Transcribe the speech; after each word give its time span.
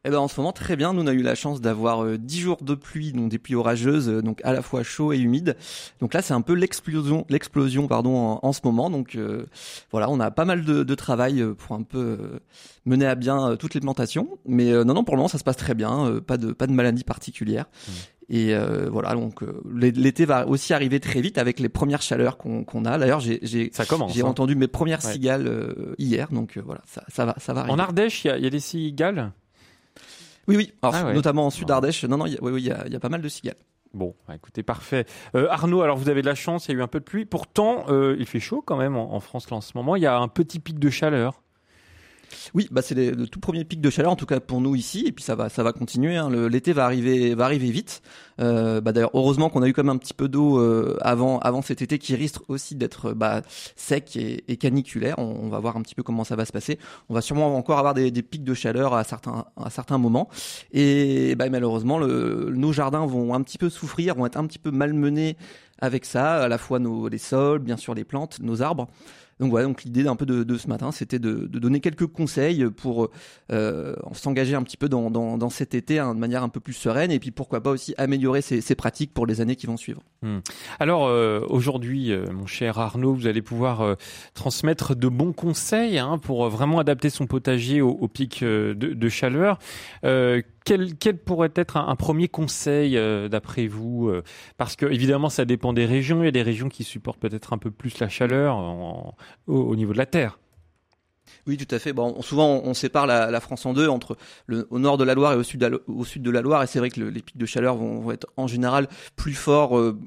Eh 0.07 0.09
ben 0.09 0.17
en 0.19 0.29
ce 0.29 0.41
moment 0.41 0.53
très 0.53 0.77
bien, 0.77 0.95
nous 0.95 1.03
on 1.03 1.07
a 1.07 1.13
eu 1.13 1.21
la 1.21 1.35
chance 1.35 1.61
d'avoir 1.61 2.03
euh, 2.05 2.17
10 2.17 2.41
jours 2.41 2.57
de 2.63 2.75
pluie, 2.75 3.13
donc 3.13 3.29
des 3.31 3.39
pluies 3.39 3.55
orageuses, 3.55 4.09
euh, 4.09 4.23
donc 4.23 4.41
à 4.45 4.55
la 4.55 4.63
fois 4.63 4.83
chaud 4.83 5.13
et 5.13 5.19
humide. 5.19 5.57
Donc 6.01 6.15
là 6.15 6.23
c'est 6.23 6.33
un 6.33 6.41
peu 6.41 6.55
l'explosion, 6.55 7.27
l'explosion 7.29 7.87
pardon 7.87 8.17
en, 8.17 8.41
en 8.43 8.53
ce 8.55 8.61
moment. 8.65 8.89
Donc 8.89 9.15
euh, 9.15 9.45
voilà, 9.91 10.09
on 10.09 10.19
a 10.19 10.31
pas 10.31 10.47
mal 10.47 10.65
de, 10.65 10.85
de 10.85 10.95
travail 10.95 11.43
euh, 11.43 11.53
pour 11.53 11.77
un 11.77 11.83
peu 11.83 11.99
euh, 11.99 12.39
mener 12.87 13.05
à 13.05 13.15
bien 13.15 13.57
toutes 13.59 13.75
les 13.75 13.81
plantations. 13.81 14.39
Mais 14.47 14.73
non 14.85 14.95
non 14.95 15.05
pour 15.05 15.17
le 15.17 15.19
moment 15.19 15.29
ça 15.29 15.37
se 15.37 15.45
passe 15.45 15.59
très 15.59 15.75
bien, 15.75 16.19
pas 16.27 16.39
de 16.39 16.53
pas 16.53 16.67
de 16.67 16.73
maladie 16.73 17.05
particulière. 17.05 17.67
Mmh. 17.87 17.93
Et 18.33 18.55
euh, 18.55 18.89
voilà 18.91 19.13
donc 19.15 19.43
euh, 19.43 19.61
l'é- 19.71 19.91
l'été 19.91 20.25
va 20.25 20.47
aussi 20.49 20.73
arriver 20.73 21.01
très 21.01 21.21
vite 21.21 21.37
avec 21.37 21.61
les 21.61 21.69
premières 21.69 22.01
chaleurs 22.01 22.39
qu'on 22.39 22.65
qu'on 22.65 22.87
a. 22.87 22.97
D'ailleurs 22.97 23.21
j'ai 23.21 23.39
j'ai 23.43 23.71
hein. 23.77 24.25
entendu 24.25 24.55
mes 24.57 24.67
premières 24.69 25.05
Ouais. 25.05 25.13
cigales 25.13 25.47
euh, 25.47 25.95
hier, 25.99 26.29
donc 26.33 26.57
voilà 26.65 26.81
ça 26.87 27.05
ça 27.09 27.27
va 27.27 27.35
ça 27.39 27.53
va 27.53 27.61
arriver. 27.61 27.75
En 27.75 27.79
Ardèche, 27.79 28.25
il 28.25 28.29
y, 28.29 28.31
a- 28.31 28.39
il 28.39 28.45
y 28.45 28.47
a 28.47 28.51
des 28.51 28.61
cigales? 28.61 29.33
Oui, 30.49 30.57
oui. 30.57 30.73
Alors, 30.83 30.95
Ah 30.97 31.07
ouais. 31.07 31.15
notamment 31.15 31.47
en 31.47 31.51
sud 31.51 31.71
Ardèche. 31.71 32.05
Non, 32.05 32.17
non, 32.17 32.27
il 32.27 32.35
y 32.35 32.37
a- 32.37 32.43
oui, 32.43 32.53
oui, 32.53 32.63
il 32.63 32.67
y 32.67 32.73
a, 32.73 32.87
y 32.89 32.97
a 32.97 33.01
pas 33.01 33.09
mal 33.09 33.21
de 33.23 33.29
cigales. 33.29 33.57
Bon, 33.93 34.15
bah, 34.29 34.35
écoutez, 34.37 34.63
parfait. 34.63 35.05
Euh, 35.35 35.49
Arnaud, 35.51 35.83
alors 35.83 35.97
vous 35.97 36.09
avez 36.09 36.23
de 36.23 36.27
la 36.27 36.35
chance, 36.37 36.69
il 36.69 36.73
y 36.73 36.75
a 36.77 36.79
eu 36.79 36.83
un 36.83 36.87
peu 36.89 37.01
de 37.01 37.05
pluie. 37.05 37.25
Pourtant, 37.25 37.85
euh, 37.89 38.15
il 38.19 38.27
fait 38.27 38.39
chaud 38.41 38.63
quand 38.65 38.77
même 38.77 38.97
en, 38.97 39.15
en 39.15 39.21
France 39.21 39.51
là, 39.51 39.57
en 39.57 39.61
ce 39.61 39.73
moment. 39.75 39.97
Il 39.97 40.03
y 40.03 40.07
a 40.07 40.17
un 40.17 40.29
petit 40.29 40.61
pic 40.61 40.79
de 40.79 40.91
chaleur. 40.91 41.43
Oui, 42.55 42.69
bah 42.71 42.83
c'est 42.83 42.95
le 42.95 43.27
tout 43.27 43.41
premier 43.41 43.65
pic 43.65 43.81
de 43.81 43.91
chaleur, 43.91 44.13
en 44.13 44.17
tout 44.17 44.27
cas 44.27 44.41
pour 44.41 44.61
nous 44.61 44.75
ici, 44.75 45.05
et 45.07 45.13
puis 45.13 45.25
ça 45.25 45.35
va, 45.35 45.49
ça 45.49 45.63
va 45.63 45.73
continuer. 45.73 46.17
hein. 46.17 46.31
L'été 46.49 46.73
va 46.73 46.85
arriver, 46.85 47.35
va 47.35 47.45
arriver 47.45 47.71
vite. 47.71 48.03
Euh, 48.41 48.81
bah 48.81 48.93
d'ailleurs, 48.93 49.11
heureusement 49.15 49.51
qu'on 49.51 49.63
a 49.63 49.69
eu 49.69 49.73
quand 49.73 49.83
même 49.83 49.95
un 49.95 49.99
petit 49.99 50.15
peu 50.15 50.29
d'eau 50.29 50.59
euh, 50.59 50.97
avant, 51.03 51.39
avant 51.41 51.63
cet 51.63 51.83
été, 51.83 51.99
qui 51.99 52.15
risque 52.15 52.41
aussi 52.49 52.75
d'être 52.75 53.13
bah, 53.13 53.43
sec 53.77 54.17
et, 54.17 54.45
et 54.49 54.57
caniculaire. 54.57 55.19
On, 55.19 55.37
on 55.43 55.49
va 55.49 55.59
voir 55.59 55.77
un 55.77 55.83
petit 55.83 55.95
peu 55.95 56.03
comment 56.03 56.25
ça 56.25 56.37
va 56.37 56.45
se 56.45 56.53
passer. 56.53 56.79
On 57.09 57.15
va 57.15 57.21
sûrement 57.21 57.57
encore 57.57 57.79
avoir 57.79 57.95
des, 57.95 58.11
des 58.11 58.23
pics 58.23 58.45
de 58.45 58.55
chaleur 58.55 58.95
à 58.95 59.05
certains, 59.05 59.45
à 59.57 59.71
certains 59.71 59.99
moments, 59.99 60.29
et 60.73 61.35
bah, 61.37 61.49
malheureusement, 61.51 61.99
le, 61.99 62.53
nos 62.55 62.73
jardins 62.73 63.07
vont 63.07 63.35
un 63.35 63.43
petit 63.43 63.59
peu 63.59 63.69
souffrir, 63.69 64.15
vont 64.15 64.27
être 64.27 64.37
un 64.37 64.47
petit 64.47 64.59
peu 64.59 64.71
malmenés 64.71 65.37
avec 65.81 66.05
ça, 66.05 66.43
à 66.43 66.49
la 66.49 66.59
fois 66.59 66.79
nos, 66.79 67.09
les 67.09 67.19
sols, 67.19 67.59
bien 67.61 67.77
sûr 67.77 67.95
les 67.95 68.05
plantes, 68.05 68.39
nos 68.41 68.63
arbres. 68.63 68.89
Donc 69.41 69.51
voilà, 69.51 69.67
donc 69.67 69.85
l'idée 69.85 70.07
un 70.07 70.17
peu 70.17 70.27
de, 70.27 70.59
ce 70.59 70.69
matin, 70.69 70.93
c'était 70.93 71.19
de, 71.19 71.47
donner 71.47 71.81
quelques 71.81 72.07
conseils 72.07 72.67
pour 72.71 73.09
euh, 73.51 73.97
s'engager 74.13 74.55
un 74.55 74.63
petit 74.63 74.77
peu 74.77 74.89
dans, 74.89 75.11
dans, 75.11 75.51
cet 75.51 75.75
été 75.75 75.99
hein, 75.99 76.15
de 76.15 76.21
manière 76.21 76.43
un 76.43 76.51
peu 76.51 76.61
plus 76.61 76.75
sereine, 76.75 77.11
et 77.11 77.19
puis 77.19 77.31
pourquoi 77.31 77.63
pas 77.63 77.71
aussi 77.71 77.95
améliorer 77.97 78.43
ses, 78.43 78.75
pratiques 78.75 79.13
pour 79.15 79.27
les 79.27 79.41
années 79.41 79.57
qui 79.57 79.67
vont 79.67 79.79
suivre. 79.79 80.03
Alors 80.79 81.07
euh, 81.07 81.41
aujourd'hui, 81.49 82.13
euh, 82.13 82.27
mon 82.33 82.47
cher 82.47 82.79
Arnaud, 82.79 83.15
vous 83.15 83.27
allez 83.27 83.43
pouvoir 83.43 83.97
transmettre 84.35 84.95
de 84.95 85.09
bons 85.09 85.33
conseils 85.33 85.99
hein, 85.99 86.19
pour 86.19 86.49
vraiment 86.51 86.79
adapter 86.79 87.09
son 87.09 87.27
potager 87.27 87.81
au, 87.81 88.09
pic 88.09 88.45
de 88.45 89.09
chaleur. 89.09 89.59
Quel, 90.65 91.19
pourrait 91.19 91.53
être 91.55 91.77
un, 91.77 91.97
premier 91.97 92.29
conseil 92.29 92.97
euh, 92.97 93.29
d'après 93.29 93.67
vous 93.67 94.09
euh, 94.09 94.23
Parce 94.57 94.77
que 94.77 94.87
évidemment, 94.87 95.29
ça 95.29 95.45
dépend 95.45 95.73
des 95.73 95.87
régions. 95.87 96.23
Il 96.23 96.27
y 96.27 96.29
a 96.29 96.33
des 96.33 96.43
régions 96.43 96.69
qui 96.69 96.85
supportent 96.85 97.21
peut-être 97.21 97.53
un 97.53 97.59
peu 97.59 97.71
plus 97.71 97.99
la 97.99 98.09
chaleur 98.09 98.59
au, 99.47 99.55
au 99.55 99.77
niveau 99.77 99.93
de 99.93 99.99
la 99.99 100.07
terre. 100.07 100.39
Oui, 101.47 101.57
tout 101.57 101.75
à 101.75 101.79
fait. 101.79 101.93
Bon, 101.93 102.15
on- 102.17 102.23
souvent, 102.23 102.61
on, 102.65 102.75
sépare 102.75 103.07
la, 103.07 103.41
France 103.41 103.65
en 103.65 103.73
deux 103.73 103.89
entre 103.89 104.17
le, 104.47 104.67
au 104.71 104.79
nord 104.79 104.99
de 104.99 105.05
la 105.05 105.15
Loire 105.15 105.33
et 105.33 105.37
au 105.37 105.43
sud, 105.43 105.61
de 105.61 105.67
la- 105.67 105.79
au 105.87 106.05
sud 106.05 106.23
de 106.23 106.31
la 106.31 106.43
Loire. 106.43 106.63
Et 106.63 106.67
c'est 106.67 106.79
vrai 106.79 106.91
que 106.91 107.01
le- 107.01 107.11
les 107.11 107.23
pics 107.23 107.39
de 107.39 107.47
chaleur 107.47 107.77
vont, 107.77 108.11
être 108.11 108.27
en 108.37 108.47
général 108.47 108.89
plus 109.17 109.35
forts, 109.35 109.79
euh, 109.79 109.99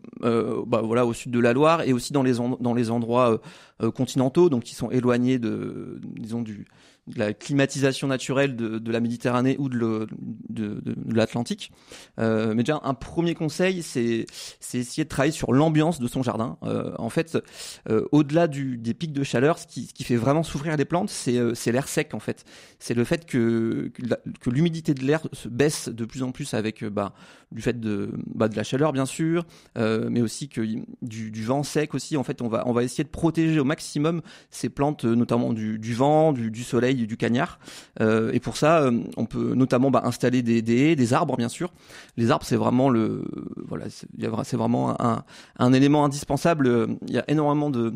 bah, 0.67 0.81
voilà, 0.83 1.05
au 1.05 1.13
sud 1.13 1.31
de 1.31 1.39
la 1.39 1.53
Loire 1.53 1.81
et 1.81 1.93
aussi 1.93 2.13
dans 2.13 2.23
les 2.23 2.33
dans 2.59 2.73
les 2.73 2.91
endroits 2.91 3.41
continentaux, 3.95 4.49
donc 4.49 4.63
qui 4.63 4.75
sont 4.75 4.91
éloignés 4.91 5.39
de, 5.39 5.99
disons 6.03 6.41
du 6.41 6.67
de 7.07 7.19
la 7.19 7.33
climatisation 7.33 8.07
naturelle 8.07 8.55
de, 8.55 8.91
la 8.91 8.99
Méditerranée 8.99 9.57
ou 9.59 9.69
de 9.69 10.07
l'Atlantique. 11.09 11.71
Euh, 12.19 12.53
mais 12.55 12.63
déjà, 12.63 12.79
un 12.83 12.93
premier 12.93 13.35
conseil, 13.35 13.83
c'est 13.83 14.25
essayer 14.73 15.03
de 15.03 15.09
travailler 15.09 15.33
sur 15.33 15.51
l'ambiance 15.53 15.99
de 15.99 16.07
son 16.07 16.23
jardin. 16.23 16.57
Euh, 16.63 16.93
en 16.97 17.09
fait, 17.09 17.37
euh, 17.89 18.05
au-delà 18.11 18.47
des 18.47 18.93
pics 18.93 19.13
de 19.13 19.23
chaleur, 19.23 19.59
ce 19.59 19.67
qui, 19.67 20.03
fait 20.03 20.15
vraiment 20.15 20.43
souffrir 20.43 20.75
les 20.75 20.85
plantes, 20.85 21.09
c'est 21.09 21.71
l'air 21.71 21.87
sec 21.87 22.13
en 22.13 22.19
fait. 22.19 22.45
C'est 22.79 22.93
le 22.93 23.03
fait 23.03 23.25
que, 23.25 23.91
l'humidité 24.45 24.93
de 24.93 25.03
l'air 25.03 25.21
se 25.31 25.47
baisse 25.47 25.89
de 25.89 26.05
plus 26.05 26.23
en 26.23 26.31
plus 26.31 26.53
avec 26.53 26.83
bah, 26.83 27.13
du 27.53 27.61
fait 27.61 27.79
de, 27.79 28.11
bah, 28.33 28.47
de 28.49 28.55
la 28.55 28.63
chaleur 28.63 28.91
bien 28.91 29.05
sûr, 29.05 29.45
euh, 29.77 30.07
mais 30.09 30.21
aussi 30.21 30.49
que 30.49 30.61
du, 31.01 31.31
du 31.31 31.43
vent 31.43 31.63
sec 31.63 31.93
aussi. 31.93 32.17
En 32.17 32.23
fait, 32.23 32.41
on 32.41 32.47
va, 32.47 32.63
on 32.67 32.73
va 32.73 32.83
essayer 32.83 33.03
de 33.03 33.09
protéger 33.09 33.59
au 33.59 33.63
maximum 33.63 34.21
ces 34.49 34.69
plantes, 34.69 35.05
euh, 35.05 35.15
notamment 35.15 35.53
du, 35.53 35.79
du 35.79 35.93
vent, 35.93 36.33
du, 36.33 36.51
du 36.51 36.63
soleil, 36.63 37.07
du 37.07 37.17
cagnard. 37.17 37.59
Euh, 38.01 38.31
et 38.33 38.39
pour 38.39 38.57
ça, 38.57 38.81
euh, 38.81 39.03
on 39.17 39.25
peut 39.25 39.53
notamment 39.53 39.91
bah, 39.91 40.01
installer 40.03 40.41
des, 40.41 40.61
des 40.61 40.95
des 40.95 41.13
arbres 41.13 41.37
bien 41.37 41.49
sûr. 41.49 41.71
Les 42.17 42.31
arbres, 42.31 42.45
c'est 42.45 42.55
vraiment 42.55 42.89
le, 42.89 43.23
voilà, 43.67 43.85
c'est 43.89 44.57
vraiment 44.57 44.99
un, 45.01 45.23
un 45.59 45.73
élément 45.73 46.03
indispensable. 46.05 46.87
Il 47.07 47.13
y 47.13 47.19
a 47.19 47.23
énormément 47.27 47.69
de 47.69 47.93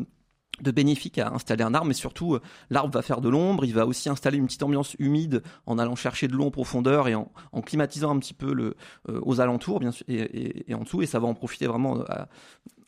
de 0.62 0.70
bénéfiques 0.70 1.18
à 1.18 1.30
installer 1.32 1.62
un 1.64 1.74
arbre, 1.74 1.86
mais 1.88 1.94
surtout 1.94 2.34
euh, 2.34 2.40
l'arbre 2.70 2.92
va 2.92 3.02
faire 3.02 3.20
de 3.20 3.28
l'ombre, 3.28 3.64
il 3.64 3.74
va 3.74 3.86
aussi 3.86 4.08
installer 4.08 4.38
une 4.38 4.46
petite 4.46 4.62
ambiance 4.62 4.96
humide 4.98 5.42
en 5.66 5.78
allant 5.78 5.96
chercher 5.96 6.28
de 6.28 6.34
l'eau 6.34 6.44
en 6.46 6.50
profondeur 6.50 7.08
et 7.08 7.14
en, 7.14 7.30
en 7.52 7.60
climatisant 7.62 8.14
un 8.14 8.18
petit 8.18 8.34
peu 8.34 8.52
le, 8.52 8.74
euh, 9.08 9.20
aux 9.22 9.40
alentours 9.40 9.80
bien 9.80 9.90
sûr 9.92 10.04
et, 10.08 10.14
et- 10.16 10.70
et 10.70 10.74
en 10.74 10.80
dessous 10.82 11.02
et 11.02 11.06
ça 11.06 11.18
va 11.18 11.26
en 11.28 11.34
profiter 11.34 11.66
vraiment 11.66 12.00
à, 12.08 12.28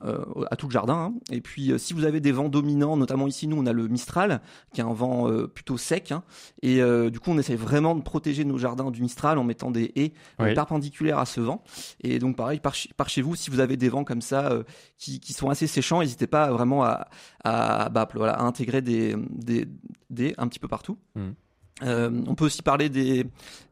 euh, 0.05 0.25
à 0.51 0.57
tout 0.57 0.67
le 0.67 0.73
jardin. 0.73 0.95
hein. 0.95 1.15
Et 1.31 1.41
puis 1.41 1.73
si 1.79 1.93
vous 1.93 2.05
avez 2.05 2.21
des 2.21 2.33
vents 2.33 2.49
dominants, 2.49 2.97
notamment 2.97 3.27
ici 3.27 3.47
nous 3.47 3.57
on 3.59 3.67
a 3.67 3.73
le 3.73 3.87
Mistral 3.89 4.41
qui 4.73 4.81
est 4.81 4.85
un 4.85 4.93
vent 4.95 5.29
plutôt 5.55 5.77
sec 5.77 6.11
hein. 6.13 6.23
et 6.63 6.81
du 7.11 7.21
coup 7.21 7.31
on 7.31 7.39
essaie 7.39 7.57
vraiment 7.57 7.95
de 7.95 8.03
protéger 8.03 8.45
nos 8.45 8.57
jardins 8.59 8.91
du 8.91 9.03
Mistral 9.03 9.39
en 9.39 9.45
mettant 9.45 9.71
des 9.71 9.93
haies 9.97 10.13
Oui. 10.39 10.55
perpendiculaires 10.55 11.19
à 11.19 11.27
ce 11.27 11.41
vent. 11.41 11.63
Et 12.03 12.19
donc 12.19 12.37
pareil 12.37 12.61
par, 12.61 12.75
chez- 12.75 12.91
par 12.97 13.09
chez 13.09 13.21
vous 13.23 13.37
si 13.37 13.51
vous 13.51 13.61
avez 13.61 13.77
des 13.77 13.89
vents 13.91 14.05
comme 14.05 14.23
ça 14.23 14.53
qui, 14.97 15.21
qui 15.21 15.33
sont 15.35 15.51
assez 15.51 15.67
séchants, 15.67 16.01
n'hésitez 16.01 16.27
pas 16.27 16.51
vraiment 16.51 16.83
à, 16.85 17.09
à, 17.45 17.60
bah, 17.91 18.09
voilà, 18.15 18.35
à 18.35 18.45
intégrer 18.45 18.83
des, 18.83 19.15
des, 19.31 19.67
des 20.09 20.35
un 20.39 20.47
petit 20.49 20.59
peu 20.59 20.69
partout. 20.69 20.97
Mhm. 21.15 21.35
Euh, 21.83 22.11
on 22.27 22.35
peut 22.35 22.45
aussi 22.45 22.63
parler 22.63 22.89
des, 22.89 23.25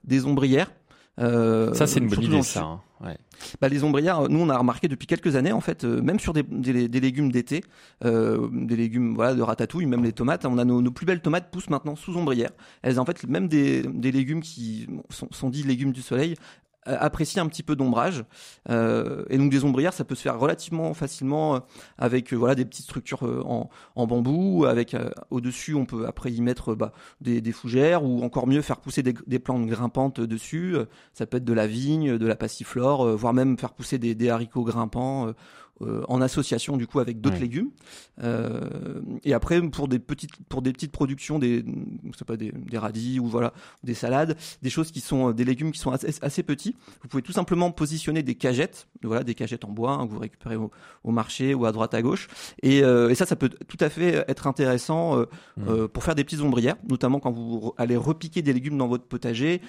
des 0.05 0.25
ombrières. 0.25 0.71
Euh, 1.21 1.75
Ça, 1.75 1.87
c'est 1.87 1.99
une 2.01 2.09
bonne 2.09 2.23
idée, 2.23 2.43
ça. 2.43 2.63
hein. 2.63 2.81
Ouais. 3.01 3.17
bah, 3.61 3.69
les 3.69 3.85
ombrières, 3.85 4.29
nous 4.29 4.41
on 4.41 4.49
a 4.49 4.59
remarqué 4.59 4.89
depuis 4.89 5.07
quelques 5.07 5.37
années 5.37 5.53
en 5.53 5.61
fait, 5.61 5.85
euh, 5.85 6.03
même 6.03 6.19
sur 6.19 6.33
des, 6.33 6.43
des, 6.43 6.89
des 6.89 7.01
légumes 7.01 7.31
d'été, 7.31 7.63
euh, 8.05 8.49
des 8.53 8.75
légumes 8.75 9.15
voilà 9.15 9.35
de 9.35 9.43
ratatouille, 9.43 9.87
même 9.87 10.03
les 10.03 10.13
tomates, 10.13 10.45
on 10.47 10.59
a 10.59 10.65
nos, 10.65 10.83
nos 10.83 10.91
plus 10.91 11.07
belles 11.07 11.21
tomates 11.21 11.49
poussent 11.53 11.71
maintenant 11.71 11.95
sous 11.95 12.17
ombrière. 12.17 12.51
Elles 12.83 12.99
en 12.99 13.05
fait 13.05 13.25
même 13.29 13.47
des, 13.47 13.83
des 13.83 14.11
légumes 14.11 14.41
qui 14.41 14.89
sont, 15.11 15.29
sont 15.31 15.49
dits 15.49 15.63
légumes 15.63 15.93
du 15.93 16.03
soleil 16.03 16.35
euh, 16.89 16.97
apprécient 16.99 17.45
un 17.45 17.49
petit 17.49 17.63
peu 17.63 17.77
d'ombrage. 17.77 18.25
Euh, 18.71 19.25
et 19.31 19.39
donc 19.39 19.51
des 19.51 19.65
ombrières 19.65 19.93
ça 19.93 20.05
peut 20.05 20.15
se 20.15 20.23
faire 20.23 20.39
relativement 20.39 20.95
facilement 20.95 21.57
euh, 21.57 21.59
avec 21.99 22.33
euh, 22.33 22.37
voilà 22.37 22.55
des 22.55 22.65
petites 22.65 22.85
structures 22.85 23.23
en, 23.23 23.71
en 23.95 24.07
bambou 24.07 24.65
avec 24.67 24.95
euh, 24.95 25.11
au 25.31 25.41
dessus 25.41 25.75
on 25.75 25.87
peut 25.87 26.07
après 26.07 26.33
y 26.33 26.41
mettre 26.41 26.75
bah, 26.75 26.93
des, 27.21 27.41
des 27.41 27.53
fougères 27.53 28.05
ou 28.05 28.23
encore 28.23 28.47
mieux 28.47 28.63
faire 28.63 28.79
pousser 28.81 29.03
des, 29.03 29.15
des 29.27 29.39
plantes 29.39 29.67
grimpantes 29.67 30.21
dessus. 30.21 30.77
Ça 31.13 31.27
peut 31.27 31.39
être 31.39 31.45
de 31.45 31.53
la 31.53 31.67
vigne 31.67 32.19
de 32.19 32.27
la 32.27 32.37
passiflore 32.37 33.17
voire 33.17 33.35
même 33.35 33.59
faire 33.59 33.73
pousser 33.73 33.99
des, 33.99 34.15
des 34.15 34.31
haricots 34.31 34.65
grimpants 34.65 35.33
euh, 35.83 36.03
en 36.09 36.21
association 36.21 36.77
du 36.77 36.87
coup 36.87 37.01
avec 37.01 37.21
d'autres 37.21 37.37
Ouais. 37.37 37.43
légumes. 37.43 37.71
Euh, 38.23 39.01
et 39.25 39.33
après 39.33 39.61
pour 39.63 39.87
des 39.89 39.99
petites 39.99 40.31
pour 40.49 40.63
des 40.63 40.73
petites 40.73 40.93
productions, 40.93 41.39
des 41.39 41.65
pas 42.27 42.37
des, 42.37 42.53
des 42.53 42.77
radis 42.79 43.21
ou 43.21 43.27
voilà 43.27 43.53
des 43.85 43.95
salades, 43.95 44.37
des 44.63 44.71
choses 44.71 44.91
qui 44.91 45.01
sont 45.01 45.31
des 45.31 45.45
légumes 45.45 45.71
qui 45.73 45.79
sont 45.79 45.91
assez, 45.93 46.09
assez 46.21 46.43
petits. 46.43 46.75
Vous 47.03 47.09
pouvez 47.09 47.23
tout 47.23 47.33
simplement 47.33 47.71
positionner 47.71 48.23
des 48.23 48.35
cagettes, 48.35 48.89
voilà 49.03 49.25
des 49.25 49.35
cagettes 49.35 49.65
en 49.65 49.71
bois 49.71 49.93
hein, 49.93 50.07
que 50.07 50.13
vous 50.13 50.19
récupérez 50.19 50.57
au, 50.57 50.71
au 51.05 51.11
marché 51.11 51.55
ou 51.55 51.65
à 51.65 51.73
droite 51.73 51.95
à 51.95 52.03
gauche. 52.03 52.29
Et, 52.63 52.83
euh, 52.83 53.09
et 53.09 53.15
ça, 53.15 53.25
ça 53.25 53.37
peut 53.37 53.49
tout 53.49 53.79
à 53.81 53.89
fait 53.89 54.25
être 54.29 54.47
intéressant 54.47 55.17
euh, 55.19 55.25
Mm. 55.57 55.69
euh, 55.69 55.89
pour 55.89 56.05
faire 56.05 56.15
des 56.15 56.23
petites 56.25 56.41
ombrières, 56.41 56.77
notamment 56.89 57.19
quand 57.21 57.31
vous 57.33 57.73
allez 57.79 57.97
repiquer 57.97 58.43
des 58.43 58.53
légumes 58.53 58.79
dans 58.79 58.87
votre 58.89 59.05
potager. 59.05 59.61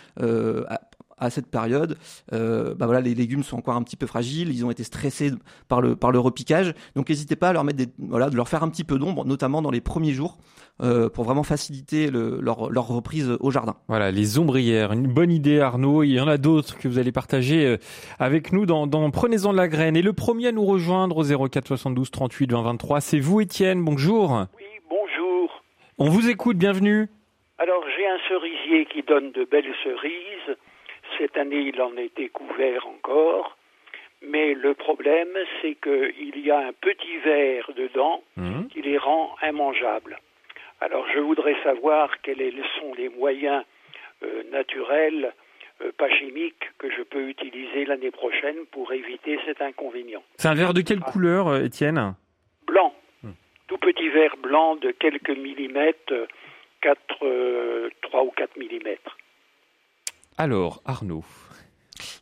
À, 1.19 1.29
cette 1.29 1.47
période, 1.47 1.97
euh, 2.33 2.73
bah 2.75 2.85
voilà, 2.85 3.01
les 3.01 3.15
légumes 3.15 3.43
sont 3.43 3.57
encore 3.57 3.75
un 3.75 3.83
petit 3.83 3.95
peu 3.95 4.07
fragiles, 4.07 4.49
ils 4.49 4.65
ont 4.65 4.71
été 4.71 4.83
stressés 4.83 5.31
par 5.67 5.81
le 5.81 5.95
par 5.95 6.11
le 6.11 6.19
repiquage. 6.19 6.73
Donc 6.95 7.09
n'hésitez 7.09 7.35
pas 7.35 7.49
à 7.49 7.53
leur 7.53 7.63
mettre 7.63 7.77
des 7.77 7.87
voilà, 7.97 8.29
de 8.29 8.35
leur 8.35 8.47
faire 8.47 8.63
un 8.63 8.69
petit 8.69 8.83
peu 8.83 8.97
d'ombre, 8.97 9.25
notamment 9.25 9.61
dans 9.61 9.71
les 9.71 9.81
premiers 9.81 10.13
jours, 10.13 10.37
euh, 10.81 11.09
pour 11.09 11.25
vraiment 11.25 11.43
faciliter 11.43 12.09
le, 12.09 12.39
leur 12.41 12.69
leur 12.69 12.87
reprise 12.87 13.37
au 13.39 13.51
jardin. 13.51 13.75
Voilà, 13.87 14.11
les 14.11 14.39
ombrières, 14.39 14.91
une 14.93 15.07
bonne 15.07 15.31
idée 15.31 15.59
Arnaud. 15.59 16.03
Il 16.03 16.11
y 16.11 16.19
en 16.19 16.27
a 16.27 16.37
d'autres 16.37 16.77
que 16.77 16.87
vous 16.87 16.99
allez 16.99 17.11
partager 17.11 17.65
euh, 17.65 17.77
avec 18.19 18.53
nous 18.53 18.65
dans, 18.65 18.87
dans 18.87 19.09
Prenez-en 19.11 19.51
de 19.51 19.57
la 19.57 19.67
graine. 19.67 19.95
Et 19.95 20.01
le 20.01 20.13
premier 20.13 20.47
à 20.47 20.51
nous 20.51 20.65
rejoindre 20.65 21.17
au 21.17 21.49
04 21.49 21.67
72 21.67 22.11
38 22.11 22.51
20 22.51 22.61
23, 22.61 23.01
c'est 23.01 23.19
vous 23.19 23.41
Étienne, 23.41 23.83
bonjour. 23.83 24.45
Oui, 24.57 24.65
bonjour. 24.89 25.63
On 25.97 26.09
vous 26.09 26.29
écoute, 26.29 26.57
bienvenue. 26.57 27.09
Alors, 27.57 27.83
j'ai 27.97 28.07
un 28.07 28.19
cerisier 28.29 28.85
qui 28.85 29.03
donne 29.03 29.31
de 29.33 29.43
belles 29.43 29.73
cerises. 29.83 30.55
Cette 31.19 31.35
année, 31.37 31.59
il 31.73 31.81
en 31.81 31.95
est 31.97 32.15
découvert 32.15 32.87
encore. 32.87 33.57
Mais 34.21 34.53
le 34.53 34.73
problème, 34.73 35.29
c'est 35.61 35.75
qu'il 35.75 36.39
y 36.45 36.49
a 36.51 36.59
un 36.59 36.73
petit 36.73 37.17
verre 37.23 37.69
dedans 37.75 38.23
Mhm. 38.37 38.67
qui 38.69 38.81
les 38.81 38.97
rend 38.97 39.35
immangeables. 39.43 40.17
Alors, 40.81 41.05
je 41.13 41.19
voudrais 41.19 41.55
savoir 41.63 42.21
quels 42.21 42.53
sont 42.79 42.93
les 42.95 43.09
moyens 43.09 43.63
euh, 44.23 44.43
naturels, 44.51 45.33
euh, 45.81 45.91
pas 45.97 46.09
chimiques, 46.09 46.65
que 46.77 46.89
je 46.91 47.01
peux 47.03 47.29
utiliser 47.29 47.85
l'année 47.85 48.11
prochaine 48.11 48.65
pour 48.71 48.91
éviter 48.91 49.39
cet 49.45 49.61
inconvénient. 49.61 50.23
C'est 50.37 50.49
un 50.49 50.53
verre 50.53 50.73
de 50.73 50.81
quelle 50.81 50.99
couleur, 50.99 51.47
euh, 51.47 51.63
Étienne? 51.63 52.15
Blanc, 52.67 52.93
Hmm. 53.23 53.31
tout 53.67 53.77
petit 53.77 54.09
verre 54.09 54.35
blanc 54.37 54.75
de 54.75 54.91
quelques 54.91 55.29
millimètres, 55.29 56.13
4, 56.81 57.19
3 58.01 58.23
ou 58.23 58.31
4 58.31 58.57
millimètres. 58.57 59.17
Alors, 60.39 60.81
Arnaud. 60.85 61.25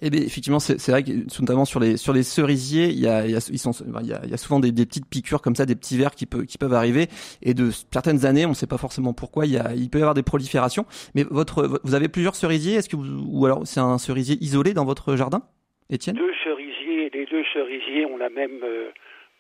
Eh 0.02 0.10
bien, 0.10 0.22
effectivement, 0.22 0.60
c'est 0.60 0.90
vrai 0.90 1.04
que 1.04 1.12
notamment 1.40 1.64
sur 1.66 1.80
les 1.80 1.98
sur 1.98 2.12
les 2.12 2.24
cerisiers, 2.24 2.88
il 2.88 3.00
y 3.00 3.08
a 3.08 3.28
il 3.28 3.32
y 3.32 3.36
a, 3.36 3.48
ils 3.52 3.60
sont, 3.60 3.74
il 4.02 4.08
y 4.08 4.12
a, 4.12 4.22
il 4.24 4.32
y 4.32 4.34
a 4.34 4.38
souvent 4.38 4.60
des, 4.60 4.72
des 4.72 4.88
petites 4.88 5.08
piqûres 5.08 5.40
comme 5.40 5.56
ça, 5.56 5.68
des 5.68 5.76
petits 5.76 5.98
vers 5.98 6.16
qui 6.16 6.26
peuvent 6.26 6.74
arriver. 6.74 7.10
Et 7.44 7.54
de 7.54 7.70
certaines 7.70 8.26
années, 8.26 8.48
on 8.48 8.50
ne 8.50 8.56
sait 8.56 8.66
pas 8.66 8.80
forcément 8.80 9.14
pourquoi, 9.14 9.46
il 9.46 9.52
y 9.52 9.60
a 9.60 9.76
il 9.76 9.92
peut 9.92 10.00
y 10.00 10.02
avoir 10.02 10.16
des 10.16 10.24
proliférations. 10.24 10.88
Mais 11.14 11.26
votre 11.30 11.80
vous 11.84 11.94
avez 11.94 12.08
plusieurs 12.08 12.34
cerisiers, 12.34 12.74
est-ce 12.74 12.90
que 12.90 12.96
vous 12.96 13.06
ou 13.28 13.46
alors 13.46 13.68
c'est 13.68 13.80
un 13.80 14.00
cerisier 14.00 14.36
isolé 14.42 14.74
dans 14.74 14.86
votre 14.86 15.16
jardin, 15.16 15.44
Étienne? 15.92 16.16
Deux 16.16 16.34
cerisiers, 16.44 17.12
les 17.14 17.28
deux 17.28 17.44
cerisiers 17.54 18.08
ont 18.08 18.18
la 18.18 18.32
même 18.32 18.64
euh, 18.64 18.90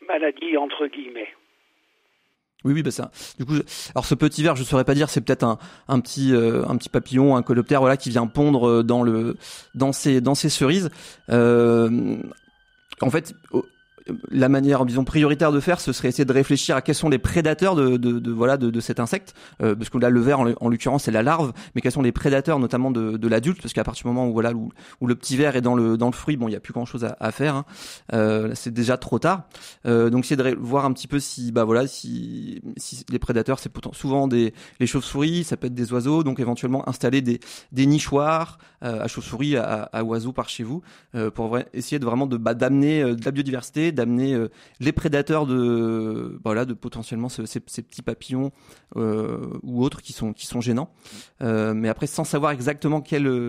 maladie 0.07 0.55
entre 0.55 0.85
guillemets. 0.85 1.29
Oui, 2.63 2.73
oui, 2.73 2.83
bah 2.83 2.91
ça. 2.91 3.11
Du 3.37 3.45
coup, 3.45 3.53
je- 3.55 3.61
alors 3.93 4.05
ce 4.05 4.15
petit 4.15 4.41
ver, 4.43 4.55
je 4.55 4.63
saurais 4.63 4.83
pas 4.83 4.95
dire, 4.95 5.09
c'est 5.09 5.21
peut-être 5.21 5.43
un, 5.43 5.57
un 5.87 5.99
petit, 5.99 6.33
euh, 6.33 6.65
un 6.67 6.75
petit 6.75 6.89
papillon, 6.89 7.35
un 7.37 7.43
coloptère, 7.43 7.79
voilà, 7.81 7.97
qui 7.97 8.09
vient 8.09 8.27
pondre 8.27 8.67
euh, 8.67 8.83
dans 8.83 9.03
le, 9.03 9.37
dans 9.75 9.91
ces, 9.93 10.21
dans 10.21 10.35
ces 10.35 10.49
cerises. 10.49 10.89
Euh, 11.29 12.17
en 13.01 13.09
fait, 13.11 13.35
la 14.31 14.49
manière, 14.49 14.85
disons, 14.85 15.03
prioritaire 15.03 15.51
de 15.51 15.59
faire, 15.59 15.79
ce 15.79 15.91
serait 15.93 16.09
essayer 16.09 16.25
de 16.25 16.33
réfléchir 16.33 16.75
à 16.75 16.81
quels 16.81 16.95
sont 16.95 17.09
les 17.09 17.17
prédateurs 17.19 17.75
de, 17.75 17.97
de, 17.97 18.19
de 18.19 18.31
voilà, 18.31 18.57
de, 18.57 18.69
de 18.69 18.79
cet 18.79 18.99
insecte, 18.99 19.33
euh, 19.61 19.75
parce 19.75 19.89
que 19.89 19.97
là, 19.97 20.09
le 20.09 20.19
ver, 20.19 20.39
en, 20.39 20.51
en 20.59 20.69
l'occurrence, 20.69 21.03
c'est 21.03 21.11
la 21.11 21.23
larve, 21.23 21.53
mais 21.75 21.81
quels 21.81 21.91
sont 21.91 22.01
les 22.01 22.11
prédateurs, 22.11 22.59
notamment 22.59 22.91
de, 22.91 23.17
de 23.17 23.27
l'adulte, 23.27 23.61
parce 23.61 23.73
qu'à 23.73 23.83
partir 23.83 24.03
du 24.03 24.07
moment 24.13 24.27
où 24.27 24.33
voilà, 24.33 24.51
où, 24.53 24.71
où 25.01 25.07
le 25.07 25.15
petit 25.15 25.37
ver 25.37 25.55
est 25.55 25.61
dans 25.61 25.75
le, 25.75 25.97
dans 25.97 26.07
le 26.07 26.13
fruit, 26.13 26.37
bon, 26.37 26.47
il 26.47 26.51
y 26.51 26.55
a 26.55 26.59
plus 26.59 26.73
grand 26.73 26.85
chose 26.85 27.05
à, 27.05 27.15
à 27.19 27.31
faire. 27.31 27.55
hein. 27.55 27.65
Euh, 28.13 28.51
c'est 28.55 28.73
déjà 28.73 28.97
trop 28.97 29.19
tard. 29.19 29.43
Euh, 29.85 30.09
donc 30.09 30.25
essayer 30.25 30.35
de 30.35 30.55
voir 30.59 30.85
un 30.85 30.93
petit 30.93 31.07
peu 31.07 31.19
si 31.19 31.51
bah 31.51 31.63
voilà 31.63 31.87
si, 31.87 32.61
si 32.77 33.05
les 33.09 33.19
prédateurs 33.19 33.59
c'est 33.59 33.71
souvent 33.93 34.27
des 34.27 34.53
les 34.79 34.87
chauves-souris, 34.87 35.43
ça 35.43 35.57
peut 35.57 35.67
être 35.67 35.73
des 35.73 35.91
oiseaux, 35.93 36.23
donc 36.23 36.39
éventuellement 36.39 36.87
installer 36.87 37.21
des 37.21 37.39
des 37.71 37.85
nichoirs 37.85 38.57
euh, 38.83 39.03
à 39.03 39.07
chauves-souris, 39.07 39.57
à, 39.57 39.83
à 39.91 40.03
oiseaux 40.03 40.33
par 40.33 40.49
chez 40.49 40.63
vous 40.63 40.81
euh, 41.15 41.29
pour 41.31 41.57
essayer 41.73 41.99
de 41.99 42.05
vraiment 42.05 42.27
de 42.27 42.37
bah, 42.37 42.53
d'amener 42.53 43.01
euh, 43.01 43.15
de 43.15 43.23
la 43.25 43.31
biodiversité, 43.31 43.91
d'amener 43.97 44.33
euh, 44.33 44.47
les 44.79 44.93
prédateurs 44.93 45.45
de 45.45 46.39
voilà 46.43 46.63
de 46.65 46.73
potentiellement 46.73 47.29
ce- 47.29 47.45
ces, 47.45 47.61
ces 47.67 47.81
petits 47.81 48.01
papillons 48.01 48.51
euh, 48.95 49.59
ou 49.63 49.83
autres 49.83 50.01
qui 50.01 50.13
sont 50.13 50.31
qui 50.33 50.45
sont 50.47 50.61
gênants. 50.61 50.89
Euh, 51.41 51.73
mais 51.73 51.89
après 51.89 52.07
sans 52.07 52.23
savoir 52.23 52.51
exactement 52.53 53.01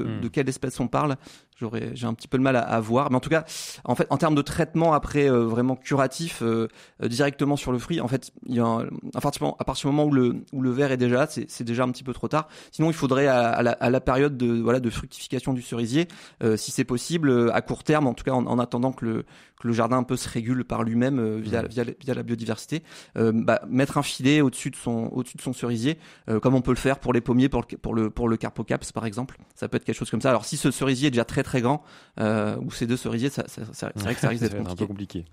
Hmm. 0.09 0.21
de 0.23 0.29
quelle 0.29 0.49
espèce 0.49 0.81
on 0.81 0.89
parle, 0.89 1.17
j'aurais 1.59 1.91
j'ai 1.95 2.07
un 2.07 2.15
petit 2.15 2.29
peu 2.29 2.37
le 2.37 2.43
mal 2.43 2.57
à, 2.57 2.61
à 2.61 2.81
voir. 2.81 3.11
Mais 3.11 3.17
en 3.17 3.21
tout 3.21 3.31
cas 3.31 3.45
en 3.85 3.95
fait, 3.95 4.07
en 4.11 4.17
termes 4.17 4.35
de 4.35 4.43
traitement 4.43 4.93
après 4.95 5.29
euh, 5.31 5.45
vraiment 5.47 5.77
curatif 5.77 6.43
euh, 6.43 6.69
euh, 7.03 7.09
directement 7.09 7.57
sur 7.57 7.73
le 7.73 7.79
fruit, 7.79 8.01
en 8.01 8.09
fait, 8.09 8.33
il 8.47 8.55
y 8.57 8.61
a 8.61 8.65
un- 8.65 8.87
à 9.15 9.21
partir 9.21 9.41
du 9.41 9.45
moment, 9.45 9.57
à 9.59 9.65
partir 9.65 9.89
du 9.91 9.95
moment 9.97 10.09
où 10.09 10.13
le 10.15 10.37
où 10.53 10.63
le 10.63 10.71
verre 10.71 10.93
est 10.93 10.97
déjà 10.97 11.17
là, 11.17 11.27
c'est 11.29 11.51
c'est 11.51 11.65
déjà 11.65 11.83
un 11.85 11.91
petit 11.91 12.05
peu 12.05 12.13
trop 12.13 12.29
tard. 12.29 12.49
Sinon, 12.73 12.89
il 12.91 12.95
faudrait 12.95 13.27
à, 13.27 13.49
à 13.51 13.63
la, 13.63 13.73
à 13.73 13.91
la 13.91 14.01
période 14.01 14.37
de 14.37 14.61
voilà 14.61 14.81
de 14.81 14.91
fructification 14.91 15.53
du 15.53 15.63
cerisier, 15.63 16.09
euh, 16.43 16.57
si 16.57 16.71
c'est 16.71 16.85
possible, 16.85 17.31
euh, 17.31 17.55
à 17.55 17.61
court 17.63 17.85
terme, 17.85 18.07
en 18.07 18.15
tout 18.15 18.25
cas 18.25 18.33
en, 18.33 18.47
en 18.47 18.59
attendant 18.59 18.93
que 18.93 19.05
le 19.05 19.25
que 19.61 19.67
le 19.67 19.75
jardin 19.75 19.97
un 19.99 20.05
peu 20.05 20.17
se 20.17 20.29
régule 20.29 20.65
par 20.65 20.85
lui-même 20.85 21.19
euh, 21.19 21.39
via, 21.43 21.63
via 21.63 21.83
via 21.83 22.15
la 22.15 22.23
biodiversité, 22.23 22.85
euh, 23.17 23.33
bah, 23.35 23.61
mettre 23.69 23.99
un 23.99 24.05
filet 24.05 24.41
au-dessus 24.41 24.71
de 24.71 24.77
son 24.77 25.09
au-dessus 25.13 25.37
de 25.37 25.43
son 25.43 25.53
cerisier, 25.53 25.99
euh, 26.29 26.39
comme 26.39 26.55
on 26.55 26.61
peut 26.61 26.71
le 26.71 26.77
faire 26.77 27.01
pour 27.01 27.13
les 27.13 27.21
pommiers, 27.21 27.49
pour 27.49 27.63
le 27.69 27.77
pour 27.79 27.95
le 27.95 28.09
pour 28.11 28.29
le 28.29 28.37
carpocaps 28.37 28.93
par 28.93 29.05
exemple. 29.05 29.37
Ça 29.57 29.69
peut 29.69 29.77
être 29.77 29.85
quelque 29.85 29.97
chose 29.97 30.11
comme 30.11 30.21
ça. 30.21 30.31
Alors 30.31 30.45
si 30.45 30.57
ce 30.57 30.71
cerisier 30.71 31.09
est 31.09 31.11
déjà 31.11 31.25
très 31.25 31.43
très 31.49 31.61
grand, 31.63 31.83
euh, 32.21 32.57
ou 32.65 32.71
ces 32.71 32.87
deux 32.87 32.97
cerisiers, 32.97 33.31
ça, 33.31 33.47
ça- 33.49 33.65
ça- 33.73 33.91
c'est 33.97 34.05
vrai 34.05 34.15
que 34.15 34.21
ça 34.21 34.29
risque 34.29 34.43
d'être 34.47 34.55
être 34.61 34.71
un 34.71 34.77
peu 34.77 34.87
compliqué. 34.87 35.21
compliqué. 35.21 35.25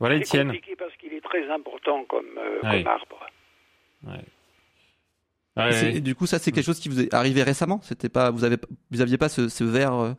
Voilà, 0.00 0.16
C'est 0.16 0.22
Étienne. 0.22 0.46
compliqué 0.48 0.74
parce 0.76 0.94
qu'il 0.96 1.12
est 1.12 1.20
très 1.24 1.48
important 1.50 2.04
comme, 2.04 2.36
euh, 2.38 2.60
comme 2.60 2.86
arbre. 2.86 3.20
Ouais, 4.06 5.68
Et 5.68 5.72
c'est- 5.72 5.86
ouais. 5.86 5.96
et 5.96 6.00
du 6.00 6.14
coup, 6.14 6.26
ça 6.26 6.38
c'est 6.38 6.50
quelque 6.52 6.64
chose 6.66 6.80
qui 6.80 6.88
vous 6.88 7.00
est 7.00 7.12
arrivé 7.14 7.42
récemment? 7.42 7.80
C'était 7.82 8.08
pas, 8.08 8.30
vous 8.30 8.44
avez, 8.44 8.56
vous 8.90 9.00
aviez 9.00 9.18
pas 9.18 9.28
ce, 9.28 9.48
ce 9.48 9.64
verre. 9.64 9.94
euh, 9.94 10.12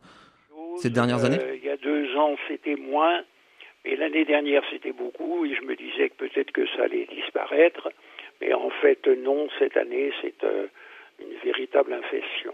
Ces 0.82 0.90
dernières 0.90 1.24
années? 1.26 1.40
Il 1.56 1.64
y 1.66 1.70
a 1.70 1.78
deux 1.78 2.16
ans, 2.18 2.36
c'était 2.48 2.76
moins. 2.76 3.22
Mais 3.86 3.96
l'année 3.96 4.26
dernière, 4.26 4.64
c'était 4.72 4.92
beaucoup. 4.94 5.46
Et 5.46 5.56
je 5.56 5.62
me 5.62 5.76
disais 5.76 6.10
que 6.10 6.16
peut-être 6.26 6.52
que 6.52 6.66
ça 6.76 6.84
allait 6.84 7.06
disparaître. 7.06 7.90
Mais 8.42 8.54
en 8.54 8.70
fait, 8.82 9.08
non, 9.08 9.48
cette 9.60 9.78
année, 9.78 10.12
c'est 10.22 10.44
euh, 10.44 10.68
une 11.20 11.34
véritable 11.46 11.94
infection. 11.94 12.54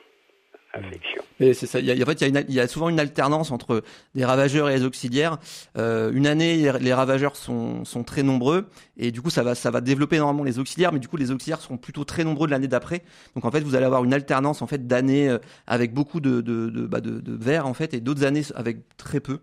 Mais 1.39 1.53
c'est 1.53 1.67
ça. 1.67 1.79
Il 1.79 1.85
y 1.85 1.91
a, 1.91 2.03
en 2.03 2.05
fait, 2.05 2.21
il 2.21 2.21
y, 2.21 2.37
a 2.37 2.39
une- 2.39 2.45
il 2.47 2.55
y 2.55 2.59
a 2.59 2.67
souvent 2.67 2.89
une 2.89 2.99
alternance 2.99 3.51
entre 3.51 3.83
des 4.15 4.23
ravageurs 4.23 4.69
et 4.69 4.75
les 4.77 4.83
auxiliaires. 4.85 5.37
Euh, 5.77 6.11
une 6.13 6.27
année, 6.27 6.55
les- 6.57 6.79
les 6.79 6.93
ravageurs 6.93 7.35
sont, 7.35 7.83
sont 7.83 8.03
très 8.03 8.23
nombreux 8.23 8.67
et 8.97 9.11
du 9.11 9.21
coup, 9.21 9.29
ça 9.29 9.43
va, 9.43 9.55
ça 9.55 9.71
va 9.71 9.81
développer 9.81 10.15
énormément 10.17 10.43
les 10.43 10.59
auxiliaires. 10.59 10.93
Mais 10.93 10.99
du 10.99 11.07
coup, 11.07 11.17
les 11.17 11.31
auxiliaires 11.31 11.61
seront 11.61 11.77
plutôt 11.77 12.03
très 12.05 12.23
nombreux 12.23 12.47
de 12.47 12.51
l'année 12.51 12.67
d'après. 12.67 13.03
Donc 13.35 13.43
en 13.45 13.51
fait, 13.51 13.61
vous 13.61 13.75
allez 13.75 13.85
avoir 13.85 14.03
une 14.03 14.13
alternance 14.13 14.61
en 14.61 14.67
fait 14.67 14.87
d'années 14.87 15.29
euh, 15.29 15.39
avec 15.67 15.93
beaucoup 15.93 16.19
de 16.21 16.41
de, 16.41 16.69
de, 16.69 16.85
bah, 16.85 17.01
de, 17.01 17.19
de 17.19 17.57
en 17.59 17.73
fait 17.73 17.93
et 17.93 17.99
d'autres 17.99 18.23
années 18.23 18.43
avec 18.55 18.77
très 18.97 19.19
peu. 19.19 19.39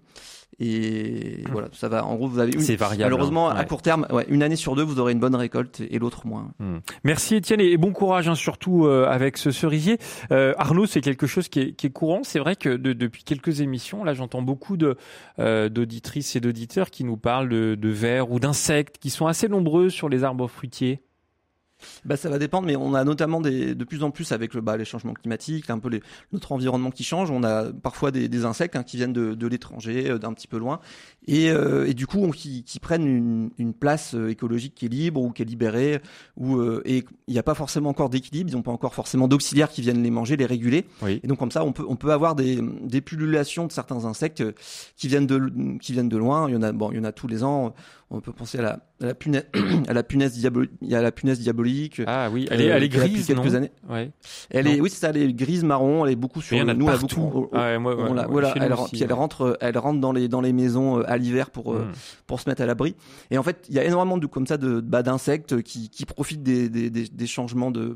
Et 0.60 1.44
voilà, 1.52 1.68
ça 1.72 1.88
va. 1.88 2.04
En 2.04 2.16
gros, 2.16 2.26
vous 2.26 2.40
avez 2.40 2.52
une, 2.52 2.60
C'est 2.60 2.74
variable. 2.74 3.04
malheureusement 3.12 3.48
hein. 3.50 3.54
à 3.56 3.64
court 3.64 3.80
terme, 3.80 4.06
ouais, 4.10 4.26
une 4.28 4.42
année 4.42 4.56
sur 4.56 4.74
deux, 4.74 4.82
vous 4.82 4.98
aurez 4.98 5.12
une 5.12 5.20
bonne 5.20 5.36
récolte 5.36 5.80
et 5.88 5.98
l'autre 6.00 6.26
moins. 6.26 6.50
Hmm. 6.58 6.78
Merci 7.04 7.36
Étienne 7.36 7.60
et 7.60 7.76
bon 7.76 7.92
courage 7.92 8.28
hein, 8.28 8.34
surtout 8.34 8.84
euh, 8.84 9.06
avec 9.06 9.36
ce 9.36 9.52
cerisier. 9.52 9.98
Euh, 10.32 10.54
Arnaud, 10.58 10.86
c'est 10.86 11.00
quelque 11.00 11.28
chose 11.28 11.48
qui 11.48 11.60
est, 11.60 11.72
qui 11.74 11.86
est 11.86 11.90
courant. 11.90 12.20
C'est 12.24 12.40
vrai 12.40 12.56
que 12.56 12.70
de- 12.70 12.92
depuis 12.92 13.22
quelques 13.22 13.60
émissions, 13.60 14.02
là, 14.02 14.14
j'entends 14.14 14.42
beaucoup 14.42 14.76
de 14.76 14.96
euh, 15.38 15.68
d'auditrices 15.68 16.34
et 16.34 16.40
d'auditeurs 16.40 16.90
qui 16.90 17.04
nous 17.04 17.16
parlent 17.16 17.48
de, 17.48 17.76
de 17.76 17.88
vers 17.88 18.32
ou 18.32 18.40
d'insectes 18.40 18.98
qui 18.98 19.10
sont 19.10 19.26
assez 19.28 19.48
nombreux 19.48 19.90
sur 19.90 20.08
les 20.08 20.24
arbres 20.24 20.48
fruitiers. 20.48 21.02
Bah, 22.04 22.16
ça 22.16 22.28
va 22.28 22.38
dépendre, 22.38 22.66
mais 22.66 22.76
on 22.76 22.94
a 22.94 23.04
notamment 23.04 23.40
des, 23.40 23.74
de 23.74 23.84
plus 23.84 24.02
en 24.02 24.10
plus 24.10 24.32
avec 24.32 24.54
le, 24.54 24.60
bah, 24.60 24.76
les 24.76 24.84
changements 24.84 25.14
climatiques, 25.14 25.70
un 25.70 25.78
peu 25.78 25.88
les, 25.88 26.02
notre 26.32 26.52
environnement 26.52 26.90
qui 26.90 27.04
change. 27.04 27.30
On 27.30 27.44
a 27.44 27.72
parfois 27.72 28.10
des, 28.10 28.28
des 28.28 28.44
insectes 28.44 28.74
hein, 28.76 28.82
qui 28.82 28.96
viennent 28.96 29.12
de, 29.12 29.34
de 29.34 29.46
l'étranger, 29.46 30.10
euh, 30.10 30.18
d'un 30.18 30.32
petit 30.32 30.48
peu 30.48 30.58
loin, 30.58 30.80
et, 31.26 31.50
euh, 31.50 31.86
et 31.86 31.94
du 31.94 32.06
coup 32.06 32.18
on- 32.18 32.30
qui, 32.30 32.64
qui 32.64 32.80
prennent 32.80 33.06
une, 33.06 33.50
une 33.58 33.74
place 33.74 34.14
euh, 34.14 34.28
écologique 34.28 34.74
qui 34.74 34.86
est 34.86 34.88
libre 34.88 35.20
ou 35.22 35.30
qui 35.30 35.42
est 35.42 35.44
libérée, 35.44 36.00
ou 36.36 36.56
euh, 36.56 36.82
et 36.84 37.04
il 37.26 37.32
n'y 37.32 37.38
a 37.38 37.42
pas 37.44 37.54
forcément 37.54 37.90
encore 37.90 38.10
d'équilibre, 38.10 38.50
ils 38.50 38.56
n'ont 38.56 38.62
pas 38.62 38.72
encore 38.72 38.94
forcément 38.94 39.28
d'auxiliaires 39.28 39.70
qui 39.70 39.80
viennent 39.82 40.02
les 40.02 40.10
manger, 40.10 40.36
les 40.36 40.46
réguler. 40.46 40.84
Oui. 41.02 41.20
Et 41.22 41.26
donc 41.26 41.38
comme 41.38 41.52
ça, 41.52 41.64
on 41.64 41.72
peut 41.72 41.84
on 41.88 41.96
peut 41.96 42.12
avoir 42.12 42.34
des, 42.34 42.58
des 42.82 43.00
pullulations 43.00 43.66
de 43.66 43.72
certains 43.72 44.04
insectes 44.04 44.42
qui 44.96 45.08
viennent 45.08 45.26
de 45.26 45.78
qui 45.80 45.92
viennent 45.92 46.08
de 46.08 46.16
loin. 46.16 46.48
Il 46.48 46.54
y 46.54 46.56
en 46.56 46.62
a 46.62 46.72
bon, 46.72 46.90
il 46.90 46.96
y 46.96 47.00
en 47.00 47.04
a 47.04 47.12
tous 47.12 47.28
les 47.28 47.44
ans. 47.44 47.74
On 48.10 48.20
peut 48.22 48.32
penser 48.32 48.58
à 48.58 48.62
la, 48.62 48.70
à 49.02 49.06
la 49.06 49.14
punaise, 49.14 49.44
à 49.88 49.92
la 49.92 50.02
punaise 50.02 50.32
diabolique. 50.32 50.72
La 50.80 51.12
punaise. 51.12 51.38
Ah 52.06 52.30
oui, 52.32 52.46
elle 52.50 52.62
est, 52.62 52.64
elle 52.64 52.82
est 52.82 52.86
euh, 52.86 52.98
depuis 52.98 53.10
grise, 53.12 53.26
quelques 53.26 53.44
non 53.44 53.54
années. 53.54 53.70
Ouais. 53.86 54.10
Elle 54.50 54.64
Non. 54.64 54.70
est, 54.72 54.80
oui, 54.80 54.88
c'est 54.88 54.96
ça, 55.00 55.10
elle 55.10 55.18
est 55.18 55.32
grise 55.34 55.62
marron. 55.62 56.06
Elle 56.06 56.12
est 56.12 56.16
beaucoup 56.16 56.40
sur. 56.40 56.56
Nous, 56.74 56.86
beaucoup- 56.86 57.48
ouais, 57.54 57.76
voilà, 58.28 58.54
elle, 58.56 58.72
aussi, 58.72 58.92
puis 58.92 59.02
elle 59.02 59.12
rentre, 59.12 59.58
elle 59.60 59.76
rentre 59.76 60.00
dans 60.00 60.12
les 60.12 60.26
dans 60.28 60.40
les 60.40 60.54
maisons 60.54 61.00
euh, 61.00 61.02
à 61.06 61.18
l'hiver 61.18 61.50
pour 61.50 61.74
euh, 61.74 61.80
Mm. 61.84 61.92
pour 62.26 62.40
se 62.40 62.48
mettre 62.48 62.62
à 62.62 62.66
l'abri. 62.66 62.94
Et 63.30 63.36
en 63.36 63.42
fait, 63.42 63.66
il 63.68 63.74
y 63.74 63.78
a 63.78 63.84
énormément 63.84 64.16
de 64.16 64.26
comme 64.26 64.46
ça 64.46 64.56
de 64.56 64.80
bah, 64.80 65.02
d'insectes 65.02 65.60
qui 65.62 65.90
qui 65.90 66.06
profitent 66.06 66.42
des 66.42 66.70
des, 66.70 66.88
des, 66.88 67.08
des 67.08 67.26
changements 67.26 67.70
de 67.70 67.94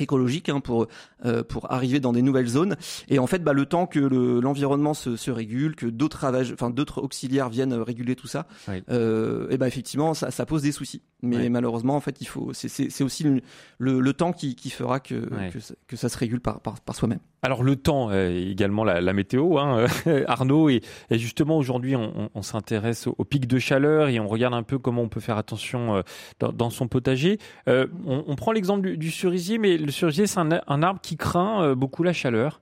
écologiques 0.00 0.48
hein, 0.48 0.60
pour 0.60 0.86
euh, 1.24 1.42
pour 1.42 1.70
arriver 1.72 2.00
dans 2.00 2.12
des 2.12 2.22
nouvelles 2.22 2.46
zones 2.48 2.76
et 3.08 3.18
en 3.18 3.26
fait 3.26 3.42
bah, 3.44 3.52
le 3.52 3.66
temps 3.66 3.86
que 3.86 3.98
le- 3.98 4.40
l'environnement 4.40 4.94
se, 4.94 5.16
se 5.16 5.30
régule 5.30 5.76
que 5.76 5.86
d'autres 5.86 6.18
ravages 6.18 6.52
enfin 6.52 6.70
d'autres 6.70 7.02
auxiliaires 7.02 7.48
viennent 7.48 7.72
euh, 7.72 7.82
réguler 7.82 8.16
tout 8.16 8.26
ça 8.28 8.46
Oui. 8.68 8.82
euh, 8.90 9.46
et 9.50 9.56
bah 9.58 9.68
effectivement 9.68 10.14
ça, 10.14 10.30
ça 10.30 10.46
pose 10.46 10.62
des 10.62 10.72
soucis 10.72 11.02
mais 11.22 11.36
Ouais. 11.36 11.48
malheureusement 11.48 11.96
en 11.96 12.00
fait 12.00 12.20
il 12.20 12.26
faut 12.26 12.50
c'est 12.52 13.02
aussi 13.04 13.22
le, 13.24 13.40
le, 13.78 14.00
le 14.00 14.12
temps 14.12 14.32
qui, 14.32 14.54
qui 14.54 14.70
fera 14.70 15.00
que 15.00 15.14
Ouais. 15.14 15.50
que, 15.52 15.60
ça, 15.60 15.74
que 15.86 15.96
ça 15.96 16.08
se 16.08 16.16
régule 16.18 16.40
par 16.40 16.60
par, 16.60 16.80
par 16.80 16.94
soi-même 16.96 17.18
Alors 17.42 17.62
le 17.62 17.76
temps, 17.76 18.10
euh, 18.10 18.30
également 18.50 18.84
la, 18.84 19.00
la 19.00 19.12
météo, 19.12 19.58
hein, 19.58 19.86
Arnaud, 20.26 20.68
et, 20.68 20.80
et 21.10 21.18
justement 21.18 21.56
aujourd'hui 21.58 21.96
on, 21.96 22.12
on- 22.24 22.28
on 22.34 22.42
s'intéresse 22.42 23.06
au, 23.06 23.14
au 23.18 23.24
pic 23.24 23.46
de 23.46 23.58
chaleur 23.58 24.08
et 24.08 24.20
on 24.20 24.28
regarde 24.28 24.54
un 24.54 24.62
peu 24.62 24.78
comment 24.78 25.02
on 25.02 25.08
peut 25.08 25.20
faire 25.20 25.38
attention 25.38 25.96
euh, 25.96 26.02
dans, 26.38 26.52
dans 26.52 26.70
son 26.70 26.88
potager. 26.88 27.38
Euh, 27.68 27.86
on, 28.06 28.24
on 28.26 28.36
prend 28.36 28.52
l'exemple 28.52 28.82
du, 28.82 28.96
du 28.98 29.10
cerisier, 29.10 29.58
mais 29.58 29.76
le 29.78 29.90
cerisier 29.90 30.26
c'est 30.26 30.40
un, 30.40 30.48
un 30.66 30.82
arbre 30.82 31.00
qui 31.00 31.16
craint 31.16 31.74
beaucoup 31.74 32.02
la 32.02 32.12
chaleur. 32.12 32.60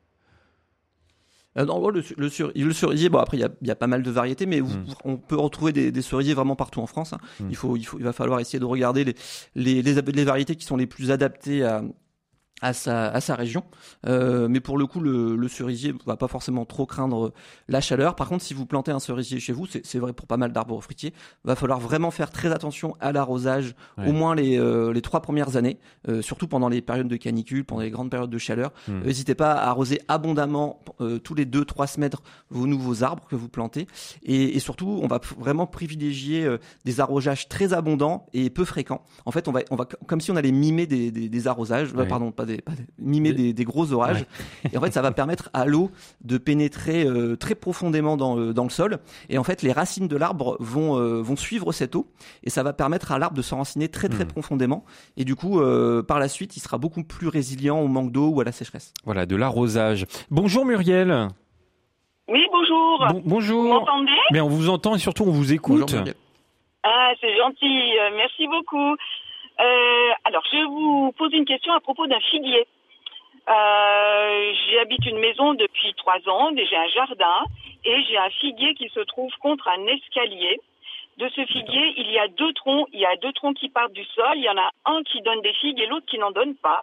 Euh, 1.59 1.67
en 1.67 1.79
gros, 1.81 1.91
le, 1.91 2.03
le, 2.17 2.29
sur- 2.29 2.53
le 2.55 2.73
cerisier, 2.73 3.09
bon 3.09 3.19
après 3.19 3.37
il 3.37 3.41
y 3.41 3.45
a, 3.45 3.51
il 3.61 3.67
y 3.69 3.71
a 3.71 3.77
pas 3.77 3.87
mal 3.89 4.03
de 4.03 4.11
variétés, 4.11 4.47
mais 4.47 4.61
vous- 4.61 4.77
Mm. 4.79 4.85
on 5.05 5.17
peut 5.17 5.37
retrouver 5.37 5.73
des, 5.73 5.91
des 5.93 6.03
cerisiers 6.03 6.35
vraiment 6.35 6.57
partout 6.57 6.81
en 6.81 6.87
France. 6.87 7.13
hein. 7.13 7.19
Mm. 7.41 7.47
Il 7.51 7.57
faut, 7.57 7.77
il 7.77 7.85
faut, 7.85 7.99
il 7.99 8.05
va 8.05 8.13
falloir 8.13 8.39
essayer 8.41 8.61
de 8.61 8.65
regarder 8.65 9.05
les, 9.05 9.15
les, 9.55 9.83
les, 9.83 9.95
les 10.01 10.25
variétés 10.25 10.55
qui 10.57 10.65
sont 10.65 10.77
les 10.77 10.87
plus 10.87 11.11
adaptées 11.11 11.65
à 11.65 11.83
à 12.61 12.73
sa, 12.73 13.09
à 13.09 13.21
sa 13.21 13.35
région. 13.35 13.65
Euh, 14.07 14.49
mais 14.49 14.61
pour 14.61 14.79
le 14.79 14.87
coup, 14.87 15.01
le, 15.01 15.37
le 15.37 15.49
cerisier 15.49 15.95
va 16.07 16.17
pas 16.17 16.29
forcément 16.29 16.65
trop 16.65 16.87
craindre 16.87 17.33
la 17.69 17.81
chaleur. 17.81 18.15
Par 18.17 18.29
contre, 18.29 18.43
si 18.45 18.55
vous 18.55 18.67
plantez 18.67 18.91
un 18.91 18.99
cerisier 19.01 19.39
chez 19.41 19.53
vous, 19.53 19.67
c'est 19.67 19.99
vrai 19.99 20.13
pour 20.13 20.27
pas 20.27 20.37
mal 20.37 20.53
d'arbres 20.53 20.81
fruitiers, 20.81 21.13
va 21.45 21.55
falloir 21.55 21.79
vraiment 21.81 22.11
faire 22.11 22.31
très 22.31 22.53
attention 22.53 22.97
à 23.01 23.13
l'arrosage, 23.13 23.75
Ouais. 23.97 24.09
au 24.09 24.13
moins 24.13 24.35
les, 24.35 24.59
euh, 24.59 24.93
les 24.93 25.03
trois 25.03 25.21
premières 25.21 25.57
années, 25.57 25.79
euh, 26.09 26.21
surtout 26.23 26.49
pendant 26.49 26.69
les 26.69 26.81
périodes 26.83 27.09
de 27.09 27.17
canicule, 27.17 27.65
pendant 27.65 27.83
les 27.83 27.91
grandes 27.91 28.11
périodes 28.11 28.31
de 28.31 28.39
chaleur. 28.39 28.73
Mm. 28.89 29.01
N'hésitez 29.05 29.35
pas 29.35 29.53
à 29.53 29.69
arroser 29.69 30.01
abondamment 30.09 30.81
euh, 31.01 31.19
tous 31.19 31.35
les 31.35 31.45
2-3 31.47 31.87
semaines 31.87 32.09
vos 32.51 32.67
nouveaux 32.67 33.03
arbres 33.03 33.25
que 33.29 33.37
vous 33.37 33.49
plantez. 33.49 33.87
Et, 34.23 34.57
et 34.57 34.59
surtout, 34.61 35.01
on 35.03 35.07
va 35.07 35.21
vraiment 35.39 35.67
privilégier 35.67 36.45
euh, 36.45 36.59
des 36.85 37.01
arrosages 37.01 37.49
très 37.49 37.73
abondants 37.73 38.27
et 38.33 38.51
peu 38.51 38.65
fréquents. 38.65 39.03
En 39.27 39.31
fait, 39.33 39.49
on 39.49 39.53
va, 39.53 39.61
on 39.71 39.77
va 39.77 39.85
comme 39.85 40.21
si 40.21 40.31
on 40.31 40.37
allait 40.37 40.53
mimer 40.53 40.87
des, 40.87 41.11
des, 41.11 41.29
des 41.29 41.47
arrosages, 41.49 41.93
Ouais. 41.93 42.07
pardon, 42.07 42.31
pas 42.33 42.47
des, 42.49 42.61
pas 42.63 42.73
des- 42.73 42.85
mimer 42.99 43.33
Des- 43.33 43.65
gros 43.65 43.93
orages. 43.93 44.25
Et 44.73 44.77
en 44.77 44.81
fait, 44.81 44.93
ça 44.93 45.03
va 45.03 45.13
permettre 45.13 45.51
à 45.53 45.65
l'eau 45.67 45.91
de 46.25 46.37
pénétrer 46.39 47.05
euh, 47.05 47.37
très 47.37 47.55
profondément 47.55 48.17
dans, 48.17 48.35
le- 48.35 48.53
dans 48.53 48.65
le 48.65 48.71
sol. 48.71 48.99
Et 49.29 49.39
en 49.39 49.45
fait, 49.45 49.63
les 49.63 49.71
racines 49.73 50.09
de 50.09 50.17
l'arbre 50.17 50.57
vont, 50.59 50.99
euh, 50.99 51.23
vont 51.23 51.37
suivre 51.37 51.71
cette 51.73 51.95
eau. 51.95 52.09
Et 52.43 52.51
ça 52.51 52.63
va 52.65 52.73
permettre 52.73 53.13
à 53.13 53.19
l'arbre 53.21 53.37
de 53.37 53.43
s'enraciner 53.43 53.89
très 53.89 54.09
très 54.09 54.25
Hmm. 54.25 54.29
profondément. 54.29 54.85
Et 55.17 55.25
du 55.25 55.37
coup, 55.37 55.61
euh, 55.61 56.03
par 56.03 56.19
la 56.19 56.29
suite, 56.29 56.57
il 56.57 56.61
sera 56.61 56.79
beaucoup 56.79 57.05
plus 57.05 57.29
résilient 57.29 57.79
au 57.81 57.87
manque 57.89 58.11
d'eau 58.11 58.29
ou 58.31 58.41
à 58.41 58.45
la 58.45 58.53
sécheresse. 58.53 58.93
Voilà, 59.05 59.27
de 59.27 59.37
l'arrosage. 59.37 60.07
Bonjour 60.31 60.65
Muriel. 60.65 61.29
Oui, 62.29 62.41
bonjour. 62.53 63.07
Bon- 63.09 63.15
Vous 63.15 63.23
bonjour. 63.25 63.65
m'entendez? 63.65 64.11
Mais 64.33 64.41
on 64.41 64.49
vous 64.49 64.69
entend 64.69 64.95
et 64.95 64.99
surtout 64.99 65.25
on 65.25 65.31
vous 65.31 65.53
écoute. 65.53 65.93
Bonjour. 65.93 66.15
Ah, 66.85 67.11
c'est 67.21 67.37
gentil. 67.37 67.67
euh, 67.99 68.11
merci 68.17 68.47
beaucoup. 68.49 68.97
Euh, 69.61 70.13
alors, 70.25 70.45
je 70.51 70.65
vous 70.65 71.13
pose 71.13 71.33
une 71.33 71.45
question 71.45 71.73
à 71.73 71.81
propos 71.81 72.07
d'un 72.07 72.21
figuier. 72.21 72.67
Euh, 73.49 74.53
J'habite 74.71 75.05
une 75.07 75.19
maison 75.19 75.55
depuis 75.55 75.95
trois 75.95 76.19
ans, 76.29 76.51
j'ai 76.55 76.77
un 76.77 76.89
jardin 76.89 77.45
et 77.85 78.03
j'ai 78.05 78.19
un 78.19 78.31
figuier 78.31 78.75
qui 78.75 78.89
se 78.91 79.01
trouve 79.01 79.33
contre 79.41 79.69
un 79.69 79.87
escalier. 79.87 80.61
De 81.17 81.29
ce 81.31 81.45
figuier, 81.47 81.95
il 81.97 82.11
y 82.11 82.19
a 82.19 82.29
deux 82.29 82.53
troncs, 82.53 82.87
il 82.93 83.01
y 83.01 83.07
a 83.07 83.17
deux 83.17 83.33
troncs 83.33 83.57
qui 83.57 83.69
partent 83.69 83.93
du 83.93 84.05
sol. 84.05 84.35
Il 84.37 84.45
y 84.45 84.51
en 84.51 84.59
a 84.59 84.71
un 84.85 85.03
qui 85.03 85.21
donne 85.23 85.41
des 85.41 85.55
figues 85.55 85.81
et 85.81 85.87
l'autre 85.87 86.07
qui 86.07 86.19
n'en 86.19 86.31
donne 86.31 86.55
pas. 86.57 86.83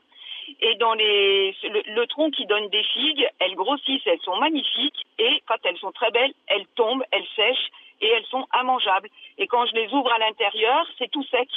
Et 0.60 0.76
dans 0.76 0.94
les, 0.94 1.56
le, 1.64 1.82
le 1.94 2.08
tronc 2.08 2.32
qui 2.32 2.46
donne 2.46 2.68
des 2.70 2.84
figues, 2.84 3.28
elles 3.40 3.56
grossissent, 3.56 4.06
elles 4.06 4.22
sont 4.22 4.36
magnifiques 4.38 5.06
et 5.18 5.42
quand 5.48 5.58
elles 5.64 5.78
sont 5.78 5.92
très 5.92 6.12
belles, 6.12 6.34
elles 6.48 6.68
tombent, 6.76 7.04
elles 7.12 7.26
sèchent 7.36 7.72
et 8.02 8.08
elles 8.08 8.26
sont 8.26 8.46
immangeables. 8.60 9.10
Et 9.38 9.48
quand 9.48 9.66
je 9.68 9.74
les 9.76 9.88
ouvre 9.94 10.12
à 10.12 10.20
l'intérieur, 10.20 10.86
c'est 10.98 11.10
tout 11.10 11.24
sec. 11.24 11.48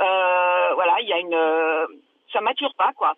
Euh, 0.00 0.74
voilà, 0.74 1.00
il 1.00 1.08
y 1.08 1.12
a 1.12 1.18
une, 1.18 1.34
euh, 1.34 1.86
ça 2.32 2.40
mature 2.40 2.74
pas 2.74 2.92
quoi. 2.96 3.14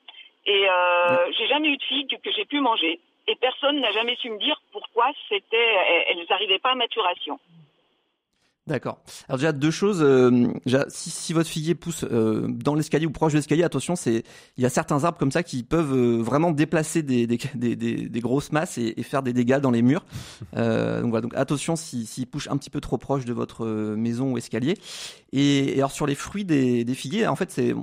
Et 0.46 0.68
euh, 0.68 1.32
j'ai 1.32 1.46
jamais 1.48 1.68
eu 1.68 1.76
de 1.76 1.82
figues 1.82 2.18
que 2.22 2.32
j'ai 2.32 2.44
pu 2.44 2.60
manger. 2.60 2.98
Et 3.28 3.36
personne 3.36 3.80
n'a 3.80 3.92
jamais 3.92 4.16
su 4.16 4.30
me 4.30 4.38
dire 4.38 4.60
pourquoi 4.72 5.10
c'était, 5.28 5.74
elles 6.08 6.26
n'arrivaient 6.28 6.58
pas 6.58 6.70
à 6.70 6.74
maturation. 6.74 7.38
D'accord. 8.70 9.02
Alors 9.28 9.38
déjà 9.38 9.50
deux 9.50 9.72
choses. 9.72 9.98
euh, 10.00 10.46
déjà, 10.64 10.84
si, 10.88 11.10
si 11.10 11.32
votre 11.32 11.48
figuier 11.50 11.74
pousse 11.74 12.04
euh, 12.04 12.46
dans 12.48 12.76
l'escalier 12.76 13.04
ou 13.04 13.10
proche 13.10 13.32
de 13.32 13.38
l'escalier, 13.38 13.64
attention, 13.64 13.96
c'est 13.96 14.22
il 14.56 14.62
y 14.62 14.66
a 14.66 14.68
certains 14.70 15.02
arbres 15.02 15.18
comme 15.18 15.32
ça 15.32 15.42
qui 15.42 15.64
peuvent 15.64 15.92
euh, 15.92 16.22
vraiment 16.22 16.52
déplacer 16.52 17.02
des, 17.02 17.26
des, 17.26 17.36
des, 17.56 17.74
des- 17.74 18.20
grosses 18.20 18.52
masses 18.52 18.78
et, 18.78 18.94
et 18.96 19.02
faire 19.02 19.24
des 19.24 19.32
dégâts 19.32 19.58
dans 19.58 19.72
les 19.72 19.82
murs. 19.82 20.04
Euh, 20.56 21.00
donc 21.02 21.10
voilà. 21.10 21.22
Donc 21.22 21.34
attention 21.36 21.76
si 21.76 22.06
s'il 22.06 22.26
pousse 22.26 22.48
un 22.50 22.56
petit 22.56 22.70
peu 22.70 22.80
trop 22.80 22.98
proche 22.98 23.24
de 23.24 23.32
votre 23.32 23.64
euh, 23.64 23.94
maison 23.96 24.32
ou 24.32 24.38
escalier. 24.38 24.76
Et, 25.32 25.70
et 25.76 25.78
alors 25.78 25.90
sur 25.92 26.06
les 26.06 26.14
fruits 26.14 26.44
des, 26.44 26.84
des 26.84 26.94
figuiers, 26.94 27.26
en 27.26 27.36
fait 27.36 27.50
c'est 27.50 27.74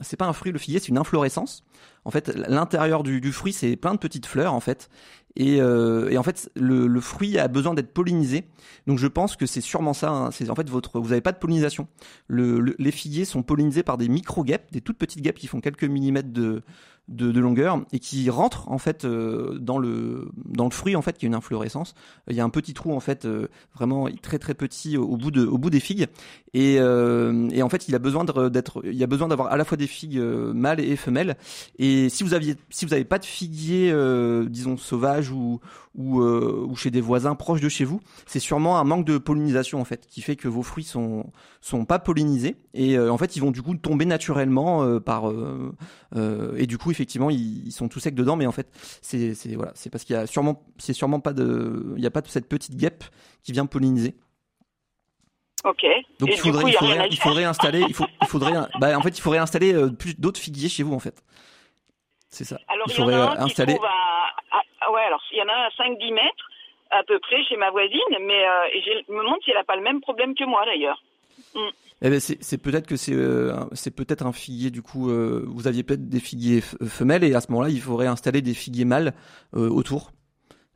c'est 0.00 0.16
pas 0.16 0.26
un 0.26 0.32
fruit 0.32 0.50
le 0.52 0.58
figuier, 0.58 0.80
c'est 0.80 0.88
une 0.88 0.98
inflorescence. 0.98 1.62
En 2.04 2.10
fait, 2.10 2.28
l'intérieur 2.48 3.02
du, 3.02 3.20
du 3.20 3.32
fruit 3.32 3.52
c'est 3.52 3.76
plein 3.76 3.92
de 3.94 3.98
petites 3.98 4.26
fleurs 4.26 4.54
en 4.54 4.60
fait. 4.60 4.88
Et, 5.36 5.60
euh, 5.60 6.08
et 6.10 6.18
en 6.18 6.24
fait, 6.24 6.50
le, 6.56 6.88
le 6.88 7.00
fruit 7.00 7.38
a 7.38 7.46
besoin 7.46 7.72
d'être 7.74 7.92
pollinisé. 7.94 8.46
Donc 8.88 8.98
je 8.98 9.06
pense 9.06 9.36
que 9.36 9.46
c'est 9.46 9.60
sûrement 9.60 9.92
ça. 9.92 10.10
hein. 10.10 10.30
C'est 10.32 10.50
en 10.50 10.56
fait 10.56 10.68
votre, 10.68 10.98
vous 10.98 11.10
n'avez 11.10 11.20
pas 11.20 11.30
de 11.30 11.38
pollinisation. 11.38 11.86
Le, 12.26 12.58
le- 12.58 12.74
les 12.78 12.90
figuiers 12.90 13.24
sont 13.24 13.42
pollinisés 13.44 13.84
par 13.84 13.96
des 13.96 14.08
micro-guêpes, 14.08 14.72
des 14.72 14.80
toutes 14.80 14.98
petites 14.98 15.20
guêpes 15.22 15.38
qui 15.38 15.46
font 15.46 15.60
quelques 15.60 15.84
millimètres 15.84 16.32
de, 16.32 16.62
de, 17.10 17.40
longueur 17.40 17.82
et 17.92 17.98
qui 17.98 18.30
rentrent 18.30 18.68
en 18.70 18.78
fait 18.78 19.04
euh, 19.04 19.58
dans 19.58 19.78
le 19.78 20.28
dans 20.44 20.64
le 20.64 20.70
fruit 20.70 20.94
en 20.94 21.02
fait 21.02 21.18
qui 21.18 21.26
est 21.26 21.28
une 21.28 21.34
inflorescence. 21.34 21.94
Il 22.28 22.36
y 22.36 22.40
a 22.40 22.44
un 22.44 22.50
petit 22.50 22.72
trou 22.72 22.92
en 22.92 23.00
fait 23.00 23.24
euh, 23.24 23.48
vraiment 23.74 24.08
très 24.22 24.38
très 24.38 24.54
petit 24.54 24.96
au 24.96 25.16
bout 25.16 25.30
de 25.30 25.44
au 25.44 25.58
bout 25.58 25.70
des 25.70 25.80
figues 25.80 26.06
et, 26.54 26.76
euh, 26.78 27.48
et 27.50 27.62
en 27.62 27.68
fait 27.68 27.88
il 27.88 27.94
a 27.94 27.98
besoin 27.98 28.24
d'être 28.24 28.82
il 28.84 29.02
a 29.02 29.06
besoin 29.06 29.28
d'avoir 29.28 29.52
à 29.52 29.56
la 29.56 29.64
fois 29.64 29.76
des 29.76 29.88
figues 29.88 30.20
mâles 30.20 30.80
et 30.80 30.96
femelles. 30.96 31.36
Et 31.78 32.08
si 32.08 32.22
vous 32.22 32.32
aviez 32.32 32.54
si 32.70 32.84
vous 32.84 32.92
n'avez 32.92 33.04
pas 33.04 33.18
de 33.18 33.24
figuier 33.24 33.92
disons 34.48 34.76
sauvage 34.76 35.30
ou 35.30 35.60
ou, 35.96 36.22
ou 36.22 36.76
chez 36.76 36.92
des 36.92 37.00
voisins 37.00 37.34
proches 37.34 37.60
de 37.60 37.68
chez 37.68 37.84
vous, 37.84 38.00
c'est 38.26 38.38
sûrement 38.38 38.78
un 38.78 38.84
manque 38.84 39.04
de 39.04 39.18
pollinisation 39.18 39.80
en 39.80 39.84
fait 39.84 40.06
qui 40.06 40.22
fait 40.22 40.36
que 40.36 40.46
vos 40.46 40.62
fruits 40.62 40.84
sont 40.84 41.26
sont 41.60 41.84
pas 41.84 41.98
pollinisés 41.98 42.56
et 42.74 42.98
en 42.98 43.18
fait 43.18 43.34
ils 43.34 43.40
vont 43.40 43.50
du 43.50 43.62
coup 43.62 43.74
tomber 43.74 44.04
naturellement 44.04 45.00
par 45.00 45.32
et 46.16 46.66
du 46.66 46.78
coup 46.78 46.92
effectivement 47.00 47.30
ils, 47.30 47.66
ils 47.66 47.72
sont 47.72 47.88
tout 47.88 47.98
secs 47.98 48.14
dedans 48.14 48.36
mais 48.36 48.46
en 48.46 48.52
fait 48.52 48.68
c'est 49.00 49.34
voilà 49.54 49.72
c'est 49.74 49.88
parce 49.90 50.04
qu'il 50.04 50.14
y 50.14 50.18
a 50.18 50.26
sûrement 50.26 50.62
c'est 50.78 50.92
sûrement 50.92 51.20
pas 51.20 51.32
de 51.32 51.94
il 51.96 52.02
y 52.02 52.06
a 52.06 52.10
pas 52.10 52.20
de 52.20 52.28
cette 52.28 52.48
petite 52.48 52.76
guêpe 52.76 53.04
qui 53.42 53.52
vient 53.52 53.64
polliniser. 53.66 54.14
Ok. 55.64 55.84
donc 56.18 56.30
et 56.30 56.32
il 56.34 56.38
faudrait 56.38 56.62
coup, 56.64 56.68
il 56.70 56.76
faudrait 56.76 57.08
il 57.10 57.16
faudrait 57.18 57.44
installer 57.44 57.84
il 57.88 57.94
faut 57.94 58.06
il 58.22 58.26
faudrait 58.28 58.52
bah 58.80 58.96
en 58.98 59.02
fait 59.02 59.16
il 59.16 59.20
faudrait 59.20 59.38
installer 59.38 59.72
euh, 59.74 59.90
plus 59.90 60.14
d'autres 60.18 60.40
figuiers 60.40 60.68
chez 60.68 60.82
vous 60.82 60.94
en 60.94 61.00
fait. 61.00 61.22
C'est 62.32 62.44
ça. 62.44 62.58
Alors, 62.68 62.86
il 62.88 62.92
il 62.92 62.96
y 62.98 63.00
en 63.00 63.04
faudrait 63.04 63.20
a 63.20 63.24
euh, 63.24 63.30
un 63.32 63.36
se 63.38 63.42
installer 63.46 63.74
à, 63.74 64.56
à- 64.56 64.62
ah 64.82 64.92
ouais, 64.92 65.02
alors, 65.02 65.20
il 65.32 65.38
y 65.38 65.42
en 65.42 65.48
a 65.48 65.52
un 65.52 65.64
à 65.66 65.70
5-10 65.70 66.14
mètres, 66.14 66.46
à 66.90 67.02
peu 67.02 67.18
près, 67.18 67.42
chez 67.44 67.56
ma 67.56 67.70
voisine, 67.70 67.98
mais 68.20 68.46
euh, 68.46 68.66
et 68.72 68.82
je 68.82 69.12
me 69.12 69.18
demande 69.18 69.40
si 69.44 69.50
elle 69.50 69.56
n'a 69.56 69.64
pas 69.64 69.74
le 69.74 69.82
même 69.82 70.00
problème 70.00 70.36
que 70.36 70.44
moi, 70.44 70.64
d'ailleurs. 70.64 71.02
Eh 72.02 72.08
ben 72.08 72.18
c'est 72.18 72.56
peut-être 72.58 72.86
que 72.86 72.96
c'est 72.96 73.12
euh, 73.14 73.54
c'est 73.72 73.90
peut-être 73.90 74.24
un 74.24 74.32
figuier 74.32 74.70
du 74.70 74.80
coup 74.80 75.10
euh, 75.10 75.44
vous 75.48 75.66
aviez 75.66 75.82
peut-être 75.82 76.08
des 76.08 76.20
figuiers 76.20 76.60
f- 76.60 76.86
femelles 76.86 77.24
et 77.24 77.34
à 77.34 77.42
ce 77.42 77.50
moment-là 77.52 77.68
il 77.68 77.80
faudrait 77.80 78.06
installer 78.06 78.40
des 78.40 78.54
figuiers 78.54 78.86
mâles 78.86 79.12
euh, 79.54 79.68
autour. 79.68 80.12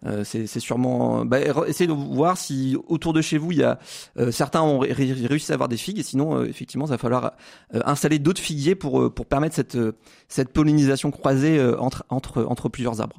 Euh, 0.05 0.23
c'est 0.23 0.47
sûrement 0.61 1.25
bah, 1.25 1.39
essayez 1.67 1.89
de 1.89 1.95
voir 1.95 2.37
si 2.37 2.77
autour 2.89 3.15
de 3.15 3.23
chez 3.23 3.39
vous 3.39 3.53
il 3.53 3.59
y 3.59 3.63
a 3.63 3.79
euh, 4.19 4.31
certains 4.31 4.61
ont 4.61 4.81
ré- 4.81 4.93
ré- 4.93 5.15
réussi 5.27 5.51
à 5.51 5.55
avoir 5.55 5.71
des 5.71 5.79
figues 5.79 5.99
et 5.99 6.03
sinon 6.03 6.37
euh, 6.37 6.45
effectivement 6.45 6.85
ça 6.85 6.93
va 6.93 6.99
falloir 6.99 7.33
euh, 7.73 7.81
installer 7.87 8.19
d'autres 8.19 8.43
figuiers 8.43 8.75
pour 8.75 9.01
euh, 9.01 9.09
pour 9.09 9.25
permettre 9.25 9.55
cette 9.55 9.77
euh, 9.77 9.93
cette 10.29 10.53
pollinisation 10.53 11.11
croisée 11.11 11.59
euh, 11.59 11.79
entre 11.81 12.05
entre 12.11 12.45
entre 12.45 12.69
plusieurs 12.69 13.01
arbres. 13.01 13.19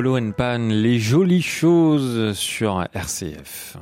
Les 0.00 1.00
jolies 1.00 1.42
choses 1.42 2.32
sur 2.36 2.86
RCF. 2.94 3.76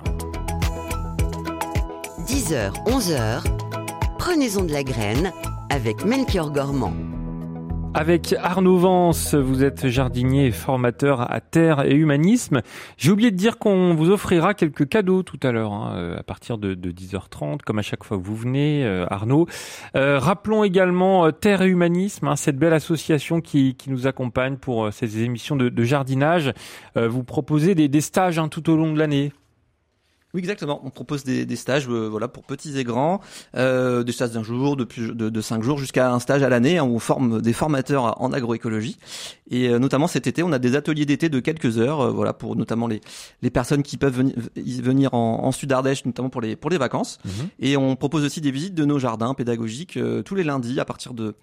10h, 2.27 2.73
11h, 2.87 3.43
prenez-en 4.19 4.65
de 4.65 4.73
la 4.73 4.83
graine 4.83 5.31
avec 5.69 6.07
Melchior 6.07 6.51
Gormand. 6.51 6.95
Avec 7.97 8.35
Arnaud 8.43 8.77
Vance, 8.77 9.35
vous 9.35 9.65
êtes 9.65 9.89
jardinier 9.89 10.49
et 10.49 10.51
formateur 10.51 11.33
à 11.33 11.41
terre 11.41 11.83
et 11.87 11.95
humanisme. 11.95 12.61
J'ai 12.99 13.11
oublié 13.11 13.31
de 13.31 13.37
dire 13.37 13.57
qu'on 13.57 13.95
vous 13.95 14.11
offrira 14.11 14.53
quelques 14.53 14.87
cadeaux 14.87 15.23
tout 15.23 15.41
à 15.43 15.51
l'heure, 15.51 15.73
hein, 15.73 15.95
euh, 15.97 16.19
à 16.19 16.23
partir 16.23 16.59
de, 16.59 16.75
10h30, 16.75 17.63
comme 17.63 17.79
à 17.79 17.83
chaque 17.83 18.05
fois 18.05 18.19
que 18.19 18.23
vous 18.23 18.37
venez, 18.37 18.85
euh, 18.85 19.07
Arnaud. 19.09 19.47
Euh, 19.97 20.19
rappelons 20.19 20.63
également 20.63 21.33
Terre 21.33 21.63
et 21.63 21.69
Humanisme, 21.69 22.29
hein, 22.29 22.37
cette 22.37 22.59
belle 22.59 22.75
association 22.75 23.41
qui, 23.41 23.75
nous 23.87 24.07
accompagne 24.07 24.59
pour 24.59 24.93
ces 24.93 25.23
émissions 25.23 25.57
de, 25.57 25.71
de 25.71 25.83
jardinage. 25.83 26.53
vous 26.97 27.25
proposez 27.25 27.75
des, 27.75 27.89
des 27.89 28.03
stages 28.03 28.39
hein, 28.39 28.49
tout 28.49 28.69
au 28.69 28.77
long 28.77 28.93
de 28.93 28.99
l'année. 28.99 29.33
Oui, 30.37 30.41
exactement. 30.41 30.83
On 30.85 30.91
propose 30.91 31.25
des, 31.25 31.47
des 31.47 31.57
stages, 31.57 31.89
euh, 31.89 32.11
voilà, 32.11 32.29
pour 32.29 32.43
petits 32.43 32.79
et 32.79 32.85
grands, 32.85 33.23
euh, 33.57 34.03
des 34.03 34.13
stages 34.13 34.33
d'un 34.33 34.43
jour, 34.43 34.77
de, 34.77 34.85
plus, 34.85 35.15
de, 35.15 35.31
de 35.31 35.41
cinq 35.41 35.63
jours, 35.63 35.79
jusqu'à 35.79 36.13
un 36.13 36.21
stage 36.21 36.43
à 36.43 36.51
l'année 36.51 36.77
hein, 36.77 36.85
où 36.85 36.95
on 36.95 36.99
forme 36.99 37.41
des 37.41 37.55
formateurs 37.55 38.21
en 38.21 38.35
agroécologie. 38.35 38.99
Et 39.51 39.71
euh, 39.71 39.79
notamment 39.79 40.07
cet 40.09 40.27
été, 40.27 40.43
on 40.43 40.53
a 40.53 40.59
des 40.59 40.77
ateliers 40.77 41.07
d'été 41.07 41.31
de 41.31 41.41
quelques 41.41 41.79
heures, 41.79 42.03
euh, 42.03 42.11
voilà, 42.11 42.35
pour 42.35 42.55
notamment 42.55 42.87
les, 42.87 43.01
les 43.41 43.49
personnes 43.49 43.83
qui 43.83 43.97
peuvent 43.97 44.15
venir, 44.15 44.35
venir 44.83 45.15
en, 45.15 45.45
en 45.45 45.53
Sud 45.53 45.73
Ardèche, 45.73 46.05
notamment 46.05 46.29
pour 46.29 46.43
les 46.43 46.55
pour 46.55 46.69
les 46.69 46.77
vacances. 46.77 47.19
Mhm. 47.25 47.31
Et 47.61 47.79
on 47.79 47.97
propose 47.97 48.23
aussi 48.23 48.43
des 48.43 48.51
visites 48.51 48.75
de 48.75 48.85
nos 48.85 48.99
jardins 48.99 49.33
pédagogiques 49.33 49.99
tous 50.27 50.35
les 50.35 50.45
lundis 50.45 50.81
à 50.81 50.85
partir 50.85 51.15
de 51.15 51.35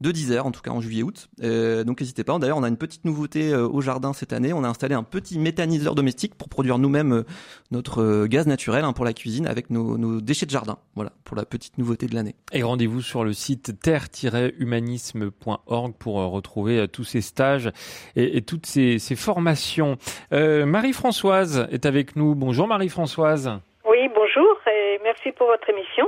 de 0.00 0.10
10 0.10 0.32
heures, 0.32 0.46
en 0.46 0.50
tout 0.50 0.60
cas 0.60 0.70
en 0.70 0.80
juillet-août. 0.80 1.28
Euh, 1.42 1.84
donc 1.84 2.00
n'hésitez 2.00 2.24
pas. 2.24 2.38
D'ailleurs, 2.38 2.58
on 2.58 2.62
a 2.62 2.68
une 2.68 2.76
petite 2.76 3.04
nouveauté 3.04 3.52
euh, 3.52 3.68
au 3.68 3.80
jardin 3.80 4.12
cette 4.12 4.32
année. 4.32 4.52
On 4.52 4.64
a 4.64 4.68
installé 4.68 4.94
un 4.94 5.02
petit 5.02 5.38
méthaniseur 5.38 5.94
domestique 5.94 6.34
pour 6.34 6.48
produire 6.48 6.78
nous-mêmes 6.78 7.12
euh, 7.12 7.22
notre 7.70 8.02
euh, 8.02 8.26
gaz 8.26 8.46
naturel 8.46 8.84
hein, 8.84 8.92
pour 8.92 9.04
la 9.04 9.12
cuisine 9.12 9.46
avec 9.46 9.70
nos, 9.70 9.98
nos 9.98 10.20
déchets 10.20 10.46
de 10.46 10.50
jardin. 10.50 10.78
Voilà, 10.94 11.12
pour 11.24 11.36
la 11.36 11.44
petite 11.44 11.78
nouveauté 11.78 12.06
de 12.06 12.14
l'année. 12.14 12.34
Et 12.52 12.62
rendez-vous 12.62 13.02
sur 13.02 13.24
le 13.24 13.32
site 13.32 13.80
terre-humanisme.org 13.80 15.94
pour 15.98 16.20
euh, 16.20 16.26
retrouver 16.26 16.78
euh, 16.78 16.86
tous 16.86 17.04
ces 17.04 17.20
stages 17.20 17.70
et, 18.16 18.36
et 18.36 18.42
toutes 18.42 18.66
ces, 18.66 18.98
ces 18.98 19.16
formations. 19.16 19.96
Euh, 20.32 20.66
Marie-Françoise 20.66 21.68
est 21.70 21.86
avec 21.86 22.16
nous. 22.16 22.34
Bonjour 22.34 22.66
Marie-Françoise. 22.66 23.60
Oui, 23.84 24.08
bonjour 24.14 24.56
et 24.66 24.98
merci 25.04 25.30
pour 25.32 25.46
votre 25.46 25.68
émission. 25.70 26.06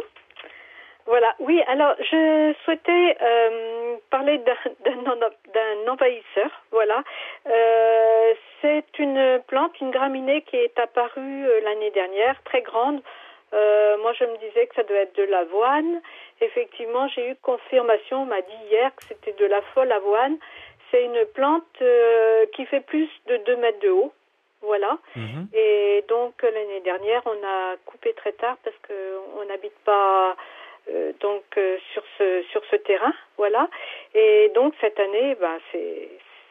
Voilà, 1.07 1.35
oui, 1.41 1.61
alors 1.67 1.95
je 1.99 2.55
souhaitais 2.65 3.17
euh, 3.21 3.97
parler 4.11 4.39
d'un- 4.39 4.71
d'un 4.85 5.11
en- 5.13 5.17
d'un 5.17 5.93
envahisseur. 5.93 6.51
Voilà, 6.71 7.03
Euh, 7.47 8.35
c'est 8.61 8.99
une 8.99 9.43
plante, 9.49 9.81
une 9.81 9.91
graminée 9.91 10.43
qui 10.43 10.57
est 10.57 10.79
apparue 10.79 11.47
euh, 11.47 11.61
l'année 11.63 11.91
dernière, 11.91 12.41
très 12.45 12.63
grande. 12.63 13.01
Euh, 13.53 13.99
moi, 13.99 14.13
je 14.15 14.25
me 14.25 14.37
disais 14.39 14.67
que 14.67 14.75
ça 14.77 14.83
devait 14.85 15.03
être 15.03 15.17
de 15.17 15.25
l'avoine. 15.25 16.01
Effectivement, 16.41 17.09
j'ai 17.09 17.31
eu 17.31 17.37
confirmation. 17.43 18.23
On 18.23 18.27
m'a 18.27 18.41
dit 18.41 18.61
hier 18.71 18.95
que 18.97 19.05
c'était 19.09 19.33
de 19.33 19.45
la 19.47 19.61
folle 19.75 19.93
avoine. 19.93 20.39
C'est 20.91 21.05
une 21.05 21.25
plante 21.35 21.65
euh, 21.83 22.47
qui 22.55 22.65
fait 22.67 22.81
plus 22.81 23.11
de 23.27 23.37
2 23.39 23.57
mètres 23.57 23.81
de 23.81 23.91
haut. 23.91 24.13
Voilà. 24.63 24.97
Mhm. 25.17 25.49
Et 25.53 26.05
donc 26.09 26.41
l'année 26.43 26.81
dernière, 26.85 27.23
on 27.27 27.45
a 27.47 27.77
coupé 27.85 28.13
très 28.15 28.33
tard 28.33 28.57
parce 28.65 28.77
que 28.87 28.95
on 29.41 29.45
n'habite 29.47 29.79
pas 29.85 30.37
euh, 30.89 31.13
donc 31.21 31.45
euh, 31.57 31.79
sur 31.93 32.03
ce 32.19 32.43
sur 32.51 32.63
ce 32.71 32.77
terrain, 32.77 33.13
voilà. 33.37 33.69
Et 34.15 34.51
donc 34.55 34.75
cette 34.81 34.99
année, 34.99 35.37
ben 35.41 35.59
c'est 35.71 36.09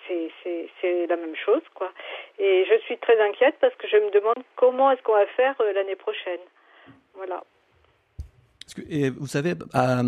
c'est 0.08 0.70
c'est 0.82 1.08
la 1.08 1.16
même 1.16 1.36
chose 1.36 1.62
quoi. 1.74 1.92
Et 2.40 2.66
je 2.70 2.78
suis 2.86 2.98
très 2.98 3.20
inquiète 3.22 3.56
parce 3.62 3.76
que 3.76 3.88
je 3.88 3.98
me 3.98 4.12
demande 4.12 4.44
comment 4.56 4.92
est-ce 4.92 5.02
qu'on 5.04 5.14
va 5.14 5.26
faire 5.28 5.56
euh, 5.62 5.74
l'année 5.74 5.96
prochaine. 5.96 6.40
Voilà. 7.16 7.44
Et 8.90 9.10
vous 9.10 9.28
savez 9.28 9.54
euh, 9.76 10.04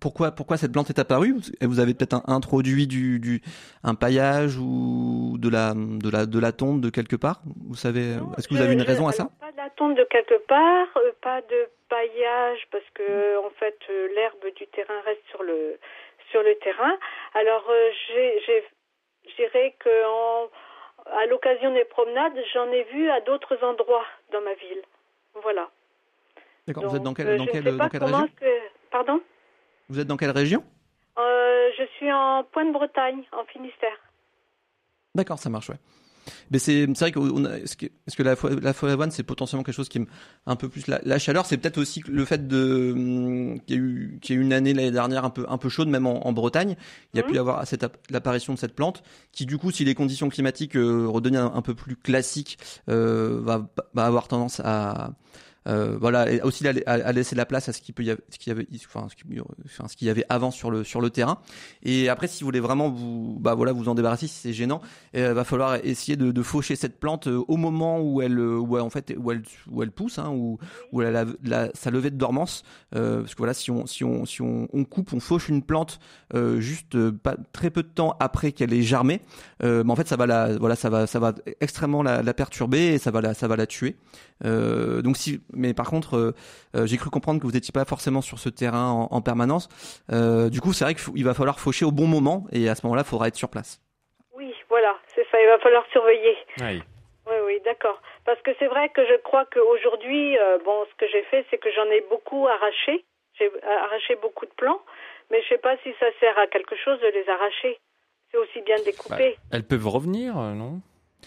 pourquoi 0.00 0.32
pourquoi 0.32 0.58
cette 0.58 0.72
plante 0.72 0.90
est 0.90 0.98
apparue? 0.98 1.34
Vous 1.62 1.80
avez 1.80 1.94
peut-être 1.94 2.22
introduit 2.26 2.86
du, 2.86 3.18
du 3.20 3.40
un 3.82 3.94
paillage 3.94 4.58
ou 4.58 5.36
de 5.38 5.48
la 5.48 5.72
de 5.74 6.10
la 6.10 6.26
de 6.26 6.38
la 6.38 6.52
tonte 6.52 6.82
de 6.82 6.90
quelque 6.90 7.16
part? 7.16 7.40
Vous 7.68 7.76
savez 7.76 8.18
Est-ce 8.36 8.48
que 8.48 8.54
vous 8.54 8.60
avez 8.60 8.74
une 8.74 8.82
raison 8.82 9.08
à 9.08 9.12
ça? 9.12 9.30
Pas 9.60 9.66
de 9.66 9.68
la 9.68 9.76
tonte 9.76 9.94
de 9.94 10.04
quelque 10.04 10.38
part, 10.46 10.88
euh, 10.96 11.12
pas 11.20 11.42
de 11.42 11.68
paillage 11.90 12.66
parce 12.70 12.88
que 12.94 13.36
en 13.44 13.50
fait 13.50 13.76
euh, 13.90 14.08
l'herbe 14.14 14.46
du 14.56 14.66
terrain 14.68 14.98
reste 15.04 15.20
sur 15.28 15.42
le 15.42 15.78
sur 16.30 16.42
le 16.42 16.54
terrain. 16.60 16.96
Alors 17.34 17.66
euh, 17.68 17.90
j'ai 18.08 18.64
dirais 19.36 19.74
que 19.78 19.90
en- 20.06 20.48
à 21.12 21.26
l'occasion 21.26 21.74
des 21.74 21.84
promenades, 21.84 22.32
j'en 22.54 22.70
ai 22.72 22.84
vu 22.84 23.10
à 23.10 23.20
d'autres 23.20 23.62
endroits 23.62 24.06
dans 24.32 24.40
ma 24.40 24.54
ville. 24.54 24.82
Voilà. 25.42 25.68
D'accord. 26.66 26.84
Vous 26.88 26.96
êtes 26.96 27.02
dans 27.02 27.12
quelle 27.12 27.28
euh, 27.28 27.36
dans 27.36 27.46
quelle 27.46 27.62
dans 27.64 28.06
région 28.06 28.28
que 28.40 28.58
pardon 28.90 29.20
Vous 29.90 30.00
êtes 30.00 30.06
dans 30.06 30.16
quelle 30.16 30.30
région 30.30 30.64
Euh, 31.18 31.70
Je 31.76 31.84
suis 31.96 32.10
en 32.10 32.44
Pointe-Bretagne, 32.44 33.24
en 33.32 33.44
Finistère. 33.44 33.98
D'accord, 35.14 35.38
ça 35.38 35.50
marche, 35.50 35.68
ouais. 35.68 35.76
Mais 36.50 36.58
c'est 36.58 36.86
vrai 36.86 37.12
a, 37.44 37.66
ce 37.66 37.76
que, 37.76 37.86
parce 38.04 38.16
que 38.16 38.22
la 38.22 38.36
la 38.62 38.72
folle 38.72 38.90
c'est 39.10 39.22
potentiellement 39.22 39.62
quelque 39.64 39.74
chose 39.74 39.88
qui 39.88 39.98
aime 39.98 40.06
un 40.46 40.56
peu 40.56 40.68
plus 40.68 40.86
la, 40.86 41.00
la 41.04 41.18
chaleur? 41.18 41.46
C'est 41.46 41.56
peut-être 41.56 41.78
aussi 41.78 42.02
le 42.08 42.24
fait 42.24 42.46
de 42.48 42.92
hum, 42.92 43.60
qu'il 43.60 43.76
y 43.76 43.78
a 43.78 43.82
eu 43.82 44.18
qu'il 44.20 44.34
y 44.36 44.38
a 44.38 44.40
eu 44.40 44.44
une 44.44 44.52
année 44.52 44.74
l'année 44.74 44.90
dernière 44.90 45.24
un 45.24 45.30
peu 45.30 45.46
un 45.48 45.58
peu 45.58 45.68
chaude 45.68 45.88
même 45.88 46.06
en, 46.06 46.26
en 46.26 46.32
Bretagne. 46.32 46.76
Il 47.14 47.16
y 47.16 47.20
a 47.20 47.22
Mhm. 47.22 47.28
pu 47.28 47.34
y 47.36 47.38
avoir 47.38 47.66
cette 47.66 47.82
app- 47.84 47.98
l'apparition 48.10 48.54
de 48.54 48.58
cette 48.58 48.74
plante 48.74 49.02
qui 49.32 49.46
du 49.46 49.58
coup 49.58 49.70
si 49.70 49.84
les 49.84 49.94
conditions 49.94 50.28
climatiques 50.28 50.76
euh, 50.76 51.06
redeviennent 51.08 51.42
un, 51.42 51.52
un 51.54 51.62
peu 51.62 51.74
plus 51.74 51.96
classiques 51.96 52.58
euh, 52.88 53.40
va 53.42 53.68
va 53.94 54.04
avoir 54.06 54.28
tendance 54.28 54.60
à 54.64 55.12
euh, 55.68 55.96
voilà, 56.00 56.30
et 56.30 56.40
aussi 56.42 56.66
à, 56.66 57.12
laisser 57.12 57.36
la 57.36 57.46
place 57.46 57.68
à 57.68 57.72
ce 57.72 57.80
qu'il 57.80 57.94
peut 57.94 58.02
y 58.02 58.10
avoir, 58.10 58.24
ce 58.30 58.38
qu'il 58.38 58.52
avait, 58.52 58.66
enfin, 58.86 59.06
ce 59.08 59.96
qu'il 59.96 60.08
avait 60.08 60.24
avant 60.28 60.50
sur 60.50 60.70
le 60.70 60.84
sur 60.84 61.00
le 61.00 61.10
terrain. 61.10 61.38
Et 61.82 62.08
après, 62.08 62.28
si 62.28 62.42
vous 62.42 62.46
voulez 62.46 62.60
vraiment 62.60 62.90
vous, 62.90 63.38
bah 63.40 63.54
voilà, 63.54 63.72
vous 63.72 63.88
en 63.88 63.94
débarrasser, 63.94 64.26
si 64.26 64.34
c'est 64.34 64.52
gênant, 64.52 64.80
euh, 65.16 65.34
va 65.34 65.44
falloir 65.44 65.76
essayer 65.84 66.16
de, 66.16 66.30
de 66.30 66.42
faucher 66.42 66.76
cette 66.76 66.98
plante 66.98 67.26
euh, 67.26 67.42
au 67.48 67.56
moment 67.56 68.00
où 68.00 68.22
elle, 68.22 68.38
euh, 68.38 68.58
où 68.58 68.78
en 68.78 68.90
fait, 68.90 69.14
où 69.18 69.30
elle, 69.30 69.42
où 69.70 69.82
elle 69.82 69.90
pousse, 69.90 70.18
hein, 70.18 70.30
où, 70.30 70.58
elle 71.02 71.16
a 71.16 71.24
la, 71.44 71.70
sa 71.74 71.90
levée 71.90 72.10
de 72.10 72.16
dormance. 72.16 72.62
Parce 72.90 73.34
que 73.34 73.38
voilà, 73.38 73.54
si 73.54 73.70
on, 73.70 73.86
si 73.86 74.04
on, 74.04 74.24
si 74.26 74.42
on, 74.42 74.68
on 74.72 74.84
coupe, 74.84 75.12
on 75.12 75.20
fauche 75.20 75.48
une 75.48 75.62
plante 75.62 76.00
juste 76.58 76.96
très 77.52 77.70
peu 77.70 77.82
de 77.82 77.88
temps 77.88 78.16
après 78.20 78.52
qu'elle 78.52 78.72
ait 78.72 78.82
germé, 78.82 79.20
euh, 79.62 79.84
mais 79.84 79.92
en 79.92 79.96
fait, 79.96 80.08
ça 80.08 80.16
va 80.16 80.26
la, 80.26 80.56
voilà, 80.58 80.76
ça 80.76 80.90
va, 80.90 81.06
ça 81.06 81.18
va 81.18 81.34
extrêmement 81.60 82.02
la, 82.02 82.34
perturber 82.34 82.94
et 82.94 82.98
ça 82.98 83.10
va 83.10 83.20
la, 83.20 83.34
ça 83.34 83.48
va 83.48 83.56
la 83.56 83.66
tuer. 83.66 83.96
Donc 84.42 85.16
si, 85.16 85.40
mais 85.60 85.74
par 85.74 85.88
contre, 85.88 86.16
euh, 86.16 86.34
euh, 86.74 86.86
j'ai 86.86 86.96
cru 86.96 87.10
comprendre 87.10 87.38
que 87.40 87.46
vous 87.46 87.52
n'étiez 87.52 87.72
pas 87.72 87.84
forcément 87.84 88.22
sur 88.22 88.38
ce 88.38 88.48
terrain 88.48 88.90
en, 88.90 89.08
en 89.10 89.20
permanence. 89.20 89.68
Euh, 90.10 90.48
du 90.48 90.60
coup, 90.60 90.72
c'est 90.72 90.84
vrai 90.84 90.94
qu'il 90.94 91.24
va 91.24 91.34
falloir 91.34 91.60
faucher 91.60 91.84
au 91.84 91.92
bon 91.92 92.06
moment 92.08 92.46
et 92.50 92.68
à 92.68 92.74
ce 92.74 92.84
moment-là, 92.86 93.02
il 93.06 93.08
faudra 93.08 93.28
être 93.28 93.36
sur 93.36 93.50
place. 93.50 93.80
Oui, 94.34 94.52
voilà, 94.68 94.96
c'est 95.14 95.26
ça. 95.30 95.40
Il 95.40 95.46
va 95.46 95.58
falloir 95.58 95.84
surveiller. 95.92 96.36
Oui. 96.60 96.82
Oui, 97.28 97.36
oui, 97.46 97.60
d'accord. 97.64 98.00
Parce 98.24 98.40
que 98.42 98.50
c'est 98.58 98.66
vrai 98.66 98.88
que 98.88 99.06
je 99.06 99.16
crois 99.22 99.44
qu'aujourd'hui, 99.52 100.36
euh, 100.38 100.58
bon, 100.64 100.84
ce 100.90 100.96
que 100.96 101.06
j'ai 101.12 101.22
fait, 101.30 101.46
c'est 101.50 101.58
que 101.58 101.70
j'en 101.70 101.88
ai 101.90 102.02
beaucoup 102.10 102.48
arraché. 102.48 103.04
J'ai 103.38 103.50
arraché 103.84 104.16
beaucoup 104.20 104.46
de 104.46 104.52
plants, 104.56 104.82
mais 105.30 105.40
je 105.42 105.48
sais 105.48 105.58
pas 105.58 105.76
si 105.84 105.90
ça 106.00 106.06
sert 106.18 106.36
à 106.38 106.46
quelque 106.48 106.74
chose 106.84 106.98
de 107.00 107.06
les 107.06 107.28
arracher. 107.28 107.78
C'est 108.30 108.38
aussi 108.38 108.60
bien 108.62 108.76
de 108.78 108.84
les 108.84 108.92
couper. 108.92 109.36
Elles 109.52 109.66
peuvent 109.66 109.86
revenir, 109.86 110.34
non? 110.34 110.80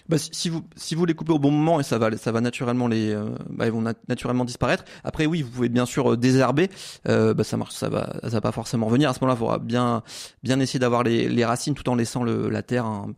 Bah, 0.10 0.18
si, 0.18 0.50
vous 0.50 0.62
si 0.76 0.96
vous 0.96 1.06
les 1.06 1.14
coupez 1.14 1.32
au 1.32 1.40
bon 1.40 1.52
moment 1.52 1.80
et 1.80 1.84
ça 1.84 1.98
va 1.98 2.16
ça 2.18 2.32
va 2.32 2.42
naturellement 2.42 2.88
les 2.88 3.14
euh, 3.14 3.30
bah, 3.50 3.66
ils 3.68 3.72
vont 3.72 3.82
nat- 3.82 3.94
naturellement 4.10 4.44
disparaître. 4.46 4.84
Après 5.04 5.26
oui 5.26 5.42
vous 5.42 5.50
pouvez 5.52 5.70
bien 5.70 5.86
sûr 5.86 6.14
euh, 6.14 6.18
désherber, 6.18 6.70
euh, 7.08 7.34
bah, 7.34 7.44
ça 7.44 7.56
marche 7.58 7.74
ça 7.74 7.90
va 7.90 8.14
ça 8.24 8.30
va 8.30 8.42
pas 8.42 8.52
forcément 8.52 8.88
revenir. 8.88 9.10
À 9.10 9.14
ce 9.14 9.20
moment-là 9.22 9.38
il 9.38 9.40
faudra 9.40 9.60
bien 9.60 10.04
bien 10.44 10.60
essayer 10.60 10.80
d'avoir 10.80 11.04
les, 11.04 11.30
les 11.30 11.46
racines 11.46 11.74
tout 11.76 11.88
en 11.90 11.96
laissant 11.96 12.24
le, 12.24 12.50
la 12.50 12.62
terre. 12.64 12.86
hein. 12.86 13.14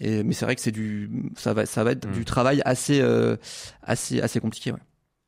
Et, 0.00 0.22
mais 0.22 0.32
c'est 0.32 0.44
vrai 0.44 0.54
que 0.54 0.60
c'est 0.60 0.70
du 0.70 1.10
ça 1.34 1.54
va 1.54 1.66
ça 1.66 1.82
va 1.82 1.92
être 1.92 2.06
Mm. 2.06 2.12
du 2.12 2.24
travail 2.24 2.62
assez 2.64 3.00
euh, 3.00 3.36
assez 3.82 4.20
assez 4.20 4.38
compliqué. 4.38 4.70
Ouais. 4.70 4.78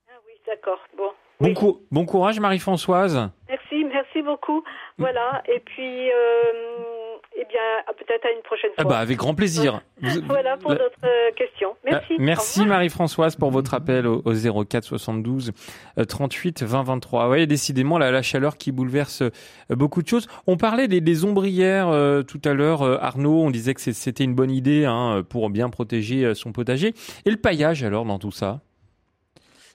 Ah 0.09 0.19
oui, 0.27 0.35
d'accord. 0.47 0.79
Bon. 0.97 1.05
Bon, 1.41 1.47
Oui. 1.49 1.55
cou- 1.55 1.81
bon 1.91 2.05
courage 2.05 2.39
Marie-Françoise. 2.39 3.31
Merci, 3.49 3.85
merci 3.85 4.23
beaucoup. 4.23 4.63
Voilà. 4.99 5.43
Et 5.49 5.59
puis, 5.61 6.11
euh, 6.11 7.10
eh 7.37 7.45
bien, 7.45 7.61
peut-être 7.99 8.27
à 8.27 8.31
une 8.33 8.43
prochaine 8.43 8.71
Ah 8.77 8.83
fois. 8.83 8.90
bah 8.93 8.99
avec 8.99 9.16
grand 9.19 9.35
plaisir. 9.35 9.81
Vous- 10.03 10.21
Voilà 10.27 10.57
pour 10.57 10.71
d'autres 10.73 10.85
euh, 11.05 11.31
questions. 11.37 11.75
Merci. 11.85 12.12
Euh, 12.14 12.16
Merci 12.19 12.61
revoir. 12.61 12.77
Marie-Françoise 12.79 13.37
pour 13.37 13.51
votre 13.51 13.75
appel 13.75 14.07
au, 14.07 14.23
au 14.25 14.64
04 14.64 14.85
72 14.85 15.53
euh, 15.99 16.05
38 16.05 16.62
20 16.62 16.83
23. 16.83 17.29
Oui, 17.31 17.47
décidément 17.47 17.99
la, 17.99 18.11
la 18.11 18.23
chaleur 18.23 18.57
qui 18.57 18.73
bouleverse 18.73 19.23
euh, 19.23 19.31
beaucoup 19.71 20.03
de 20.03 20.09
choses. 20.09 20.27
On 20.47 20.57
parlait 20.57 20.88
des, 20.88 21.01
des 21.01 21.25
ombrières 21.25 21.88
euh, 21.88 22.23
tout 22.23 22.40
à 22.45 22.53
l'heure, 22.53 22.83
euh, 22.83 22.99
Arnaud. 23.01 23.40
On 23.43 23.51
disait 23.51 23.75
que 23.75 23.81
c'était 23.81 24.25
une 24.25 24.35
bonne 24.35 24.51
idée 24.51 24.85
hein, 24.85 25.23
pour 25.29 25.51
bien 25.51 25.71
protéger 25.71 26.35
son 26.35 26.53
potager. 26.53 26.95
Et 27.27 27.31
le 27.31 27.37
paillage 27.37 27.85
alors 27.85 28.05
dans 28.05 28.19
tout 28.19 28.33
ça? 28.33 28.61
Ah 28.61 28.69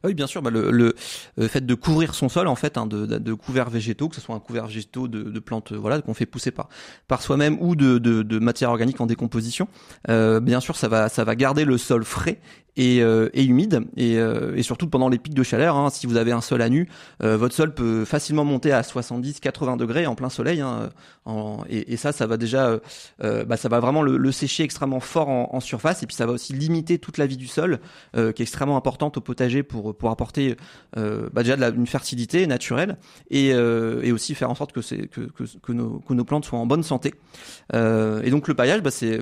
Oui, 0.05 0.13
bien 0.13 0.27
sûr. 0.27 0.41
Bah, 0.41 0.51
le, 0.51 0.95
fait 1.47 1.65
de 1.65 1.75
couvrir 1.75 2.15
son 2.15 2.29
sol, 2.29 2.47
en 2.47 2.55
fait, 2.55 2.77
hein, 2.77 2.85
de, 2.85 3.05
de, 3.05 3.33
couverts 3.33 3.69
végétaux, 3.69 4.09
que 4.09 4.15
ce 4.15 4.21
soit 4.21 4.35
un 4.35 4.39
couvert 4.39 4.67
végétaux 4.67 5.07
de, 5.07 5.23
de 5.23 5.39
plantes, 5.39 5.71
euh, 5.71 5.77
voilà, 5.77 6.01
qu'on 6.01 6.13
fait 6.13 6.25
pousser 6.25 6.51
par 6.51 6.69
par 7.07 7.21
soi-même 7.21 7.57
ou 7.61 7.75
de, 7.75 7.97
de, 7.97 8.23
de 8.23 8.39
matière 8.39 8.69
organique 8.69 9.01
en 9.01 9.05
décomposition. 9.05 9.67
Euh, 10.09 10.39
bien 10.39 10.59
sûr, 10.59 10.75
ça 10.75 10.87
va 10.87 11.09
ça 11.09 11.23
va 11.23 11.35
garder 11.35 11.65
le 11.65 11.77
sol 11.77 12.03
frais 12.03 12.39
et, 12.77 13.01
euh, 13.01 13.29
et 13.33 13.43
humide 13.43 13.81
et, 13.95 14.17
euh, 14.17 14.55
et 14.55 14.63
surtout 14.63 14.87
pendant 14.87 15.09
les 15.09 15.17
pics 15.17 15.33
de 15.33 15.43
chaleur. 15.43 15.75
Hein, 15.75 15.89
si 15.89 16.07
vous 16.07 16.17
avez 16.17 16.31
un 16.31 16.41
sol 16.41 16.61
à 16.61 16.69
nu, 16.69 16.87
euh, 17.23 17.37
votre 17.37 17.55
sol 17.55 17.73
peut 17.73 18.05
facilement 18.05 18.45
monter 18.45 18.71
à 18.71 18.81
70-80 18.81 19.77
degrés 19.77 20.05
en 20.07 20.15
plein 20.15 20.29
soleil. 20.29 20.61
Hein, 20.61 20.89
en, 21.25 21.63
et, 21.69 21.97
ça, 21.97 22.11
ça 22.11 22.27
va 22.27 22.37
déjà, 22.37 22.67
euh, 22.67 22.79
euh, 23.23 23.45
bah, 23.45 23.57
ça 23.57 23.69
va 23.69 23.79
vraiment 23.79 24.01
le, 24.01 24.17
le 24.17 24.31
sécher 24.31 24.63
extrêmement 24.63 24.99
fort 24.99 25.29
en, 25.29 25.49
en 25.53 25.59
surface 25.59 26.03
et 26.03 26.07
puis 26.07 26.15
ça 26.15 26.25
va 26.25 26.33
aussi 26.33 26.53
limiter 26.53 26.99
toute 26.99 27.17
la 27.17 27.25
vie 27.25 27.37
du 27.37 27.47
sol, 27.47 27.79
euh, 28.15 28.31
qui 28.31 28.41
est 28.41 28.45
extrêmement 28.45 28.77
importante 28.77 29.17
au 29.17 29.21
potager 29.21 29.63
pour 29.63 29.95
pour 29.95 30.09
apporter 30.09 30.55
bah, 30.95 31.43
déjà 31.43 31.55
de 31.55 31.61
la, 31.61 31.69
une 31.69 31.87
fertilité 31.87 32.47
naturelle 32.47 32.97
et, 33.29 33.49
et 33.49 34.11
aussi 34.11 34.35
faire 34.35 34.49
en 34.49 34.55
sorte 34.55 34.71
que 34.71 34.81
c'est 34.81 35.07
que, 35.07 35.21
que, 35.21 35.43
que 35.61 35.71
nos 35.71 35.99
que 35.99 36.13
nos 36.13 36.23
plantes 36.23 36.45
soient 36.45 36.59
en 36.59 36.65
bonne 36.65 36.83
santé. 36.83 37.13
Et 37.73 38.29
donc 38.29 38.47
le 38.47 38.53
paillage, 38.53 38.81
bah, 38.81 38.91
c'est 38.91 39.21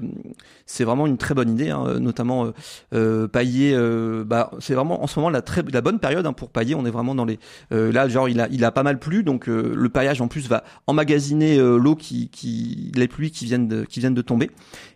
c'est 0.66 0.84
vraiment 0.84 1.08
une 1.08 1.18
très 1.18 1.34
bonne 1.34 1.52
idée, 1.52 1.70
hein, 1.70 2.00
notamment 2.00 2.54
euh, 2.94 3.28
pailler 3.43 3.73
euh, 3.75 4.23
bah, 4.23 4.51
c'est 4.60 4.73
vraiment 4.73 5.03
en 5.03 5.08
ce 5.08 5.19
moment 5.19 5.29
la 5.29 5.41
très 5.41 5.63
la 5.71 5.82
bonne 5.82 5.99
période 5.99 6.25
hein, 6.25 6.34
pour 6.34 6.49
pailler. 6.49 6.75
On 6.75 6.86
est 6.86 6.91
vraiment 6.91 7.13
dans 7.15 7.25
les 7.25 7.39
euh, 7.73 7.91
là 7.91 8.08
genre 8.08 8.29
il 8.29 8.39
a 8.39 8.47
il 8.51 8.63
a 8.63 8.71
pas 8.71 8.84
mal 8.84 8.99
plu 8.99 9.23
donc 9.23 9.49
euh, 9.49 9.73
le 9.75 9.89
paillage 9.89 10.21
en 10.21 10.27
plus 10.27 10.47
va 10.47 10.63
emmagasiner 10.88 11.58
euh, 11.58 11.77
l'eau 11.77 11.95
qui 11.95 12.29
qui 12.29 12.91
les 12.95 13.08
pluies 13.08 13.32
qui 13.32 13.45
viennent 13.45 13.67
de 13.67 13.84
qui 13.84 13.99
viennent 13.99 14.13
de 14.13 14.21
tomber 14.21 14.49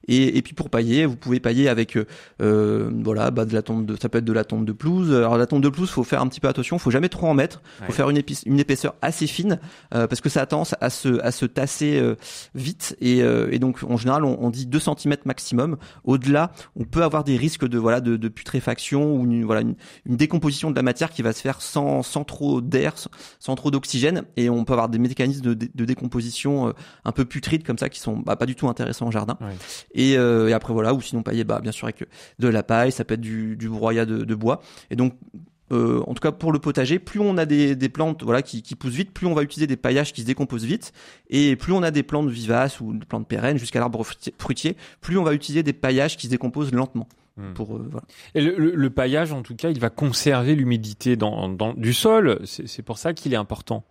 et, 0.08 0.38
et 0.38 0.42
puis 0.42 0.54
pour 0.54 0.70
pailler 0.70 1.06
vous 1.06 1.18
pouvez 1.18 1.40
pailler 1.42 1.68
avec 1.68 1.98
euh, 2.42 2.90
voilà 3.04 3.32
bah 3.32 3.46
de 3.46 3.54
la 3.54 3.62
tonte 3.62 3.86
de 3.86 3.96
ça 4.00 4.10
peut 4.10 4.20
être 4.20 4.26
de 4.26 4.34
la 4.34 4.44
tonte 4.44 4.66
de 4.66 4.72
pelouse. 4.72 5.14
Alors 5.14 5.38
la 5.38 5.46
tonte 5.46 5.62
de 5.62 5.70
pelouse 5.70 5.90
faut 5.90 6.04
faire 6.04 6.22
un 6.22 6.28
petit 6.28 6.40
peu 6.40 6.48
attention, 6.48 6.78
faut 6.80 6.92
jamais 6.92 7.10
trop 7.10 7.28
en 7.28 7.34
mettre, 7.34 7.62
faut 7.80 7.86
Ouais. 7.88 7.92
faire 7.94 8.10
une, 8.10 8.18
épice- 8.18 8.44
une 8.46 8.60
épaisseur 8.60 8.96
assez 9.02 9.28
fine 9.28 9.60
euh, 9.94 10.08
parce 10.08 10.22
que 10.22 10.30
ça 10.30 10.42
a 10.42 10.46
tendance 10.46 10.76
à 10.80 10.90
se 10.90 11.20
à 11.22 11.32
se 11.32 11.46
tasser 11.46 12.00
euh, 12.00 12.16
vite 12.56 12.96
et, 13.02 13.22
euh, 13.22 13.50
et 13.52 13.60
donc 13.60 13.84
en 13.84 13.98
général 13.98 14.24
on, 14.24 14.38
on 14.42 14.50
dit 14.50 14.66
2 14.66 14.80
cm 14.80 15.16
maximum. 15.26 15.78
Au-delà, 16.04 16.52
on 16.76 16.84
peut 16.86 17.04
avoir 17.04 17.24
des 17.24 17.36
risques 17.38 17.68
de 17.68 17.78
voilà 17.78 18.00
de, 18.02 18.16
de 18.16 18.28
putréfaction 18.38 19.16
ou 19.16 19.26
une, 19.26 19.44
voilà 19.44 19.62
une, 19.62 19.76
une 20.06 20.16
décomposition 20.16 20.70
de 20.70 20.76
la 20.76 20.84
matière 20.84 21.10
qui 21.10 21.24
va 21.24 21.34
se 21.34 21.42
faire 21.42 21.62
sans, 21.62 22.04
sans 22.04 22.24
trop 22.24 22.62
d'air, 22.62 22.98
sans, 22.98 23.10
sans 23.40 23.56
trop 23.56 23.72
d'oxygène 23.72 24.24
et 24.36 24.50
on 24.50 24.64
peut 24.64 24.74
avoir 24.74 24.90
des 24.90 25.00
mécanismes 25.00 25.42
de, 25.42 25.54
de 25.54 25.86
décomposition 25.86 26.68
euh, 26.68 26.72
un 27.04 27.12
peu 27.12 27.26
putrides 27.26 27.64
comme 27.64 27.80
ça 27.80 27.90
qui 27.90 28.00
sont 28.00 28.18
bah, 28.18 28.36
pas 28.36 28.46
du 28.46 28.56
tout 28.56 28.68
intéressants 28.68 29.08
en 29.08 29.12
jardin. 29.12 29.38
Ouais. 29.42 29.56
Et, 29.96 30.18
euh, 30.18 30.50
et 30.50 30.54
après 30.54 30.72
voilà 30.72 30.94
ou 30.94 31.02
sinon 31.02 31.24
pailler 31.24 31.44
bah 31.44 31.60
bien 31.62 31.72
sûr 31.72 31.86
avec 31.88 32.08
de 32.38 32.48
la 32.48 32.62
paille, 32.62 32.92
ça 32.92 33.04
peut 33.04 33.16
être 33.16 33.22
du, 33.22 33.58
du 33.58 33.70
broyat 33.70 34.06
de, 34.06 34.24
de 34.24 34.36
bois 34.36 34.62
et 34.92 34.96
donc 34.96 35.16
euh, 35.72 36.02
en 36.08 36.14
tout 36.14 36.22
cas 36.22 36.32
pour 36.32 36.52
le 36.54 36.60
potager, 36.60 36.98
plus 37.00 37.20
on 37.20 37.38
a 37.38 37.46
des, 37.46 37.76
des 37.76 37.90
plantes 37.90 38.24
voilà 38.24 38.42
qui, 38.42 38.62
qui 38.62 38.76
poussent 38.76 38.94
vite, 38.94 39.12
plus 39.12 39.28
on 39.28 39.34
va 39.34 39.42
utiliser 39.42 39.68
des 39.68 39.76
paillages 39.76 40.14
qui 40.14 40.22
se 40.22 40.26
décomposent 40.26 40.64
vite, 40.64 40.94
et 41.30 41.58
plus 41.58 41.74
on 41.74 41.84
a 41.84 41.92
des 41.92 42.04
plantes 42.04 42.30
vivaces 42.30 42.80
ou 42.80 42.94
des 42.94 43.06
plantes 43.06 43.28
pérennes 43.28 43.58
jusqu'à 43.58 43.80
l'arbre 43.80 44.06
fruitier, 44.40 44.78
plus 45.02 45.18
on 45.18 45.24
va 45.24 45.34
utiliser 45.34 45.64
des 45.64 45.74
paillages 45.74 46.16
qui 46.16 46.28
se 46.28 46.32
décomposent 46.32 46.72
lentement. 46.72 47.08
Hmm. 47.38 47.54
Pour 47.54 47.76
euh, 47.76 47.88
voilà. 47.92 48.06
Et 48.36 48.42
le, 48.42 48.56
le- 48.58 48.76
le 48.76 48.90
paillage, 48.90 49.32
en 49.32 49.44
tout 49.44 49.56
cas, 49.56 49.70
il 49.70 49.80
va 49.80 49.90
conserver 49.92 50.56
l'humidité 50.56 51.16
dans, 51.16 51.48
dans- 51.50 51.74
du 51.76 51.94
sol. 51.94 52.40
C'est 52.46 52.82
pour 52.82 52.98
ça 52.98 53.14
qu'il 53.14 53.32
est 53.34 53.38
important. 53.38 53.84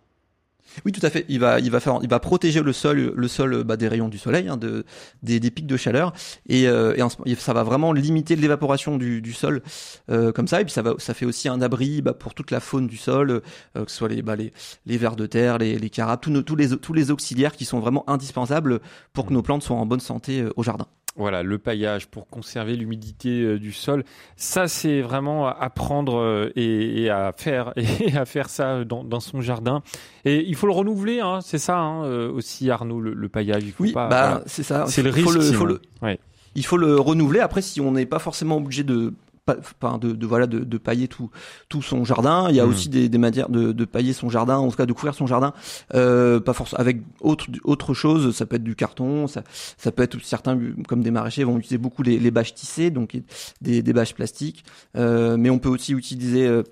Oui, 0.85 0.91
tout 0.91 1.03
à 1.03 1.09
fait. 1.09 1.25
Il 1.29 1.39
va, 1.39 1.59
il 1.61 1.71
va 1.71 1.79
faire, 1.79 1.99
il 2.03 2.09
va 2.09 2.19
protéger 2.19 2.61
le 2.61 2.73
sol, 2.73 3.13
le 3.15 3.27
sol 3.29 3.63
bah, 3.63 3.77
des 3.77 3.87
rayons 3.87 4.09
du 4.09 4.17
soleil, 4.17 4.49
hein, 4.49 4.57
de, 4.57 4.83
des, 5.23 5.39
des 5.39 5.49
pics 5.49 5.65
de 5.65 5.77
chaleur, 5.77 6.11
et, 6.49 6.67
euh, 6.67 6.93
et 7.25 7.35
ça 7.35 7.53
va 7.53 7.63
vraiment 7.63 7.93
limiter 7.93 8.35
l'évaporation 8.35 8.97
du, 8.97 9.21
du 9.21 9.31
sol 9.33 9.63
euh, 10.11 10.33
comme 10.33 10.47
ça. 10.47 10.59
Et 10.61 10.65
puis 10.65 10.73
ça 10.73 10.81
va, 10.81 10.93
ça 10.97 11.13
fait 11.13 11.25
aussi 11.25 11.47
un 11.47 11.61
abri 11.61 12.01
bah, 12.01 12.13
pour 12.13 12.33
toute 12.33 12.51
la 12.51 12.59
faune 12.59 12.85
du 12.85 12.97
sol, 12.97 13.31
euh, 13.77 13.85
que 13.85 13.89
ce 13.89 13.97
soit 13.97 14.09
les, 14.09 14.21
bah, 14.21 14.35
les, 14.35 14.51
les 14.85 14.97
vers 14.97 15.15
de 15.15 15.25
terre, 15.25 15.57
les, 15.57 15.79
les 15.79 15.89
carapes, 15.89 16.21
tous, 16.21 16.31
nos- 16.31 16.41
tous 16.43 16.57
les, 16.57 16.77
tous 16.77 16.93
les 16.93 17.11
auxiliaires 17.11 17.53
qui 17.55 17.63
sont 17.65 17.79
vraiment 17.79 18.07
indispensables 18.09 18.81
pour 19.13 19.25
que 19.25 19.33
nos 19.33 19.41
plantes 19.41 19.63
soient 19.63 19.77
en 19.77 19.85
bonne 19.85 20.01
santé 20.01 20.43
au 20.57 20.63
jardin. 20.63 20.85
Voilà, 21.17 21.41
le 21.43 21.57
paillage 21.57 22.07
pour 22.07 22.27
conserver 22.27 22.75
l'humidité 22.75 23.41
euh, 23.41 23.57
du 23.59 23.73
sol. 23.73 24.03
Ça, 24.35 24.67
c'est 24.67 25.01
vraiment 25.01 25.47
à 25.47 25.69
prendre 25.71 26.19
euh, 26.19 26.51
et, 26.55 27.01
et 27.03 27.09
à 27.09 27.33
faire 27.35 27.73
et 27.75 28.15
à 28.15 28.25
faire 28.25 28.49
ça 28.49 28.83
dans, 28.83 29.03
dans 29.03 29.19
son 29.19 29.41
jardin. 29.41 29.81
Et 30.25 30.45
il 30.47 30.55
faut 30.55 30.67
le 30.67 30.73
renouveler, 30.73 31.19
hein, 31.19 31.39
c'est 31.41 31.57
ça 31.57 31.79
hein, 31.79 32.05
euh, 32.05 32.31
aussi, 32.31 32.69
Arnaud, 32.69 33.01
le, 33.01 33.13
le 33.13 33.29
paillage. 33.29 33.63
Il 33.65 33.71
faut 33.71 33.83
Oui, 33.83 33.91
pas. 33.93 34.07
bah 34.07 34.27
voilà. 34.29 34.43
c'est 34.45 34.63
ça. 34.63 34.85
C'est 34.87 35.01
le 35.01 35.11
faut 35.11 35.29
risque. 35.31 35.37
il 35.37 35.41
faut 35.41 35.51
sinon. 35.51 35.65
le- 35.65 35.81
Ouais. 36.03 36.19
il 36.55 36.65
faut 36.65 36.77
le 36.77 36.95
renouveler. 36.99 37.39
Après, 37.39 37.61
si 37.63 37.81
on 37.81 37.91
n'est 37.91 38.05
pas 38.05 38.19
forcément 38.19 38.57
obligé 38.57 38.83
de 38.83 39.13
pas- 39.55 39.97
de, 39.97 40.11
de 40.11 40.25
voilà 40.27 40.45
de, 40.47 40.59
de 40.59 40.77
pailler 40.77 41.07
tout 41.07 41.29
tout 41.69 41.81
son 41.81 42.03
jardin, 42.03 42.47
il 42.49 42.55
y 42.55 42.59
a 42.59 42.65
Mhm. 42.65 42.69
aussi 42.71 42.89
des, 42.89 43.09
des 43.09 43.17
manières 43.17 43.49
de, 43.49 43.71
de 43.71 43.85
pailler 43.85 44.13
son 44.13 44.29
jardin, 44.29 44.57
en 44.57 44.69
tout 44.69 44.75
cas 44.77 44.85
de 44.85 44.93
couvrir 44.93 45.15
son 45.15 45.25
jardin, 45.27 45.53
euh, 45.95 46.39
pas 46.39 46.53
forcément 46.53 46.79
avec 46.81 46.97
autre 47.21 47.45
autre 47.63 47.93
chose. 47.93 48.35
Ça 48.35 48.45
peut 48.45 48.57
être 48.57 48.63
du 48.63 48.75
carton, 48.75 49.27
ça 49.27 49.43
ça 49.77 49.91
peut 49.91 50.03
être 50.03 50.17
certains 50.23 50.59
comme 50.87 51.01
des 51.01 51.11
maraîchers 51.11 51.43
vont 51.45 51.57
utiliser 51.57 51.77
beaucoup 51.77 52.03
les, 52.03 52.19
les 52.19 52.31
bâches 52.31 52.53
tissées, 52.53 52.89
donc 52.91 53.17
des, 53.61 53.81
des 53.81 53.93
bâches 53.93 54.13
plastiques. 54.13 54.63
Euh, 54.95 55.37
mais 55.37 55.49
on 55.49 55.59
peut 55.59 55.69
aussi 55.69 55.93
utiliser 55.93 56.45
euh, 56.47 56.63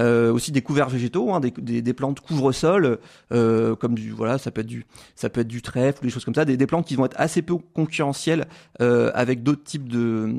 euh, 0.00 0.32
aussi 0.32 0.52
des 0.52 0.62
couverts 0.62 0.88
végétaux, 0.88 1.32
hein, 1.32 1.40
des, 1.40 1.50
des, 1.50 1.82
des 1.82 1.92
plantes 1.92 2.20
couvre-sol, 2.20 2.98
euh, 3.32 3.76
comme 3.76 3.94
du 3.94 4.10
voilà, 4.10 4.38
ça 4.38 4.50
peut 4.50 4.62
être 4.62 4.66
du 4.66 4.86
ça 5.14 5.28
peut 5.28 5.42
être 5.42 5.48
du 5.48 5.62
trèfle 5.62 5.98
ou 6.02 6.06
des 6.06 6.10
choses 6.10 6.24
comme 6.24 6.34
ça, 6.34 6.44
des, 6.44 6.56
des 6.56 6.66
plantes 6.66 6.86
qui 6.86 6.96
vont 6.96 7.04
être 7.04 7.16
assez 7.20 7.42
peu 7.42 7.56
concurrentielles 7.74 8.46
euh, 8.80 9.10
avec 9.14 9.42
d'autres 9.42 9.64
types 9.64 9.88
de 9.88 10.32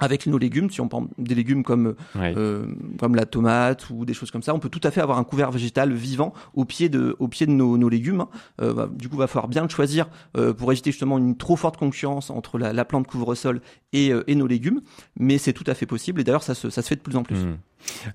avec 0.00 0.26
nos 0.26 0.38
légumes, 0.38 0.70
si 0.70 0.80
on 0.80 0.88
prend 0.88 1.06
des 1.18 1.34
légumes 1.34 1.62
comme 1.64 1.94
Ouais. 2.14 2.32
euh, 2.36 2.66
comme 2.98 3.14
la 3.14 3.26
tomate 3.26 3.90
ou 3.90 4.04
des 4.04 4.14
choses 4.14 4.30
comme 4.30 4.42
ça, 4.42 4.54
on 4.54 4.58
peut 4.58 4.68
tout 4.68 4.80
à 4.84 4.90
fait 4.90 5.00
avoir 5.00 5.18
un 5.18 5.24
couvert 5.24 5.50
végétal 5.50 5.92
vivant 5.92 6.32
au 6.54 6.64
pied 6.64 6.88
de 6.88 7.16
au 7.18 7.28
pied 7.28 7.46
de 7.46 7.50
nos, 7.52 7.76
nos 7.78 7.88
légumes. 7.88 8.20
hein. 8.22 8.28
Euh, 8.60 8.72
bah, 8.74 8.88
du 8.92 9.08
coup, 9.08 9.16
va 9.16 9.26
falloir 9.26 9.48
bien 9.48 9.62
le 9.62 9.68
choisir 9.68 10.06
euh, 10.36 10.52
pour 10.52 10.70
éviter 10.72 10.90
justement 10.92 11.18
une 11.18 11.36
trop 11.36 11.56
forte 11.56 11.76
concurrence 11.76 12.30
entre 12.30 12.58
la, 12.58 12.72
la 12.72 12.84
plante 12.84 13.06
couvre-sol 13.06 13.60
et, 13.92 14.12
euh, 14.12 14.22
et 14.26 14.34
nos 14.34 14.46
légumes. 14.46 14.80
Mais 15.18 15.38
c'est 15.38 15.52
tout 15.52 15.64
à 15.66 15.74
fait 15.74 15.86
possible 15.86 16.20
et 16.20 16.24
d'ailleurs 16.24 16.42
ça 16.42 16.54
se 16.54 16.70
ça 16.70 16.82
se 16.82 16.88
fait 16.88 16.96
de 16.96 17.00
plus 17.00 17.16
en 17.16 17.22
plus. 17.24 17.38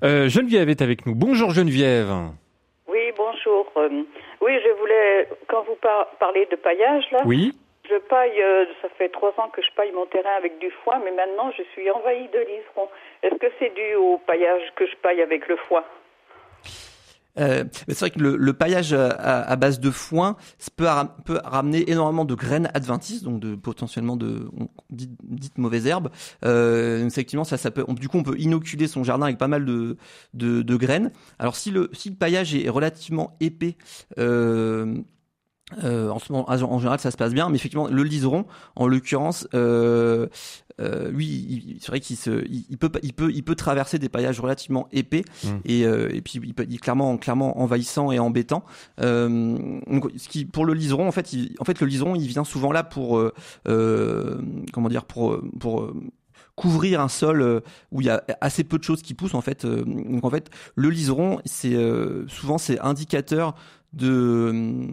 Euh, 0.04 0.30
Geneviève 0.30 0.70
est 0.70 0.82
avec 0.82 1.06
nous. 1.06 1.16
Bonjour 1.16 1.52
Geneviève. 1.52 2.10
Oui, 2.90 3.00
bonjour. 3.18 3.66
Euh, 3.78 3.90
oui, 4.42 4.52
je 4.64 4.80
voulais, 4.80 5.28
quand 5.50 5.64
vous 5.68 5.76
par- 5.82 6.08
parlez 6.20 6.48
de 6.52 6.56
paillage, 6.58 7.04
là, 7.12 7.22
Oui. 7.26 7.54
Je 7.90 7.98
paille, 8.10 8.42
euh, 8.42 8.66
ça 8.82 8.90
fait 8.98 9.10
trois 9.10 9.34
ans 9.38 9.50
que 9.50 9.62
je 9.62 9.68
paille 9.76 9.92
mon 9.92 10.06
terrain 10.06 10.36
avec 10.38 10.60
du 10.60 10.72
foin, 10.84 11.02
mais 11.04 11.12
maintenant 11.12 11.52
je 11.58 11.64
suis 11.74 11.90
envahie 11.92 12.28
de 12.30 12.40
liserons. 12.40 12.90
Est-ce 13.22 13.36
que 13.36 13.48
c'est 13.60 13.74
dû 13.74 13.96
au 13.96 14.18
paillage 14.20 14.64
que 14.76 14.86
je 14.86 14.96
paille 14.98 15.22
avec 15.22 15.48
le 15.48 15.58
foin? 15.68 15.84
Euh, 17.40 17.64
c'est 17.88 18.00
vrai 18.00 18.12
que 18.12 18.20
le, 18.20 18.54
paillage 18.54 18.94
à, 18.94 19.42
à 19.42 19.56
base 19.56 19.80
de 19.80 19.90
foin 19.90 20.38
peut, 20.78 20.86
ra- 20.86 21.16
peut 21.26 21.40
ramener 21.44 21.90
énormément 21.90 22.26
de 22.26 22.36
graines 22.36 22.70
adventices, 22.76 23.24
donc 23.24 23.40
de 23.40 23.56
potentiellement 23.56 24.16
de 24.16 24.50
dites, 24.92 25.58
mauvaises 25.58 25.88
herbes. 25.88 26.10
Euh, 26.46 27.08
effectivement, 27.08 27.44
ça, 27.44 27.58
ça 27.58 27.72
peut. 27.72 27.84
du 27.90 28.08
coup, 28.08 28.20
on 28.20 28.24
peut 28.24 28.38
inoculer 28.38 28.88
son 28.88 29.04
jardin 29.04 29.26
avec 29.26 29.40
pas 29.40 29.48
mal 29.48 29.66
de 29.66 30.76
graines. 30.76 31.12
Alors, 31.40 31.56
si 31.56 31.72
le 31.72 31.90
si 31.94 32.12
le 32.12 32.16
paillage 32.16 32.54
est 32.56 32.70
relativement 32.70 33.36
épais. 33.40 33.78
Euh, 34.20 34.96
euh, 35.84 36.10
en, 36.10 36.20
ce 36.20 36.32
moment, 36.32 36.46
en 36.50 36.80
général, 36.80 37.00
ça 37.00 37.10
se 37.10 37.18
passe 37.18 37.34
bien, 37.34 37.50
mais 37.50 37.56
effectivement, 37.56 37.88
le 37.88 38.04
liseron, 38.04 38.46
en 38.76 38.88
l'occurrence, 38.88 39.48
euh, 39.54 40.28
euh, 40.82 41.10
lui, 41.10 41.78
c'est 41.80 41.88
vrai 41.88 42.00
qu'il 42.00 42.18
se, 42.18 42.46
il, 42.48 42.66
il 42.70 42.78
peut, 42.78 42.92
il 43.02 43.14
peut, 43.14 43.32
il 43.34 43.44
peut 43.44 43.56
traverser 43.56 43.98
des 43.98 44.10
paillages 44.10 44.40
relativement 44.40 44.88
épais, 44.92 45.24
Mm. 45.44 45.48
et, 45.66 45.86
euh, 45.86 46.10
et 46.14 46.22
puis 46.22 46.40
il, 46.44 46.54
peut, 46.54 46.66
il 46.68 46.76
est 46.76 46.80
clairement, 46.80 47.18
clairement 47.18 47.60
envahissant 47.60 48.12
et 48.12 48.20
embêtant. 48.20 48.64
Euh, 49.00 49.80
donc, 49.88 50.12
ce 50.18 50.28
qui, 50.28 50.46
pour 50.46 50.66
le 50.66 50.74
liseron, 50.74 51.08
en 51.08 51.12
fait, 51.12 51.34
il, 51.34 51.56
en 51.60 51.66
fait, 51.66 51.80
le 51.80 51.88
liseron, 51.88 52.16
il 52.16 52.28
vient 52.28 52.44
souvent 52.44 52.72
là 52.72 52.84
pour, 52.84 53.18
euh, 53.18 53.34
euh, 53.68 54.42
comment 54.74 54.90
dire, 54.90 55.06
pour, 55.06 55.40
pour 55.60 55.92
couvrir 56.56 57.02
un 57.02 57.08
sol 57.08 57.64
où 57.92 58.02
il 58.02 58.08
y 58.08 58.10
a 58.12 58.24
assez 58.40 58.64
peu 58.64 58.78
de 58.78 58.84
choses 58.84 59.02
qui 59.02 59.16
poussent 59.16 59.34
en 59.34 59.42
fait. 59.42 59.66
Donc 59.66 60.24
en 60.24 60.30
fait, 60.30 60.52
le 60.76 60.90
liseron, 60.90 61.40
c'est 61.46 61.74
euh, 61.74 62.28
souvent 62.28 62.60
c'est 62.60 62.80
indicateur 62.80 63.56
de 63.94 64.10
euh, 64.10 64.88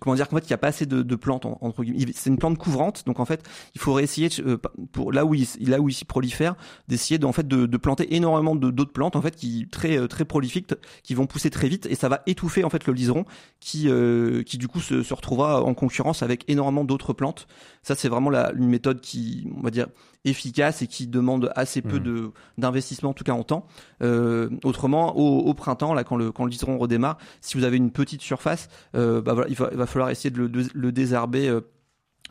comment 0.00 0.14
dire 0.16 0.28
qu'en 0.28 0.36
fait 0.36 0.44
il 0.44 0.50
n'y 0.50 0.54
a 0.54 0.58
pas 0.58 0.68
assez 0.68 0.86
de, 0.86 1.02
de 1.02 1.16
plantes 1.16 1.44
en- 1.46 1.58
entre 1.60 1.82
guillemets. 1.82 1.98
Il- 2.02 2.14
C'est 2.14 2.30
une 2.30 2.38
plante 2.38 2.56
couvrante, 2.58 3.04
donc 3.06 3.20
en 3.20 3.24
fait 3.24 3.42
il 3.74 3.80
faudrait 3.80 4.04
essayer 4.04 4.28
de, 4.28 4.42
euh, 4.46 4.58
pour 4.92 5.12
là 5.12 5.24
où 5.24 5.34
il 5.34 5.46
là 5.68 5.80
où 5.80 5.88
il 5.88 5.92
s'y 5.92 6.04
prolifère 6.04 6.54
d'essayer 6.88 7.18
de, 7.18 7.26
en 7.26 7.32
fait 7.32 7.46
de, 7.48 7.66
de 7.66 7.76
planter 7.76 8.14
énormément 8.14 8.54
de 8.54 8.70
d'autres 8.70 8.92
plantes 8.92 9.16
en 9.16 9.22
fait 9.22 9.34
qui 9.36 9.66
très 9.70 9.98
euh, 9.98 10.06
très 10.06 10.24
prolifiques 10.24 10.72
qui 11.02 11.14
vont 11.14 11.26
pousser 11.26 11.50
très 11.50 11.68
vite 11.68 11.86
et 11.86 11.94
ça 11.94 12.08
va 12.08 12.22
étouffer 12.26 12.64
en 12.64 12.70
fait 12.70 12.86
le 12.86 12.92
liseron 12.92 13.24
qui 13.60 13.88
euh, 13.88 14.42
qui 14.44 14.56
du 14.58 14.68
coup 14.68 14.80
se, 14.80 15.02
se 15.02 15.14
retrouvera 15.14 15.62
en 15.62 15.74
concurrence 15.74 16.22
avec 16.22 16.44
énormément 16.48 16.84
d'autres 16.84 17.12
plantes. 17.12 17.46
Ça 17.82 17.94
c'est 17.94 18.08
vraiment 18.08 18.30
la, 18.30 18.52
une 18.52 18.68
méthode 18.68 19.00
qui 19.00 19.48
on 19.56 19.62
va 19.62 19.70
dire 19.70 19.88
efficace 20.26 20.80
et 20.80 20.86
qui 20.86 21.06
demande 21.06 21.52
assez 21.54 21.82
peu 21.82 21.98
Mhm. 21.98 22.02
de 22.02 22.30
d'investissement 22.56 23.10
en 23.10 23.12
tout 23.12 23.24
cas 23.24 23.32
en 23.34 23.42
temps. 23.42 23.66
Euh, 24.02 24.48
autrement, 24.64 25.16
au, 25.18 25.40
au 25.40 25.52
printemps, 25.54 25.92
là, 25.92 26.02
quand 26.02 26.16
le 26.16 26.32
quand 26.32 26.44
le 26.44 26.50
liseron 26.50 26.78
redémarre, 26.78 27.18
si 27.42 27.58
vous 27.58 27.64
avez 27.64 27.76
une 27.76 27.90
petite 27.90 28.22
surface, 28.22 28.43
euh, 28.94 29.20
bah 29.20 29.34
voilà, 29.34 29.48
il 29.48 29.56
va, 29.56 29.68
il 29.72 29.78
va 29.78 29.86
falloir 29.86 30.10
essayer 30.10 30.30
de 30.30 30.38
le, 30.38 30.48
de- 30.48 30.68
le 30.74 30.92
désherber. 30.92 31.48
euh, 31.48 31.60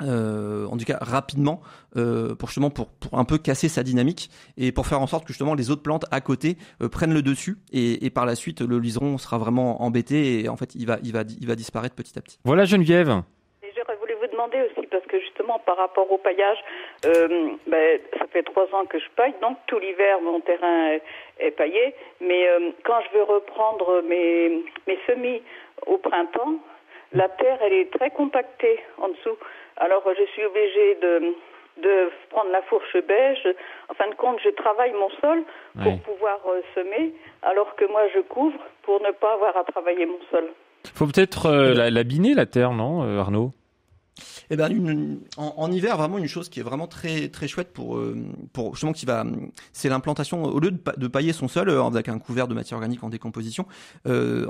euh, 0.02 0.66
en 0.66 0.78
tout 0.78 0.86
cas 0.86 0.98
rapidement 1.02 1.62
euh, 1.98 2.34
pour 2.34 2.50
justement 2.50 2.72
pour, 2.72 2.88
pour 2.90 3.20
un 3.20 3.26
peu 3.26 3.38
casser 3.38 3.70
sa 3.70 3.84
dynamique 3.84 4.32
et 4.58 4.72
pour 4.72 4.88
faire 4.88 5.00
en 5.00 5.06
sorte 5.06 5.24
que 5.24 5.34
justement 5.34 5.54
les 5.54 5.70
autres 5.70 5.84
plantes 5.84 6.06
à 6.10 6.20
côté 6.20 6.58
euh, 6.82 6.90
prennent 6.90 7.14
le 7.14 7.22
dessus 7.22 7.60
et, 7.72 8.04
et 8.04 8.10
par 8.10 8.26
la 8.26 8.34
suite 8.34 8.62
le 8.62 8.80
liseron 8.80 9.20
sera 9.20 9.38
vraiment 9.38 9.84
embêté 9.84 10.42
et 10.44 10.50
en 10.50 10.58
fait 10.58 10.74
il 10.74 10.88
va 10.88 10.98
il 11.04 11.14
va 11.14 11.22
il 11.40 11.46
va 11.46 11.56
disparaître 11.56 11.94
petit 11.94 12.18
à 12.18 12.24
petit. 12.24 12.40
Voilà 12.44 12.66
Geneviève. 12.66 13.22
Et 13.62 13.68
j'aurais 13.78 13.96
voulu 14.00 14.14
vous 14.20 14.32
demander 14.32 14.58
aussi, 14.66 14.73
parce 14.94 15.06
que 15.12 15.20
justement 15.20 15.58
par 15.70 15.78
rapport 15.84 16.10
au 16.12 16.18
paillage, 16.28 16.60
euh, 17.06 17.50
ben, 17.68 18.00
ça 18.20 18.26
fait 18.34 18.44
trois 18.44 18.68
ans 18.76 18.86
que 18.92 19.00
je 19.00 19.10
paille, 19.18 19.34
donc 19.42 19.58
tout 19.68 19.80
l'hiver 19.80 20.22
mon 20.22 20.40
terrain 20.40 20.92
est, 20.96 21.04
est 21.40 21.52
paillé, 21.52 21.86
mais 22.22 22.42
euh, 22.48 22.70
quand 22.86 23.00
je 23.06 23.18
veux 23.18 23.24
reprendre 23.38 24.02
mes, 24.12 24.64
mes 24.88 25.00
semis 25.08 25.42
au 25.88 25.98
printemps, 25.98 26.56
la 27.12 27.28
terre 27.42 27.60
elle 27.66 27.74
est 27.82 27.92
très 27.98 28.12
compactée 28.12 28.78
en 29.04 29.10
dessous. 29.10 29.38
Alors 29.78 30.04
je 30.20 30.26
suis 30.34 30.46
obligée 30.46 30.96
de, 31.06 31.14
de 31.86 31.96
prendre 32.30 32.52
la 32.52 32.62
fourche 32.70 32.96
beige. 33.12 33.48
En 33.90 33.94
fin 33.96 34.08
de 34.10 34.16
compte, 34.16 34.40
je 34.44 34.50
travaille 34.50 34.94
mon 34.94 35.10
sol 35.22 35.40
pour 35.82 35.92
Ouais. 35.94 36.00
pouvoir 36.06 36.40
euh, 36.48 36.62
semer, 36.76 37.14
alors 37.42 37.76
que 37.76 37.86
moi 37.86 38.04
je 38.16 38.20
couvre 38.22 38.60
pour 38.84 39.02
ne 39.02 39.12
pas 39.12 39.34
avoir 39.34 39.58
à 39.58 39.64
travailler 39.64 40.06
mon 40.06 40.20
sol. 40.32 40.46
Faut 40.96 41.06
peut-être 41.06 41.48
euh, 41.48 41.74
la- 41.74 41.90
l'abiner 41.90 42.34
la 42.36 42.46
terre, 42.46 42.72
non, 42.72 43.02
Arnaud? 43.20 43.52
Eh 44.50 44.56
ben, 44.56 45.18
en, 45.38 45.72
hiver, 45.72 45.98
vraiment 45.98 46.18
une 46.18 46.28
chose 46.28 46.50
qui 46.50 46.60
est 46.60 46.64
vraiment 46.64 46.88
très 46.88 47.30
très 47.30 47.48
chouette 47.48 47.72
pour 47.74 47.98
euh, 47.98 48.16
justement 48.74 48.92
qui 48.94 49.06
va, 49.06 49.26
c'est 49.72 49.90
l'implantation 49.90 50.44
au 50.44 50.60
lieu 50.60 50.72
de, 50.72 50.78
pa- 50.78 50.94
de 50.98 51.08
pailler 51.08 51.34
son 51.34 51.48
sol 51.48 51.70
euh, 51.70 51.84
avec 51.84 52.10
un 52.10 52.20
couvert 52.20 52.48
de 52.48 52.54
matière 52.54 52.78
organique 52.78 53.04
en 53.04 53.10
décomposition. 53.10 53.66
Euh, 54.08 54.46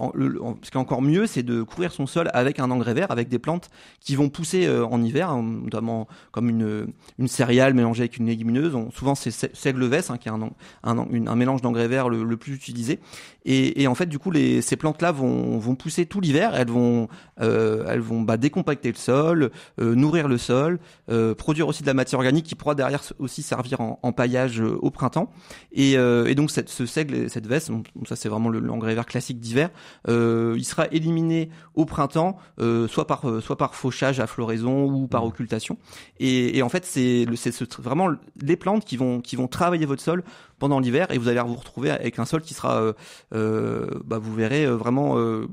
ce 0.63 0.71
qui 0.71 0.77
est 0.77 0.82
encore 0.82 1.01
mieux, 1.01 1.25
c'est 1.27 1.43
de 1.43 1.62
couvrir 1.63 1.91
son 1.91 2.06
sol 2.08 2.29
avec 2.34 2.60
un 2.60 2.71
engrais 2.71 2.93
vert, 2.93 3.12
avec 3.12 3.29
des 3.29 3.39
plantes 3.39 3.69
qui 3.99 4.15
vont 4.15 4.29
pousser 4.29 4.69
en 4.69 5.01
hiver, 5.01 5.29
hein, 5.29 5.43
notamment 5.43 6.08
comme 6.32 6.49
une 6.49 6.88
une 7.19 7.27
céréale 7.27 7.73
mélangée 7.73 8.01
avec 8.03 8.17
une 8.17 8.25
légumineuse. 8.27 8.75
Souvent 8.93 9.15
c'est 9.15 9.32
se- 9.32 9.47
seigle 9.53 9.86
vesse 9.86 10.10
hein, 10.10 10.17
qui 10.17 10.27
est 10.27 10.32
un, 10.32 10.49
un, 10.84 11.36
mélange 11.36 11.62
d'engrais 11.62 11.88
vert 11.88 12.10
le, 12.10 12.38
plus 12.38 12.53
utilisé. 12.53 12.99
Et, 13.45 13.82
et 13.82 13.88
en 13.88 13.95
fait, 13.95 14.08
du 14.08 14.19
coup, 14.19 14.32
ces 14.34 14.75
plantes-là 14.75 15.12
vont, 15.12 15.58
vont 15.60 15.75
pousser 15.75 16.06
tout 16.06 16.19
l'hiver. 16.21 16.56
Elles 16.56 16.69
vont, 16.69 17.08
elles 17.38 17.99
vont 17.99 18.21
bah, 18.21 18.38
décompacter 18.38 18.89
le 18.89 18.97
sol, 18.97 19.51
nourrir 19.96 20.28
le 20.28 20.38
sol, 20.38 20.80
euh, 21.10 21.36
produire 21.36 21.67
aussi 21.67 21.82
de 21.84 21.88
la 21.88 21.93
matière 21.93 22.19
organique 22.19 22.46
qui 22.46 22.56
pourra 22.56 22.76
derrière 22.76 23.02
aussi 23.19 23.41
servir 23.43 23.82
en, 23.82 24.00
en 24.02 24.12
paillage 24.13 24.62
euh, 24.62 24.78
au 24.82 24.89
printemps. 24.89 25.30
Et, 25.72 25.98
euh, 25.98 26.28
et 26.28 26.36
donc, 26.36 26.50
cette, 26.52 26.69
ce 26.69 26.86
seigle, 26.86 27.15
et 27.15 27.30
cette 27.30 27.48
veste, 27.48 27.69
donc, 27.72 27.88
ça 28.08 28.15
c'est 28.15 28.30
vraiment 28.30 28.50
le- 28.50 28.60
l'engrais 28.60 28.96
vert 28.96 29.06
classique 29.06 29.39
d'hiver, 29.39 29.69
euh, 30.08 30.56
il 30.58 30.63
sera 30.63 30.88
éliminé 30.91 31.50
au 31.76 31.86
printemps, 31.86 32.38
euh, 32.60 32.88
soit 32.88 33.08
par 33.08 33.30
euh, 33.30 33.41
soit 33.41 33.58
par 33.58 33.76
fauchage 33.76 34.19
à 34.19 34.28
floraison 34.28 34.86
ou 34.86 35.08
par 35.08 35.26
occultation. 35.26 35.78
Et, 36.19 36.58
et 36.58 36.62
en 36.63 36.69
fait, 36.69 36.86
c'est 36.86 37.26
le- 37.26 37.36
c'est 37.36 37.52
ce- 37.52 37.63
vraiment 37.82 38.10
les 38.41 38.56
plantes 38.56 38.86
qui 38.86 38.98
vont 38.98 39.19
qui 39.22 39.36
vont 39.36 39.48
travailler 39.48 39.86
votre 39.86 40.02
sol 40.02 40.24
pendant 40.60 40.80
l'hiver 40.80 41.08
et 41.12 41.17
vous 41.17 41.28
allez 41.28 41.41
vous 41.41 41.56
retrouver 41.56 41.89
avec 41.91 42.19
un 42.19 42.26
sol 42.26 42.41
qui 42.41 42.54
sera, 42.54 42.78
euh, 42.82 42.93
euh, 43.34 43.88
bah, 44.06 44.17
vous 44.19 44.34
verrez 44.34 44.65
euh, 44.65 44.76
vraiment 44.78 45.17
euh, 45.17 45.48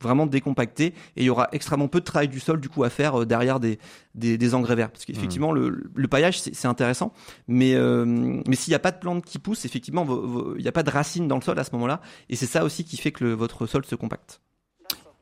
vraiment 0.00 0.26
décompacté 0.26 0.86
et 0.86 0.94
il 1.16 1.24
y 1.24 1.30
aura 1.30 1.48
extrêmement 1.52 1.88
peu 1.88 2.00
de 2.00 2.04
travail 2.04 2.28
du 2.28 2.40
sol 2.40 2.60
du 2.60 2.68
coup 2.68 2.84
à 2.84 2.90
faire 2.90 3.22
euh, 3.22 3.26
derrière 3.26 3.60
des, 3.60 3.78
des, 4.14 4.54
engrais 4.54 4.76
verts. 4.76 4.90
Parce 4.90 5.04
qu'effectivement 5.04 5.52
le, 5.52 5.90
le 5.94 6.08
paillage 6.08 6.40
c'est 6.40 6.68
intéressant. 6.68 7.12
Mais 7.46 7.74
euh, 7.74 8.04
mais 8.46 8.56
s'il 8.56 8.70
n'y 8.70 8.76
a 8.76 8.80
pas 8.80 8.92
de 8.92 8.98
plantes 8.98 9.24
qui 9.24 9.38
poussent 9.38 9.64
effectivement 9.64 10.06
il 10.56 10.62
n'y 10.62 10.68
a 10.68 10.72
pas 10.72 10.82
de 10.82 10.90
racines 10.90 11.28
dans 11.28 11.36
le 11.36 11.42
sol 11.42 11.58
à 11.58 11.64
ce 11.64 11.70
moment-là. 11.72 12.00
Et 12.28 12.36
c'est 12.36 12.46
ça 12.46 12.64
aussi 12.64 12.84
qui 12.84 12.96
fait 12.96 13.12
que 13.12 13.24
votre 13.24 13.66
sol 13.66 13.84
se 13.84 13.94
compacte. 13.94 14.40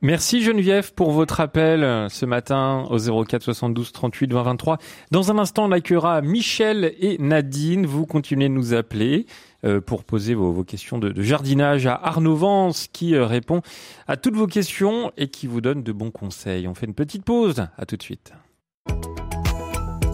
Merci 0.03 0.43
Geneviève 0.43 0.93
pour 0.93 1.11
votre 1.11 1.41
appel 1.41 1.83
euh, 1.83 2.11
ce 2.11 2.27
matin 2.27 2.87
au 2.91 3.25
04 3.25 3.43
72 3.43 3.93
38 3.93 4.31
20 4.31 4.43
23. 4.43 4.79
Dans 5.11 5.31
un 5.31 5.39
instant, 5.39 5.65
on 5.65 5.73
accueillera 5.73 6.21
Michel 6.21 6.95
et 7.01 7.17
Nadine. 7.19 7.87
Vous 7.87 8.05
continuez 8.05 8.49
de 8.51 8.55
nous 8.55 8.75
appeler 8.75 9.25
euh, 9.65 9.81
pour 9.81 10.05
poser 10.05 10.35
vos, 10.35 10.65
questions 10.65 10.99
de, 10.99 11.19
jardinage 11.23 11.87
à 11.87 11.95
Arnaud 11.95 12.73
qui 12.93 13.15
euh, 13.15 13.25
répond 13.25 13.63
à 14.07 14.19
toutes 14.19 14.37
vos 14.37 14.47
questions 14.47 15.13
et 15.17 15.29
qui 15.29 15.47
vous 15.47 15.63
donne 15.63 15.83
de 15.83 15.93
bons 15.93 16.11
conseils. 16.11 16.69
On 16.69 16.75
fait 16.75 16.87
une 16.87 16.95
petite 16.95 17.25
pause. 17.25 17.67
À 17.79 17.87
tout 17.87 17.97
de 17.97 18.03
suite. 18.03 18.33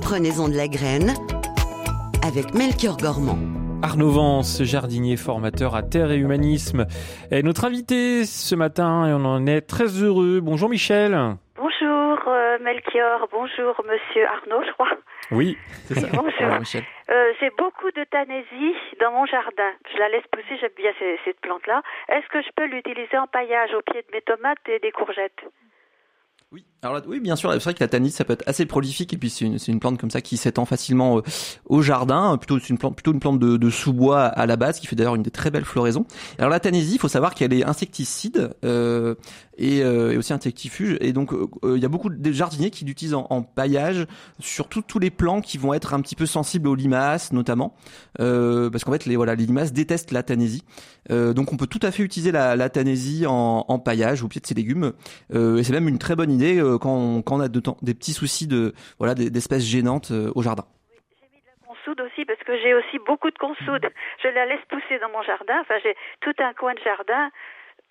Prenez-en 0.00 0.48
de 0.48 0.54
la 0.54 0.68
graine 0.68 1.12
avec 2.22 2.54
Melchior 2.54 2.96
Gormand. 2.98 3.61
Arnaud 3.82 4.10
Vance, 4.10 4.62
jardinier 4.62 5.16
formateur 5.16 5.74
à 5.74 5.82
Terre 5.82 6.12
et 6.12 6.16
Humanisme, 6.16 6.86
est 7.30 7.42
notre 7.42 7.64
invité 7.64 8.24
ce 8.24 8.54
matin 8.54 9.08
et 9.08 9.12
on 9.12 9.24
en 9.24 9.46
est 9.46 9.62
très 9.62 9.86
heureux. 9.86 10.40
Bonjour 10.40 10.68
Michel. 10.68 11.18
Bonjour 11.56 12.18
euh, 12.28 12.58
Melchior, 12.60 13.28
bonjour 13.32 13.74
Monsieur 13.84 14.26
Arnaud, 14.26 14.62
je 14.66 14.72
crois. 14.72 14.88
Oui, 15.32 15.56
C'est 15.86 15.94
ça. 15.94 16.06
Bonjour. 16.12 16.58
Michel. 16.60 16.84
Euh, 17.10 17.32
J'ai 17.40 17.50
beaucoup 17.58 17.90
de 17.90 18.04
tanésie 18.04 18.74
dans 19.00 19.12
mon 19.12 19.24
jardin. 19.26 19.70
Je 19.92 19.98
la 19.98 20.08
laisse 20.10 20.26
pousser, 20.30 20.58
j'aime 20.60 20.70
bien 20.76 20.92
cette 21.24 21.40
plante-là. 21.40 21.82
Est-ce 22.08 22.28
que 22.28 22.42
je 22.42 22.48
peux 22.54 22.66
l'utiliser 22.66 23.16
en 23.18 23.26
paillage 23.26 23.70
au 23.74 23.82
pied 23.82 24.02
de 24.02 24.08
mes 24.14 24.22
tomates 24.22 24.58
et 24.68 24.78
des 24.80 24.92
courgettes? 24.92 25.40
Oui, 26.52 26.64
alors 26.82 27.00
oui, 27.06 27.20
bien 27.20 27.36
sûr. 27.36 27.52
C'est 27.52 27.62
vrai 27.62 27.74
que 27.74 27.80
la 27.84 27.88
tanite, 27.88 28.12
ça 28.12 28.24
peut 28.24 28.32
être 28.32 28.42
assez 28.48 28.66
prolifique 28.66 29.12
et 29.12 29.16
puis 29.16 29.30
c'est 29.30 29.44
une, 29.44 29.56
une 29.68 29.78
plante 29.78 29.98
comme 29.98 30.10
ça 30.10 30.20
qui 30.20 30.36
s'étend 30.36 30.64
facilement 30.64 31.18
euh, 31.18 31.22
au 31.66 31.80
jardin. 31.80 32.36
Plutôt, 32.38 32.58
c'est 32.58 32.70
une 32.70 32.78
plante, 32.78 32.96
plutôt 32.96 33.12
une 33.12 33.20
plante 33.20 33.38
de, 33.38 33.56
de 33.56 33.70
sous-bois 33.70 34.24
à 34.24 34.46
la 34.46 34.56
base 34.56 34.80
qui 34.80 34.88
fait 34.88 34.96
d'ailleurs 34.96 35.14
une 35.14 35.22
des 35.22 35.30
très 35.30 35.52
belles 35.52 35.64
floraisons. 35.64 36.06
Alors 36.38 36.50
la 36.50 36.58
tanésie, 36.58 36.94
il 36.94 36.98
faut 36.98 37.08
savoir 37.08 37.34
qu'elle 37.34 37.52
est 37.52 37.64
insecticide 37.64 38.50
euh, 38.64 39.14
et, 39.58 39.82
euh, 39.82 40.12
et 40.12 40.16
aussi 40.16 40.32
insectifuge. 40.32 40.96
Et 41.00 41.12
donc, 41.12 41.32
euh, 41.32 41.46
euh, 41.64 41.76
il 41.76 41.82
y 41.82 41.86
a 41.86 41.88
beaucoup 41.88 42.10
de 42.10 42.32
jardiniers 42.32 42.70
qui 42.70 42.84
l'utilisent 42.84 43.14
en, 43.14 43.26
en 43.30 43.42
paillage, 43.42 44.06
surtout 44.40 44.82
tous 44.82 44.98
les 44.98 45.10
plants 45.10 45.40
qui 45.40 45.58
vont 45.58 45.74
être 45.74 45.94
un 45.94 46.00
petit 46.00 46.16
peu 46.16 46.26
sensibles 46.26 46.68
aux 46.68 46.74
limaces, 46.74 47.32
notamment, 47.32 47.74
parce 48.18 48.84
qu'en 48.84 48.92
fait, 48.92 49.06
les 49.06 49.16
voilà, 49.16 49.34
les 49.34 49.46
limaces 49.46 49.72
détestent 49.72 50.10
la 50.10 50.22
tanésie. 50.22 50.64
Euh, 51.10 51.32
donc, 51.32 51.52
on 51.52 51.56
peut 51.56 51.66
tout 51.66 51.80
à 51.82 51.90
fait 51.90 52.02
utiliser 52.02 52.32
la, 52.32 52.56
la 52.56 52.68
en, 53.28 53.64
en 53.68 53.78
paillage 53.78 54.22
au 54.22 54.28
pied 54.28 54.40
de 54.40 54.46
ses 54.46 54.54
légumes. 54.54 54.92
Et 55.32 55.62
c'est 55.62 55.72
même 55.72 55.88
une 55.88 55.98
très 55.98 56.16
bonne 56.16 56.32
idée 56.32 56.60
euh, 56.74 56.78
quand, 56.78 57.22
on, 57.30 57.40
a 57.40 57.48
de 57.48 57.60
des 57.82 57.94
petits 57.94 58.12
soucis 58.12 58.46
de 58.46 58.72
voilà 58.98 59.14
des- 59.14 59.30
d'espèces 59.30 59.64
gênantes 59.64 60.10
euh, 60.10 60.32
au 60.34 60.42
jardin. 60.42 60.64
Consoude 61.66 62.00
aussi, 62.02 62.24
parce 62.24 62.38
que 62.40 62.56
j'ai 62.60 62.74
aussi 62.74 62.98
beaucoup 63.06 63.30
de 63.30 63.38
consoude. 63.38 63.86
Je 64.22 64.28
la 64.28 64.46
laisse 64.46 64.64
pousser 64.68 64.98
dans 65.00 65.08
mon 65.10 65.22
jardin. 65.22 65.58
Enfin, 65.62 65.74
j'ai 65.82 65.96
tout 66.20 66.34
un 66.38 66.52
coin 66.54 66.74
de 66.74 66.80
jardin 66.80 67.30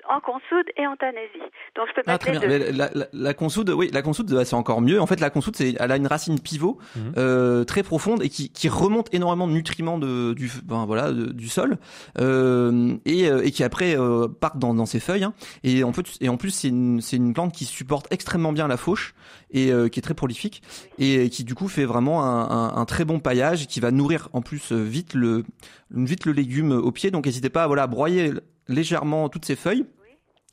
en 0.10 0.20
consoude 0.20 0.66
et 0.78 0.86
en 0.88 0.96
tanésie. 0.96 1.30
Donc, 1.76 1.88
je 1.90 1.94
peux 1.96 2.02
Ah 2.08 2.12
mettre 2.14 2.26
très 2.26 2.34
les 2.40 2.60
bien. 2.60 2.72
La, 2.72 2.90
la, 2.94 3.06
la 3.12 3.34
consoude, 3.34 3.70
oui, 3.70 3.90
la 3.94 4.02
consoude, 4.02 4.32
bah, 4.34 4.46
c'est 4.46 4.56
encore 4.56 4.82
mieux. 4.82 5.00
En 5.02 5.06
fait, 5.08 5.20
la 5.20 5.30
consoude, 5.30 5.56
c'est, 5.56 5.76
elle 5.80 5.92
a 5.92 5.98
une 5.98 6.08
racine 6.08 6.40
pivot 6.40 6.78
Mhm. 6.96 7.14
euh, 7.18 7.64
très 7.64 7.84
profonde 7.84 8.24
et 8.24 8.30
qui, 8.30 8.50
qui 8.50 8.68
remonte 8.70 9.14
énormément 9.14 9.48
de 9.48 9.54
nutriments 9.54 9.98
de, 9.98 10.34
du, 10.34 10.52
ben, 10.66 10.86
voilà, 10.86 11.12
de- 11.12 11.32
du 11.32 11.48
sol 11.50 11.78
euh, 12.20 12.96
et, 13.06 13.30
euh, 13.30 13.42
et 13.46 13.52
qui 13.52 13.64
après 13.64 13.98
euh, 13.98 14.28
partent 14.28 14.58
dans, 14.60 14.74
dans 14.74 14.86
ses 14.86 15.00
feuilles. 15.00 15.24
hein. 15.24 15.34
Et 15.64 15.84
en 15.84 15.94
fait, 15.94 16.06
et 16.22 16.30
en 16.30 16.38
plus, 16.38 16.52
c'est 16.52 16.68
une, 16.70 17.02
c'est 17.02 17.18
une 17.18 17.34
plante 17.34 17.54
qui 17.54 17.66
supporte 17.66 18.08
extrêmement 18.12 18.54
bien 18.54 18.68
la 18.68 18.78
fauche 18.78 19.14
et 19.52 19.72
euh, 19.72 19.88
qui 19.90 20.00
est 20.00 20.04
très 20.04 20.14
prolifique 20.14 20.62
et 20.98 21.30
qui 21.30 21.44
du 21.44 21.56
coup 21.56 21.68
fait 21.68 21.86
vraiment 21.86 22.24
un, 22.24 22.50
un, 22.50 22.76
un 22.78 22.86
très 22.86 23.06
bon 23.06 23.20
paillage 23.20 23.68
qui 23.68 23.80
va 23.80 23.92
nourrir 23.92 24.30
en 24.34 24.42
plus 24.42 24.72
euh, 24.72 24.82
vite 24.82 25.14
le, 25.14 25.44
vite 25.93 26.25
le 26.25 26.32
légume 26.32 26.71
au 26.71 26.91
pied. 26.91 27.12
Donc, 27.12 27.25
n'hésitez 27.25 27.49
pas, 27.49 27.63
à 27.63 27.88
broyer 27.88 28.34
légèrement 28.67 29.30
toutes 29.30 29.45
ces 29.45 29.56
feuilles. 29.56 29.86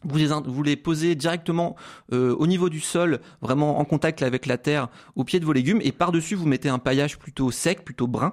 Vous 0.04 0.16
les, 0.16 0.30
in- 0.30 0.42
vous 0.46 0.62
les 0.62 0.76
posez 0.76 1.16
directement 1.16 1.74
euh, 2.12 2.32
au 2.36 2.46
niveau 2.46 2.68
du 2.68 2.78
sol, 2.80 3.18
vraiment 3.40 3.80
en 3.80 3.84
contact 3.84 4.22
avec 4.22 4.46
la 4.46 4.56
terre, 4.56 4.88
au 5.16 5.24
pied 5.24 5.40
de 5.40 5.44
vos 5.44 5.52
légumes, 5.52 5.80
et 5.82 5.90
par-dessus 5.90 6.36
vous 6.36 6.46
mettez 6.46 6.68
un 6.68 6.78
paillage 6.78 7.18
plutôt 7.18 7.50
sec, 7.50 7.84
plutôt 7.84 8.06
brun, 8.06 8.32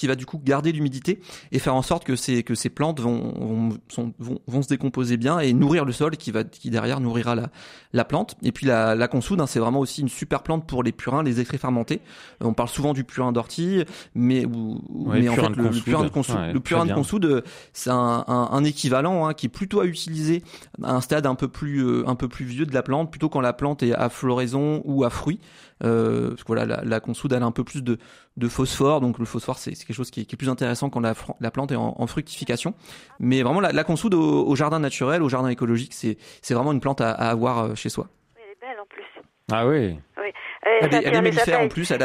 qui 0.00 0.06
va 0.06 0.14
du 0.14 0.24
coup 0.24 0.40
garder 0.42 0.72
l'humidité 0.72 1.20
et 1.52 1.58
faire 1.58 1.74
en 1.74 1.82
sorte 1.82 2.04
que 2.04 2.16
ces 2.16 2.42
que 2.42 2.54
ces 2.54 2.70
plantes 2.70 3.00
vont 3.00 3.34
vont, 3.38 3.68
sont- 3.88 4.14
vont 4.18 4.38
vont 4.46 4.62
se 4.62 4.68
décomposer 4.68 5.18
bien 5.18 5.38
et 5.40 5.52
nourrir 5.52 5.84
le 5.84 5.92
sol, 5.92 6.16
qui 6.16 6.30
va 6.30 6.42
qui 6.42 6.70
derrière 6.70 7.00
nourrira 7.00 7.34
la 7.34 7.50
la 7.92 8.04
plante. 8.06 8.34
Et 8.42 8.50
puis 8.50 8.64
la 8.64 8.94
la 8.94 9.08
consoude, 9.08 9.42
hein, 9.42 9.46
c'est 9.46 9.58
vraiment 9.58 9.80
aussi 9.80 10.00
une 10.00 10.08
super 10.08 10.42
plante 10.42 10.66
pour 10.66 10.82
les 10.82 10.92
purins, 10.92 11.22
les 11.22 11.38
extraits 11.38 11.60
fermentés. 11.60 12.00
Euh, 12.42 12.46
On 12.46 12.54
parle 12.54 12.70
souvent 12.70 12.94
du 12.94 13.04
purin 13.04 13.30
d'ortie, 13.32 13.84
mais 14.14 14.46
ou, 14.46 14.80
ou- 14.88 15.10
Ouais, 15.10 15.20
mais 15.20 15.28
en 15.28 15.34
fait 15.34 15.56
le, 15.56 15.64
purin 15.82 15.98
de 16.04 16.08
consoude, 16.10 16.36
Ouais, 16.36 16.52
le 16.54 16.60
purin 16.60 16.84
de 16.84 16.88
consoude, 16.96 17.24
euh, 17.26 17.40
c'est 17.74 17.90
un, 17.90 18.24
un, 18.26 18.48
un 18.52 18.64
équivalent 18.64 19.26
hein, 19.26 19.34
qui 19.34 19.46
est 19.46 19.50
plutôt 19.50 19.80
à 19.80 19.84
utiliser 19.84 20.42
à 20.82 20.94
un 20.94 21.00
stade 21.02 21.26
un 21.26 21.34
peu 21.34 21.48
plus 21.48 21.84
euh, 21.84 22.08
un 22.08 22.14
peu 22.14 22.28
plus 22.28 22.46
vieux 22.46 22.64
de 22.64 22.72
la 22.72 22.82
plante, 22.82 23.10
plutôt 23.10 23.28
quand 23.28 23.42
la 23.42 23.52
plante 23.52 23.82
est 23.82 23.92
à 23.92 24.08
floraison 24.08 24.80
ou 24.86 25.04
à 25.04 25.10
fruit. 25.10 25.40
Euh, 25.82 26.30
parce 26.30 26.42
que 26.42 26.46
voilà, 26.48 26.66
la, 26.66 26.82
la 26.84 27.00
consoude 27.00 27.32
elle 27.32 27.42
a 27.42 27.46
un 27.46 27.52
peu 27.52 27.64
plus 27.64 27.82
de, 27.82 27.98
de 28.36 28.48
phosphore, 28.48 29.00
donc 29.00 29.18
le 29.18 29.24
phosphore 29.24 29.58
c'est 29.58 29.72
quelque 29.72 29.94
chose 29.94 30.10
qui 30.10 30.20
est, 30.20 30.24
qui 30.24 30.34
est 30.34 30.36
plus 30.36 30.50
intéressant 30.50 30.90
quand 30.90 31.00
la, 31.00 31.14
plante 31.50 31.72
est 31.72 31.76
en, 31.76 31.94
en 31.98 32.06
fructification. 32.06 32.74
Mais 33.18 33.42
vraiment 33.42 33.60
la, 33.60 33.72
la 33.72 33.84
consoude 33.84 34.14
au, 34.14 34.46
au 34.46 34.56
jardin 34.56 34.78
naturel, 34.78 35.22
au 35.22 35.28
jardin 35.28 35.48
écologique, 35.48 35.92
c'est 35.94 36.16
vraiment 36.54 36.72
une 36.72 36.80
plante 36.80 37.00
à, 37.00 37.10
à 37.12 37.30
avoir 37.30 37.58
euh, 37.64 37.74
chez 37.74 37.88
soi. 37.88 38.08
Oui, 38.36 38.42
elle 38.44 38.50
est 38.52 38.60
belle 38.60 38.80
en 38.80 38.86
plus. 38.86 39.04
Ah 39.52 39.66
oui. 39.66 39.98
Oui. 40.18 40.28
Euh, 40.66 40.78
Elle, 40.82 40.94
est- 40.94 41.02
elle 41.06 41.22
mellifère 41.22 41.60
en 41.60 41.68
plus, 41.68 41.90
elle 41.90 42.02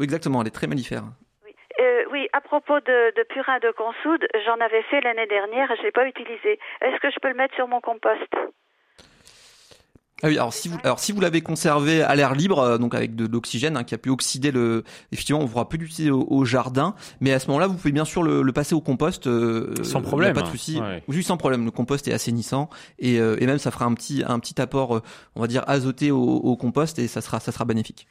exactement, 0.00 0.40
elle 0.42 0.48
est 0.48 0.50
très 0.50 0.66
mellifère. 0.68 1.02
Euh, 1.78 2.04
oui, 2.10 2.26
à 2.32 2.40
propos 2.40 2.80
de, 2.80 3.14
de 3.18 3.22
purin 3.28 3.58
de 3.58 3.70
consoude, 3.72 4.24
j'en 4.46 4.58
avais 4.64 4.82
fait 4.84 5.02
l'année 5.02 5.26
dernière 5.26 5.70
et 5.70 5.76
je 5.76 5.82
l'ai 5.82 5.90
pas 5.92 6.06
utilisé. 6.06 6.58
Est-ce 6.80 6.98
que 7.02 7.10
je 7.10 7.16
peux 7.20 7.28
le 7.28 7.34
mettre 7.34 7.54
sur 7.54 7.68
mon 7.68 7.80
compost? 7.82 8.32
Ah 10.22 10.28
oui, 10.28 10.38
alors 10.38 10.54
si 10.54 10.68
vous, 10.68 10.78
alors 10.82 10.98
si 10.98 11.12
vous 11.12 11.20
l'avez 11.20 11.42
conservé 11.42 12.02
à 12.02 12.14
l'air 12.16 12.34
libre, 12.34 12.58
euh, 12.58 12.78
donc 12.78 12.94
avec 12.94 13.14
de, 13.14 13.26
de 13.26 13.32
l'oxygène 13.32 13.76
hein, 13.76 13.84
qui 13.84 13.94
a 13.94 13.98
pu 13.98 14.08
oxyder 14.08 14.50
le, 14.50 14.82
effectivement, 15.12 15.40
on 15.40 15.44
ne 15.44 15.48
pourra 15.48 15.68
plus 15.68 15.78
l'utiliser 15.78 16.10
au, 16.10 16.26
au 16.30 16.44
jardin, 16.46 16.94
mais 17.20 17.34
à 17.34 17.38
ce 17.38 17.48
moment-là, 17.48 17.66
vous 17.66 17.74
pouvez 17.74 17.92
bien 17.92 18.06
sûr 18.06 18.22
le, 18.22 18.40
le 18.40 18.52
passer 18.52 18.74
au 18.74 18.80
compost. 18.80 19.26
euh, 19.26 19.74
Sans 19.82 20.00
problème, 20.00 20.32
pas 20.32 20.40
de 20.40 20.46
hein. 20.46 20.50
souci. 20.50 20.80
Ouais. 20.80 21.02
Oui, 21.06 21.22
sans 21.22 21.36
problème. 21.36 21.66
Le 21.66 21.70
compost 21.70 22.08
est 22.08 22.14
assainissant 22.14 22.70
et, 22.98 23.20
euh, 23.20 23.36
et 23.40 23.46
même 23.46 23.58
ça 23.58 23.70
fera 23.70 23.84
un 23.84 23.92
petit, 23.92 24.22
un 24.26 24.38
petit 24.38 24.58
apport, 24.58 24.96
euh, 24.96 25.02
on 25.34 25.42
va 25.42 25.48
dire 25.48 25.64
azoté 25.66 26.10
au, 26.10 26.18
au 26.22 26.56
compost 26.56 26.98
et 26.98 27.08
ça 27.08 27.20
sera, 27.20 27.38
ça 27.38 27.52
sera 27.52 27.66
bénéfique. 27.66 28.06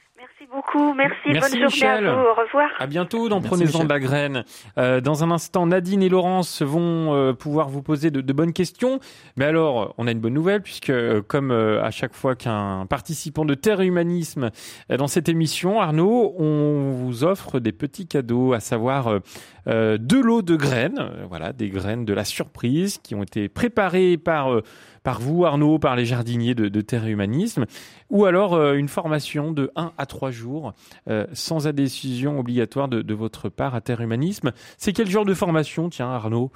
Merci 0.56 0.72
beaucoup. 0.78 0.94
Merci. 0.94 1.16
Merci, 1.28 1.60
Bonne 1.60 1.70
journée 1.70 1.88
à 1.88 2.02
Michel. 2.02 2.06
vous. 2.06 2.22
Au 2.22 2.34
revoir. 2.44 2.70
À 2.80 2.88
bientôt 2.88 3.30
dans 3.30 3.42
Prenez-en 3.42 3.66
Michel. 3.66 3.88
de 3.88 3.94
la 3.94 4.00
graine. 4.00 4.44
Euh, 4.78 5.02
dans 5.02 5.24
un 5.24 5.32
instant, 5.32 5.66
Nadine 5.66 6.02
et 6.04 6.10
Laurence 6.10 6.62
vont 6.62 7.14
euh, 7.14 7.34
pouvoir 7.34 7.70
vous 7.70 7.82
poser 7.82 8.12
de, 8.12 8.22
de 8.22 8.34
bonnes 8.34 8.54
questions. 8.54 9.00
Mais 9.38 9.46
alors, 9.46 9.94
on 9.98 10.08
a 10.08 10.12
une 10.12 10.20
bonne 10.20 10.34
nouvelle 10.34 10.62
puisque, 10.62 10.90
euh, 10.90 11.22
comme 11.26 11.52
euh, 11.52 11.84
à 11.84 11.92
chaque 11.92 12.14
fois 12.14 12.36
qu'un 12.36 12.86
participant 12.90 13.46
de 13.46 13.54
Terre 13.54 13.82
et 13.82 13.86
Humanisme 13.86 14.50
est 14.90 14.98
dans 14.98 15.08
cette 15.08 15.30
émission, 15.30 15.82
Arnaud, 15.82 16.34
on 16.38 16.92
vous 16.92 17.24
offre 17.24 17.60
des 17.60 17.72
petits 17.72 18.08
cadeaux, 18.08 18.54
à 18.54 18.60
savoir 18.60 19.20
euh, 19.68 19.98
deux 19.98 20.22
lots 20.22 20.42
de 20.42 20.56
graines, 20.56 21.00
euh, 21.00 21.26
voilà, 21.28 21.54
des 21.54 21.70
graines 21.70 22.06
de 22.06 22.14
la 22.14 22.26
surprise 22.26 22.98
qui 22.98 23.16
ont 23.16 23.24
été 23.24 23.50
préparées 23.50 24.18
par 24.18 24.54
euh, 24.54 24.62
par 25.06 25.22
vous, 25.22 25.46
Arnaud, 25.46 25.78
par 25.78 25.96
les 25.96 26.06
jardiniers 26.06 26.56
de, 26.56 26.68
de 26.68 26.82
Terre 26.82 27.06
Humanisme, 27.06 27.66
ou 28.10 28.26
alors 28.26 28.56
euh, 28.56 28.74
une 28.74 28.88
formation 28.88 29.52
de 29.52 29.72
1 29.76 29.94
à 29.98 30.06
3 30.08 30.32
jours 30.32 30.74
euh, 31.08 31.28
sans 31.32 31.68
adhésion 31.68 32.40
obligatoire 32.40 32.88
de, 32.88 33.04
de 33.04 33.14
votre 33.14 33.48
part 33.48 33.76
à 33.76 33.82
Terre 33.82 34.02
Humanisme. 34.02 34.52
C'est 34.78 34.94
quel 34.94 35.08
genre 35.08 35.24
de 35.24 35.36
formation, 35.36 35.90
tiens, 35.90 36.10
Arnaud? 36.10 36.52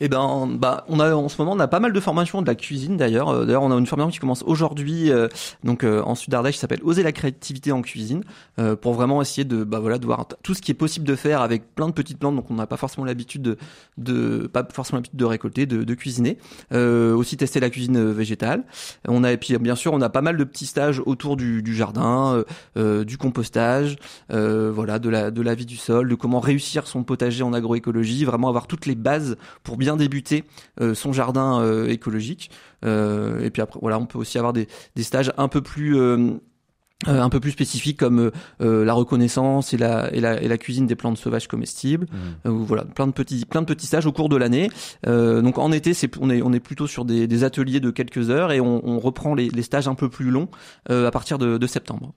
Eh 0.00 0.08
ben, 0.08 0.46
bah, 0.58 0.84
on 0.88 1.00
a 1.00 1.14
en 1.14 1.28
ce 1.28 1.40
moment 1.40 1.52
on 1.52 1.60
a 1.60 1.68
pas 1.68 1.80
mal 1.80 1.92
de 1.92 2.00
formations 2.00 2.42
de 2.42 2.46
la 2.46 2.54
cuisine 2.54 2.96
d'ailleurs. 2.96 3.28
Euh, 3.30 3.44
D'ailleurs, 3.48 3.62
on 3.62 3.72
a 3.72 3.78
une 3.78 3.86
formation 3.86 4.10
qui 4.10 4.18
commence 4.18 4.42
aujourd'hui, 4.46 5.10
euh, 5.10 5.26
donc 5.64 5.82
euh, 5.82 6.02
en 6.02 6.14
Sud 6.14 6.34
Ardèche, 6.34 6.56
qui 6.56 6.60
s'appelle 6.60 6.80
Oser 6.82 7.02
la 7.02 7.12
créativité 7.12 7.72
en 7.72 7.80
cuisine, 7.80 8.22
euh, 8.58 8.76
pour 8.76 8.92
vraiment 8.92 9.22
essayer 9.22 9.46
de, 9.46 9.64
bah 9.64 9.78
voilà, 9.78 9.96
de 9.96 10.04
voir 10.04 10.26
tout 10.42 10.52
ce 10.52 10.60
qui 10.60 10.70
est 10.70 10.74
possible 10.74 11.06
de 11.06 11.16
faire 11.16 11.40
avec 11.40 11.74
plein 11.74 11.88
de 11.88 11.92
petites 11.92 12.18
plantes, 12.18 12.36
donc 12.36 12.50
on 12.50 12.54
n'a 12.54 12.66
pas 12.66 12.76
forcément 12.76 13.06
l'habitude 13.06 13.40
de, 13.40 13.56
de, 13.96 14.46
pas 14.46 14.68
forcément 14.70 14.98
l'habitude 14.98 15.18
de 15.18 15.24
récolter, 15.24 15.64
de, 15.64 15.82
de 15.82 15.94
cuisiner. 15.94 16.36
Euh, 16.74 17.14
aussi 17.14 17.38
tester 17.38 17.58
la 17.58 17.70
cuisine 17.70 17.96
euh, 17.96 18.12
végétale. 18.12 18.64
On 19.06 19.24
a 19.24 19.32
et 19.32 19.38
puis 19.38 19.56
bien 19.56 19.76
sûr, 19.76 19.94
on 19.94 20.00
a 20.02 20.10
pas 20.10 20.20
mal 20.20 20.36
de 20.36 20.44
petits 20.44 20.66
stages 20.66 21.00
autour 21.06 21.38
du, 21.38 21.62
du 21.62 21.74
jardin, 21.74 22.44
du 22.76 23.16
compostage, 23.16 23.96
voilà, 24.28 24.98
de 24.98 25.08
la 25.08 25.30
de 25.30 25.42
la 25.42 25.54
vie 25.54 25.64
du 25.64 25.76
sol, 25.76 26.08
de 26.10 26.14
comment 26.14 26.40
réussir 26.40 26.86
son 26.86 27.02
potager 27.02 27.42
en 27.42 27.54
agroécologie, 27.54 28.26
vraiment 28.26 28.48
avoir 28.48 28.66
toutes 28.66 28.84
les 28.84 28.94
bases 28.94 29.36
pour 29.62 29.77
bien 29.78 29.96
débuter 29.96 30.44
euh, 30.80 30.94
son 30.94 31.12
jardin 31.12 31.62
euh, 31.62 31.88
écologique. 31.88 32.50
Euh, 32.84 33.40
et 33.40 33.50
puis 33.50 33.62
après, 33.62 33.78
voilà, 33.80 33.98
on 33.98 34.06
peut 34.06 34.18
aussi 34.18 34.36
avoir 34.36 34.52
des, 34.52 34.68
des 34.96 35.02
stages 35.02 35.32
un 35.38 35.48
peu 35.48 35.62
plus 35.62 35.96
euh, 35.96 36.34
un 37.06 37.28
peu 37.30 37.38
plus 37.38 37.52
spécifiques 37.52 37.96
comme 37.96 38.32
euh, 38.60 38.84
la 38.84 38.92
reconnaissance 38.92 39.72
et 39.72 39.76
la, 39.76 40.12
et 40.12 40.20
la 40.20 40.42
et 40.42 40.48
la 40.48 40.58
cuisine 40.58 40.86
des 40.86 40.96
plantes 40.96 41.16
sauvages 41.16 41.46
comestibles. 41.46 42.08
Euh, 42.44 42.50
voilà, 42.50 42.84
plein 42.84 43.06
de 43.06 43.12
petits 43.12 43.46
plein 43.46 43.62
de 43.62 43.66
petits 43.66 43.86
stages 43.86 44.06
au 44.06 44.12
cours 44.12 44.28
de 44.28 44.36
l'année. 44.36 44.68
Donc 45.06 45.58
en 45.58 45.70
été, 45.72 45.94
c'est 45.94 46.10
on 46.20 46.28
est 46.28 46.42
on 46.42 46.52
est 46.52 46.60
plutôt 46.60 46.86
sur 46.88 47.04
des, 47.04 47.26
des 47.26 47.44
ateliers 47.44 47.80
de 47.80 47.90
quelques 47.90 48.30
heures 48.30 48.50
et 48.50 48.60
on, 48.60 48.86
on 48.86 48.98
reprend 48.98 49.34
les, 49.34 49.48
les 49.48 49.62
stages 49.62 49.86
un 49.86 49.94
peu 49.94 50.08
plus 50.08 50.30
longs 50.30 50.48
à 50.88 51.10
partir 51.12 51.38
de, 51.38 51.56
de 51.56 51.66
septembre. 51.66 52.14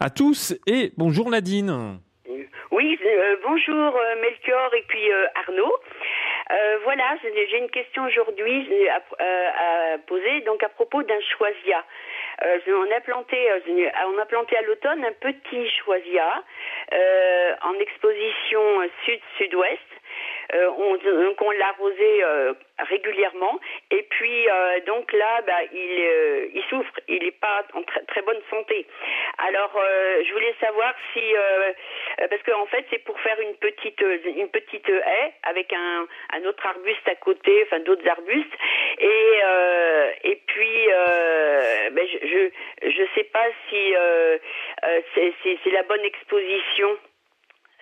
à 0.00 0.10
tous 0.10 0.56
et 0.66 0.92
bonjour 0.96 1.30
Nadine. 1.30 2.00
Oui, 2.72 2.98
bonjour 3.46 3.94
Melchior 4.20 4.74
et 4.76 4.82
puis 4.88 5.08
Arnaud. 5.36 5.72
Euh, 6.50 6.78
voilà, 6.84 7.16
j'ai 7.22 7.58
une 7.58 7.70
question 7.70 8.04
aujourd'hui 8.04 8.68
euh, 9.20 9.48
à, 9.50 9.98
poser, 10.06 10.40
donc 10.42 10.62
à 10.62 10.68
propos 10.68 11.02
d'un 11.02 11.20
choisia. 11.20 11.84
Euh, 12.44 12.58
on 12.68 12.92
a 12.92 13.00
planté, 13.00 14.56
à 14.56 14.62
l'automne 14.62 15.04
un 15.04 15.12
petit 15.12 15.70
choisia 15.84 16.42
en 17.62 17.74
exposition 17.80 18.60
sud-sud-ouest. 19.04 19.80
Euh, 20.52 20.68
on, 20.76 20.96
donc 20.96 21.40
on 21.40 21.52
euh, 22.22 22.52
régulièrement 22.78 23.58
et 23.90 24.02
puis 24.02 24.48
euh, 24.48 24.80
donc 24.86 25.12
là 25.12 25.40
bah, 25.46 25.62
il, 25.72 26.00
euh, 26.00 26.46
il 26.54 26.62
souffre, 26.64 26.92
il 27.08 27.22
n'est 27.22 27.30
pas 27.30 27.64
en 27.72 27.82
très, 27.82 28.02
très 28.02 28.22
bonne 28.22 28.40
santé. 28.50 28.86
Alors 29.38 29.72
euh, 29.76 30.22
je 30.26 30.32
voulais 30.32 30.54
savoir 30.60 30.94
si 31.12 31.22
euh, 31.34 31.72
parce 32.28 32.42
qu'en 32.42 32.66
fait 32.66 32.84
c'est 32.90 33.04
pour 33.04 33.18
faire 33.20 33.38
une 33.40 33.54
petite 33.54 34.00
une 34.00 34.48
petite 34.48 34.88
haie 34.88 35.32
avec 35.44 35.72
un, 35.72 36.06
un 36.32 36.44
autre 36.44 36.66
arbuste 36.66 37.08
à 37.08 37.14
côté, 37.14 37.62
enfin 37.64 37.80
d'autres 37.80 38.08
arbustes 38.08 38.54
et 38.98 39.40
et 40.24 40.36
puis 40.46 40.88
ben, 41.90 42.06
je, 42.06 42.18
je 42.26 42.90
je 42.90 43.02
sais 43.14 43.24
pas 43.24 43.46
si 43.68 43.94
c'est 45.64 45.70
la 45.70 45.82
bonne 45.84 46.04
exposition. 46.04 46.98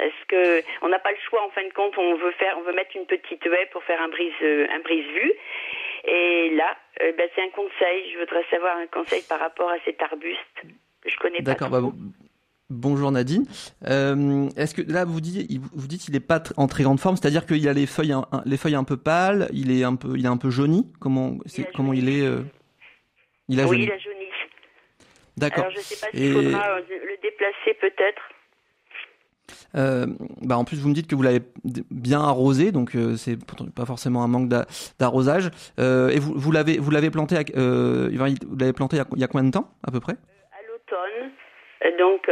Est-ce 0.03 0.27
que 0.29 0.65
on 0.83 0.89
n'a 0.89 0.99
pas 0.99 1.13
le 1.13 1.19
choix 1.29 1.45
en 1.47 1.51
fin 1.51 1.67
de 1.67 1.73
compte 1.73 1.97
On 1.99 2.17
veut 2.17 2.33
faire, 2.33 2.57
on 2.59 2.63
veut 2.63 2.75
mettre 2.75 2.95
une 2.97 3.07
petite 3.07 3.45
haie 3.47 3.69
pour 3.73 3.83
faire 3.85 4.01
un 4.03 4.09
brise, 4.09 4.33
euh, 4.43 4.67
un 4.71 4.81
brise-vue. 4.81 5.33
Et 6.05 6.51
là, 6.57 6.77
euh, 7.03 7.13
ben, 7.17 7.29
c'est 7.35 7.43
un 7.43 7.51
conseil. 7.51 8.13
Je 8.13 8.19
voudrais 8.19 8.45
savoir 8.51 8.77
un 8.77 8.87
conseil 8.89 9.23
par 9.29 9.39
rapport 9.39 9.71
à 9.71 9.77
cet 9.85 10.03
arbuste 10.03 10.39
que 11.03 11.09
je 11.09 11.17
connais 11.19 11.39
pas. 11.39 11.53
D'accord. 11.53 11.71
Bah, 11.71 11.81
bonjour 12.71 13.13
Nadine. 13.13 13.45
Euh, 13.89 14.49
Est-ce 14.57 14.75
que 14.75 14.83
là 14.91 15.05
vous 15.05 15.21
dites, 15.21 15.47
il- 15.51 15.61
vous 15.61 15.87
dites 15.87 16.01
qu'il 16.03 16.17
est 16.17 16.27
pas 16.27 16.43
en 16.57 16.67
très 16.67 16.83
grande 16.83 16.99
forme, 17.01 17.17
c'est-à-dire 17.17 17.47
qu'il 17.47 17.69
a 17.69 17.73
les 17.73 17.87
feuilles, 17.87 18.13
un, 18.13 18.25
les 18.47 18.57
feuilles 18.57 18.75
un 18.75 18.85
peu 18.85 18.97
pâles, 18.97 19.49
il 19.53 19.71
est 19.71 19.85
un 19.85 19.95
peu, 19.95 20.17
il 20.17 20.25
est 20.25 20.29
un 20.29 20.37
peu 20.39 20.51
jauni. 20.51 20.91
Comment, 21.01 21.39
c'est, 21.47 21.71
comment 21.73 21.93
il 21.93 22.09
est 22.09 22.27
euh, 22.27 22.41
Il 23.49 23.61
a 23.61 23.65
oui, 23.65 23.69
jauni. 23.77 23.85
il 23.85 23.93
a 23.93 23.99
jauni. 23.99 24.19
D'accord. 25.37 25.65
Alors 25.65 25.77
je 25.77 25.81
sais 25.81 26.05
pas 26.05 26.11
s'il 26.13 26.25
Et- 26.25 26.33
faudra 26.33 26.81
le 26.81 27.23
déplacer 27.23 27.75
peut-être. 27.81 28.23
Euh, 29.77 30.07
bah 30.43 30.57
en 30.59 30.65
plus, 30.65 30.79
vous 30.79 30.89
me 30.89 30.95
dites 30.95 31.07
que 31.07 31.15
vous 31.15 31.23
l'avez 31.23 31.41
bien 31.91 32.21
arrosé, 32.21 32.73
donc 32.73 32.95
euh, 32.95 33.17
c'est 33.17 33.39
pas 33.75 33.87
forcément 33.87 34.23
un 34.23 34.29
manque 34.29 34.49
d'a- 34.49 34.67
d'arrosage. 34.99 35.51
Euh, 35.79 36.11
et 36.11 36.19
vous, 36.19 36.35
vous 36.37 36.53
l'avez, 36.53 36.79
vous 36.79 36.91
l'avez 36.91 37.11
planté, 37.11 37.37
à- 37.37 37.43
vous 37.43 38.57
l'avez 38.59 38.73
planté 38.73 38.97
il 38.97 39.21
y, 39.21 39.25
a, 39.25 39.27
combien 39.29 39.45
de 39.45 39.51
temps 39.51 39.71
à 39.87 39.91
peu 39.91 40.01
près? 40.01 40.13
À 40.53 40.61
l'automne. 40.69 41.31
Donc 41.99 42.29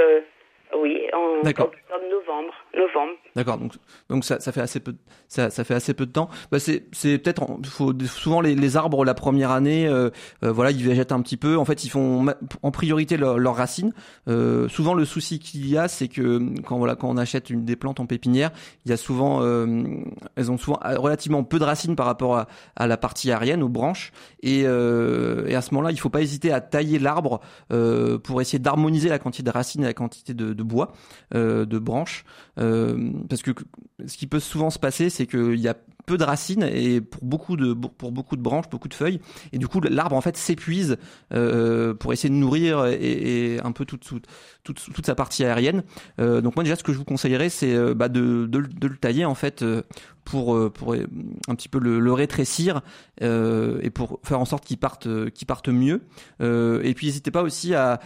oui, 0.83 0.99
en 1.13 1.45
novembre, 1.45 2.53
novembre. 2.75 3.13
D'accord, 3.37 3.59
donc 3.59 3.73
donc 4.09 4.25
ça, 4.25 4.41
ça 4.41 4.53
fait 4.53 4.61
assez 4.61 4.81
peu 4.81 4.93
de, 4.93 4.99
ça, 5.29 5.51
ça 5.51 5.65
fait 5.65 5.75
assez 5.75 5.95
peu 5.95 6.07
de 6.07 6.11
temps. 6.13 6.29
Bah 6.51 6.59
c'est 6.59 6.85
c'est 6.93 7.19
peut-être 7.19 7.47
faut 7.65 7.93
souvent 8.07 8.41
les, 8.41 8.55
les 8.55 8.77
arbres 8.77 9.05
la 9.05 9.15
première 9.15 9.51
année 9.51 9.87
euh, 9.87 10.11
euh, 10.45 10.51
voilà 10.53 10.71
ils 10.71 10.85
végètent 10.85 11.13
un 11.13 11.21
petit 11.23 11.37
peu. 11.37 11.57
En 11.57 11.65
fait 11.65 11.85
ils 11.85 11.89
font 11.89 12.27
en 12.63 12.71
priorité 12.71 13.17
leur- 13.17 13.39
leurs 13.39 13.57
racines. 13.57 13.93
Euh, 14.29 14.69
souvent 14.69 14.95
le 14.95 15.05
souci 15.05 15.39
qu'il 15.39 15.67
y 15.69 15.77
a 15.79 15.89
c'est 15.89 16.09
que 16.09 16.41
quand 16.63 16.79
voilà 16.79 16.97
quand 16.97 17.09
on 17.09 17.17
achète 17.17 17.51
une 17.51 17.65
des 17.65 17.77
plantes 17.77 18.01
en 18.01 18.07
pépinière 18.07 18.51
il 18.85 18.91
y 18.91 18.95
a 18.95 18.97
souvent 18.97 19.43
euh, 19.43 19.85
elles 20.37 20.51
ont 20.51 20.59
souvent 20.59 20.79
relativement 20.83 21.45
peu 21.45 21.59
de 21.59 21.65
racines 21.65 21.97
par 21.97 22.07
rapport 22.07 22.37
à, 22.37 22.47
à 22.77 22.87
la 22.87 22.97
partie 22.97 23.31
aérienne 23.31 23.63
aux 23.63 23.69
branches 23.69 24.13
et, 24.43 24.63
euh, 24.65 25.47
et 25.47 25.55
à 25.55 25.63
ce 25.63 25.73
moment-là 25.75 25.93
il 25.93 25.99
faut 26.01 26.11
pas 26.11 26.21
hésiter 26.23 26.53
à 26.53 26.61
tailler 26.61 26.99
l'arbre 26.99 27.41
euh, 27.73 28.19
pour 28.19 28.41
essayer 28.41 28.59
d'harmoniser 28.59 29.09
la 29.09 29.19
quantité 29.19 29.45
de 29.45 29.51
racines 29.51 29.83
et 29.83 29.87
la 29.87 29.95
quantité 29.95 30.35
de, 30.35 30.53
de 30.53 30.60
bois 30.63 30.93
euh, 31.35 31.65
de 31.65 31.79
branches 31.79 32.25
euh, 32.59 33.11
parce 33.29 33.43
que 33.43 33.53
ce 34.07 34.17
qui 34.17 34.27
peut 34.27 34.41
souvent 34.41 34.71
se 34.71 34.79
passer, 34.79 35.11
c'est 35.11 35.27
qu'il 35.27 35.57
y 35.57 35.69
a 35.69 35.77
peu 36.07 36.17
de 36.17 36.25
racines 36.25 36.63
et 36.63 37.01
pour 37.01 37.23
beaucoup 37.23 37.57
de 37.57 37.73
pour 37.73 38.11
de 38.11 38.43
branches, 38.43 38.69
beaucoup 38.71 38.89
de 38.89 38.95
feuilles, 38.95 39.21
et 39.53 39.59
du 39.59 39.69
coup 39.69 39.81
l'arbre 39.81 40.17
en 40.17 40.21
fait 40.21 40.37
s'épuise 40.37 40.97
euh, 41.33 41.95
pour 41.95 42.13
essayer 42.13 42.31
de 42.31 42.39
nourrir 42.39 42.87
et, 42.87 43.61
un 43.63 43.73
peu 43.73 43.85
toute, 43.85 44.09
toute 44.65 45.07
sa 45.07 45.15
partie 45.15 45.45
aérienne. 45.45 45.83
Donc 46.19 46.57
moi 46.57 46.65
déjà 46.65 46.77
ce 46.77 46.83
que 46.83 46.93
je 46.93 46.99
vous 46.99 47.05
conseillerais, 47.05 47.51
c'est 47.51 47.95
bah, 47.95 48.09
de, 48.09 48.47
de, 48.47 48.59
le- 48.59 48.69
de 48.69 48.89
le 48.89 48.97
tailler 48.97 49.25
en 49.25 49.35
fait 49.35 49.65
pour 50.25 50.57
un 50.57 51.55
petit 51.55 51.69
peu 51.69 51.79
le, 51.79 52.13
rétrécir 52.13 52.81
et 53.21 53.91
pour 53.91 54.21
faire 54.25 54.41
en 54.41 54.45
sorte 54.45 54.65
qu'il 54.65 54.79
parte 54.79 55.07
parte 55.47 55.69
mieux. 55.69 56.03
Et 56.41 56.95
puis 56.95 57.07
n'hésitez 57.07 57.31
pas 57.31 57.43
aussi 57.43 57.75
à, 57.75 58.01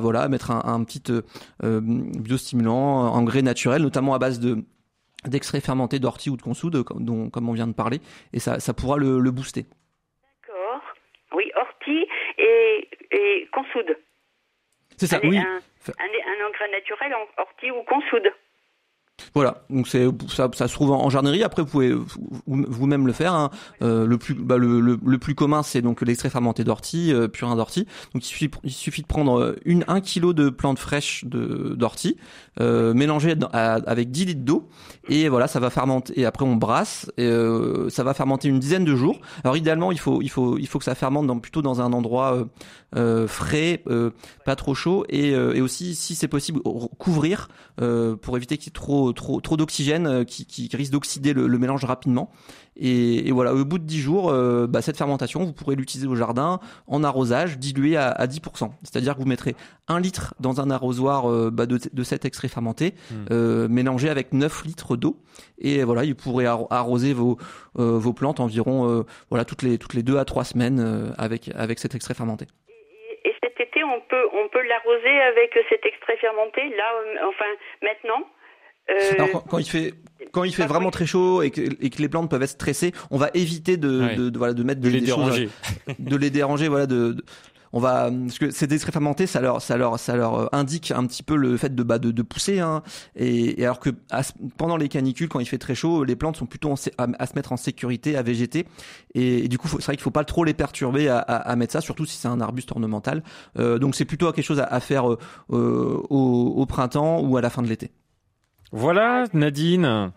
voilà 0.00 0.28
mettre 0.28 0.50
un, 0.52 0.84
petit 0.84 1.02
euh, 1.84 2.20
biostimulant, 2.20 3.12
engrais 3.14 3.42
naturel, 3.42 3.82
notamment 3.82 4.14
à 4.14 4.18
base 4.18 4.40
de 4.40 4.58
d'extrait 5.26 5.60
fermenté 5.60 5.98
d'ortie 5.98 6.28
ou 6.28 6.36
de 6.36 6.42
consoude, 6.42 6.82
comme, 6.82 7.02
dont, 7.02 7.30
comme 7.30 7.48
on 7.48 7.54
vient 7.54 7.66
de 7.66 7.72
parler, 7.72 8.00
et 8.34 8.40
ça, 8.40 8.60
ça 8.60 8.74
pourra 8.74 8.98
le, 8.98 9.20
le 9.20 9.30
booster. 9.30 9.64
D'accord. 10.46 10.82
Oui, 11.34 11.50
ortie 11.56 12.06
et, 12.36 12.88
et 13.10 13.48
consoude. 13.50 13.96
C'est 14.98 15.06
ça, 15.06 15.20
oui. 15.24 15.38
Un, 15.38 15.42
un, 15.42 15.90
un 15.90 16.46
engrais 16.46 16.70
naturel 16.70 17.14
en 17.14 17.42
ortie 17.42 17.70
ou 17.70 17.82
consoude. 17.84 18.30
Voilà, 19.32 19.62
donc 19.70 19.86
c'est 19.86 20.06
ça, 20.28 20.50
ça 20.54 20.66
se 20.66 20.74
trouve 20.74 20.90
en 20.90 21.08
jardinerie. 21.08 21.44
Après, 21.44 21.62
vous 21.62 21.68
pouvez 21.68 21.92
vous- 21.92 22.08
vous-même 22.46 23.06
le 23.06 23.12
faire. 23.12 23.32
hein. 23.32 23.50
Euh, 23.82 24.06
le 24.06 24.18
plus 24.18 24.34
bah, 24.34 24.56
le, 24.58 24.80
le, 24.80 24.98
le 25.04 25.18
plus 25.18 25.34
commun, 25.36 25.62
c'est 25.62 25.82
donc 25.82 26.02
l'extrait 26.02 26.30
fermenté 26.30 26.64
d'ortie, 26.64 27.12
euh, 27.12 27.28
purin 27.28 27.54
d'ortie. 27.54 27.86
Donc 28.12 28.24
il 28.24 28.26
suffit 28.26 28.50
il 28.64 28.72
suffit 28.72 29.02
de 29.02 29.06
prendre 29.06 29.38
euh, 29.40 29.56
une 29.64 29.84
un 29.86 30.00
kilo 30.00 30.32
de 30.32 30.50
plantes 30.50 30.80
fraîches 30.80 31.24
de 31.26 31.74
d'ortie, 31.76 32.16
euh, 32.60 32.92
mélanger 32.92 33.36
à- 33.52 33.74
avec 33.86 34.10
10 34.10 34.24
litres 34.26 34.44
d'eau 34.44 34.68
et 35.08 35.28
voilà, 35.28 35.46
ça 35.46 35.60
va 35.60 35.70
fermenter. 35.70 36.18
Et 36.18 36.26
après 36.26 36.44
on 36.44 36.56
brasse. 36.56 37.10
Et, 37.16 37.24
euh, 37.24 37.88
ça 37.90 38.02
va 38.02 38.14
fermenter 38.14 38.48
une 38.48 38.58
dizaine 38.58 38.84
de 38.84 38.96
jours. 38.96 39.18
Alors 39.44 39.56
idéalement, 39.56 39.92
il 39.92 39.98
faut 39.98 40.22
il 40.22 40.28
faut 40.28 40.58
il 40.58 40.66
faut 40.66 40.78
que 40.80 40.84
ça 40.84 40.96
fermente 40.96 41.26
dans, 41.28 41.38
plutôt 41.38 41.62
dans 41.62 41.80
un 41.80 41.92
endroit 41.92 42.46
euh, 42.96 43.26
frais, 43.28 43.82
euh, 43.88 44.10
pas 44.44 44.56
trop 44.56 44.74
chaud 44.74 45.04
et, 45.08 45.34
euh, 45.34 45.54
et 45.54 45.60
aussi 45.60 45.94
si 45.94 46.14
c'est 46.14 46.28
possible 46.28 46.60
couvrir 46.98 47.48
euh, 47.80 48.14
pour 48.16 48.36
éviter 48.36 48.56
qu'il 48.56 48.66
y 48.66 48.70
ait 48.70 48.72
trop 48.72 49.03
trop 49.12 49.40
trop 49.40 49.56
d'oxygène 49.56 50.06
euh, 50.06 50.24
qui, 50.24 50.46
qui 50.46 50.68
risque 50.76 50.92
d'oxyder 50.92 51.32
le, 51.32 51.46
le 51.46 51.58
mélange 51.58 51.84
rapidement. 51.84 52.30
Et, 52.76 53.28
et 53.28 53.30
voilà, 53.32 53.54
au 53.54 53.64
bout 53.64 53.78
de 53.78 53.84
10 53.84 54.00
jours, 54.00 54.30
euh, 54.30 54.66
bah, 54.66 54.82
cette 54.82 54.96
fermentation, 54.96 55.44
vous 55.44 55.52
pourrez 55.52 55.76
l'utiliser 55.76 56.08
au 56.08 56.16
jardin 56.16 56.58
en 56.88 57.04
arrosage 57.04 57.56
dilué 57.58 57.96
à, 57.96 58.08
à 58.08 58.26
10%. 58.26 58.70
C'est-à-dire 58.82 59.14
que 59.14 59.20
vous 59.20 59.28
mettrez 59.28 59.54
un 59.86 60.00
litre 60.00 60.34
dans 60.40 60.60
un 60.60 60.70
arrosoir 60.70 61.30
euh, 61.30 61.50
bah, 61.52 61.66
de, 61.66 61.78
de 61.92 62.02
cet 62.02 62.24
extrait 62.24 62.48
fermenté, 62.48 62.94
Mm. 63.10 63.14
euh, 63.30 63.68
mélangé 63.68 64.08
avec 64.10 64.32
9 64.32 64.64
litres 64.64 64.96
d'eau. 64.96 65.18
Et 65.58 65.84
voilà, 65.84 66.02
vous 66.04 66.14
pourrez 66.14 66.46
arro- 66.46 66.66
arroser 66.70 67.12
vos, 67.12 67.38
euh, 67.78 67.98
vos 67.98 68.12
plantes 68.12 68.40
environ 68.40 68.88
euh, 68.90 69.02
voilà 69.30 69.44
toutes 69.44 69.62
les 69.62 69.78
toutes 69.78 69.94
les 69.94 70.02
deux 70.02 70.18
à 70.18 70.24
trois 70.24 70.44
semaines 70.44 70.80
euh, 70.80 71.12
avec 71.18 71.50
avec 71.54 71.78
cet 71.78 71.94
extrait 71.94 72.14
fermenté. 72.14 72.46
Et 73.24 73.32
cet 73.42 73.58
été, 73.60 73.82
on 73.84 74.00
peut, 74.08 74.26
on 74.34 74.48
peut 74.48 74.62
l'arroser 74.66 75.20
avec 75.32 75.52
cet 75.70 75.84
extrait 75.86 76.16
fermenté, 76.18 76.60
là, 76.76 76.88
enfin, 77.28 77.50
maintenant? 77.82 78.26
Euh, 78.90 79.12
Alors 79.14 79.30
quand, 79.32 79.40
quand 79.48 79.58
il 79.58 79.68
fait 79.68 79.94
quand 80.32 80.44
il 80.44 80.52
fait 80.54 80.66
vraiment 80.66 80.90
très 80.90 81.06
chaud 81.06 81.42
et 81.42 81.50
que, 81.50 81.60
et 81.80 81.90
que 81.90 82.02
les 82.02 82.08
plantes 82.08 82.28
peuvent 82.28 82.42
être 82.42 82.50
stressées, 82.50 82.92
on 83.10 83.18
va 83.18 83.30
éviter 83.34 83.76
de, 83.76 84.00
Ouais. 84.00 84.16
de, 84.16 84.28
de- 84.30 84.38
voilà 84.38 84.52
de 84.52 84.62
mettre 84.64 84.80
De 84.80 84.88
des, 84.88 84.94
les 84.94 85.00
des 85.02 85.06
choses- 85.06 85.16
déranger. 85.24 85.48
de 85.98 86.16
les 86.16 86.30
déranger 86.30 86.68
voilà 86.68 86.86
de, 86.86 87.12
de- 87.12 87.24
on 87.76 87.80
va 87.80 88.08
parce 88.10 88.38
que 88.38 88.50
ces 88.50 88.72
extraits 88.72 88.92
fermentés 88.92 89.26
ça 89.26 89.40
leur 89.40 89.60
ça 89.62 89.76
leur 89.76 89.98
ça 89.98 90.14
leur 90.16 90.34
euh, 90.34 90.46
indique 90.52 90.90
un 90.92 91.04
petit 91.06 91.22
peu 91.24 91.34
le 91.36 91.56
fait 91.56 91.74
de 91.74 91.82
bah 91.82 91.98
de, 91.98 92.10
de 92.12 92.22
pousser 92.22 92.60
hein, 92.60 92.82
et, 93.16 93.60
et 93.60 93.64
alors 93.64 93.80
que 93.80 93.90
à 94.10 94.22
pendant 94.56 94.76
les 94.76 94.88
canicules 94.88 95.28
quand 95.28 95.40
il 95.40 95.46
fait 95.46 95.58
très 95.58 95.74
chaud 95.74 96.04
les 96.04 96.14
plantes 96.16 96.36
sont 96.36 96.46
plutôt 96.46 96.70
en 96.70 96.74
à, 96.98 97.06
à 97.18 97.26
se 97.26 97.34
mettre 97.34 97.50
en 97.52 97.56
sécurité 97.56 98.16
à 98.16 98.22
végéter 98.22 98.66
et, 99.14 99.44
et 99.44 99.48
du 99.48 99.58
coup 99.58 99.66
c'est 99.68 99.82
vrai 99.84 99.94
qu'il 99.96 100.02
faut 100.02 100.10
pas 100.12 100.24
trop 100.24 100.44
les 100.44 100.54
perturber 100.54 101.08
à, 101.08 101.18
à, 101.18 101.36
à 101.36 101.56
mettre 101.56 101.72
ça 101.72 101.80
surtout 101.80 102.06
si 102.06 102.16
c'est 102.16 102.28
un 102.28 102.40
arbuste 102.40 102.70
ornemental 102.72 103.22
Euh, 103.58 103.78
donc 103.78 103.94
c'est 103.96 104.04
plutôt 104.04 104.30
quelque 104.32 104.44
chose 104.46 104.60
à, 104.60 104.64
à 104.64 104.78
faire 104.80 105.10
euh, 105.12 105.18
euh, 105.52 106.00
au, 106.10 106.54
au 106.56 106.66
printemps 106.66 107.20
ou 107.22 107.36
à 107.36 107.40
la 107.40 107.50
fin 107.50 107.62
de 107.62 107.68
l'été 107.68 107.90
Voilà, 108.76 109.24
Nadine. 109.32 110.10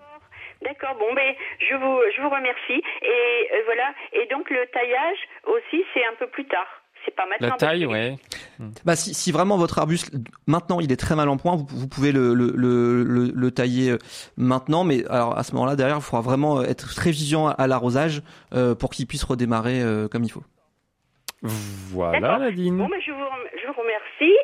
D'accord, 0.64 0.95
bon, 0.99 1.14
ben, 1.14 1.36
je 1.60 1.76
vous, 1.76 1.99
je 2.16 2.22
vous 2.24 2.30
remercie. 2.30 2.82
Et 3.03 3.49
euh, 3.53 3.62
voilà. 3.66 3.93
Et 4.14 4.26
donc, 4.34 4.49
le 4.49 4.66
taillage 4.74 5.18
aussi, 5.45 5.84
c'est 5.93 6.03
un 6.03 6.16
peu 6.18 6.26
plus 6.28 6.45
tard. 6.45 6.66
C'est 7.05 7.16
pas 7.16 7.28
maintenant. 7.28 7.49
La 7.49 7.55
taille, 7.55 7.86
ouais. 7.86 8.16
Bah 8.84 8.95
si, 8.95 9.14
si 9.14 9.32
vraiment 9.32 9.58
votre 9.58 9.78
arbuste 9.78 10.12
maintenant 10.47 10.80
il 10.80 10.91
est 10.91 10.97
très 10.97 11.16
mal 11.16 11.30
en 11.30 11.38
point, 11.38 11.55
vous, 11.55 11.68
vous 11.70 11.88
pouvez 11.88 12.12
le, 12.12 12.34
le, 12.34 12.51
le, 12.55 13.03
le, 13.03 13.32
le 13.34 13.51
tailler 13.51 13.91
euh, 13.91 13.97
maintenant, 14.36 14.84
mais 14.84 15.05
alors 15.08 15.38
à 15.38 15.43
ce 15.43 15.53
moment-là 15.53 15.76
derrière 15.76 15.97
il 15.97 16.01
faudra 16.01 16.22
vraiment 16.22 16.64
être 16.64 16.95
très 16.95 17.12
vigilant 17.12 17.47
à, 17.47 17.51
à 17.51 17.68
l'arrosage 17.68 18.24
euh, 18.53 18.74
pour 18.74 18.89
qu'il 18.89 19.05
puisse 19.05 19.24
redémarrer 19.24 19.80
euh, 19.80 20.08
comme 20.08 20.24
il 20.24 20.32
faut. 20.32 20.43
Voilà. 21.43 22.39
Nadine. 22.39 22.78
Bon, 22.78 22.89
ben, 22.89 22.99
je 22.99 23.12
vous, 23.12 23.20
je 23.62 23.68
vous 23.68 23.80
remercie. 23.80 24.36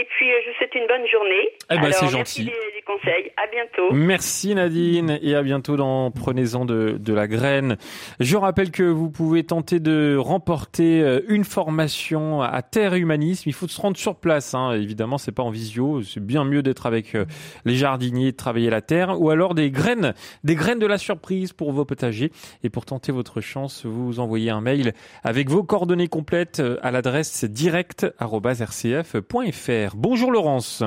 Et 0.00 0.06
puis, 0.16 0.32
euh, 0.32 0.36
je 0.42 0.48
vous 0.50 0.56
souhaite 0.56 0.74
une 0.74 0.86
bonne 0.86 1.06
journée. 1.06 1.50
Eh 1.70 1.76
ben, 1.76 1.92
c'est 1.92 2.10
merci 2.10 2.12
gentil. 2.16 2.44
des, 2.44 2.50
des 2.50 2.82
conseils. 2.86 3.30
À 3.36 3.46
bientôt. 3.52 3.92
Merci 3.92 4.54
Nadine 4.54 5.18
et 5.20 5.34
à 5.34 5.42
bientôt 5.42 5.76
dans 5.76 6.10
Prenez-en 6.10 6.64
de, 6.64 6.96
de 6.98 7.12
la 7.12 7.28
graine. 7.28 7.76
Je 8.18 8.38
rappelle 8.38 8.70
que 8.70 8.82
vous 8.82 9.10
pouvez 9.10 9.44
tenter 9.44 9.78
de 9.78 10.16
remporter 10.16 11.02
euh, 11.02 11.20
une 11.28 11.44
formation 11.44 12.40
à 12.40 12.62
Terre 12.62 12.94
et 12.94 12.98
Humanisme. 12.98 13.50
Il 13.50 13.52
faut 13.52 13.68
se 13.68 13.78
rendre 13.78 13.98
sur 13.98 14.16
place, 14.16 14.54
hein. 14.54 14.72
évidemment, 14.72 15.18
c'est 15.18 15.32
pas 15.32 15.42
en 15.42 15.50
visio. 15.50 16.00
C'est 16.02 16.24
bien 16.24 16.44
mieux 16.44 16.62
d'être 16.62 16.86
avec 16.86 17.14
euh, 17.14 17.26
les 17.66 17.74
jardiniers, 17.74 18.32
de 18.32 18.36
travailler 18.38 18.70
la 18.70 18.80
terre, 18.80 19.20
ou 19.20 19.28
alors 19.28 19.54
des 19.54 19.70
graines, 19.70 20.14
des 20.44 20.54
graines 20.54 20.78
de 20.78 20.86
la 20.86 20.96
surprise 20.96 21.52
pour 21.52 21.72
vos 21.72 21.84
potagers. 21.84 22.32
Et 22.64 22.70
pour 22.70 22.86
tenter 22.86 23.12
votre 23.12 23.42
chance, 23.42 23.84
vous 23.84 24.18
envoyez 24.18 24.48
un 24.48 24.62
mail 24.62 24.94
avec 25.24 25.50
vos 25.50 25.62
coordonnées 25.62 26.08
complètes 26.08 26.62
à 26.80 26.90
l'adresse 26.90 27.44
direct@rcf.fr. 27.44 29.89
Bonjour 29.94 30.30
Laurence. 30.32 30.82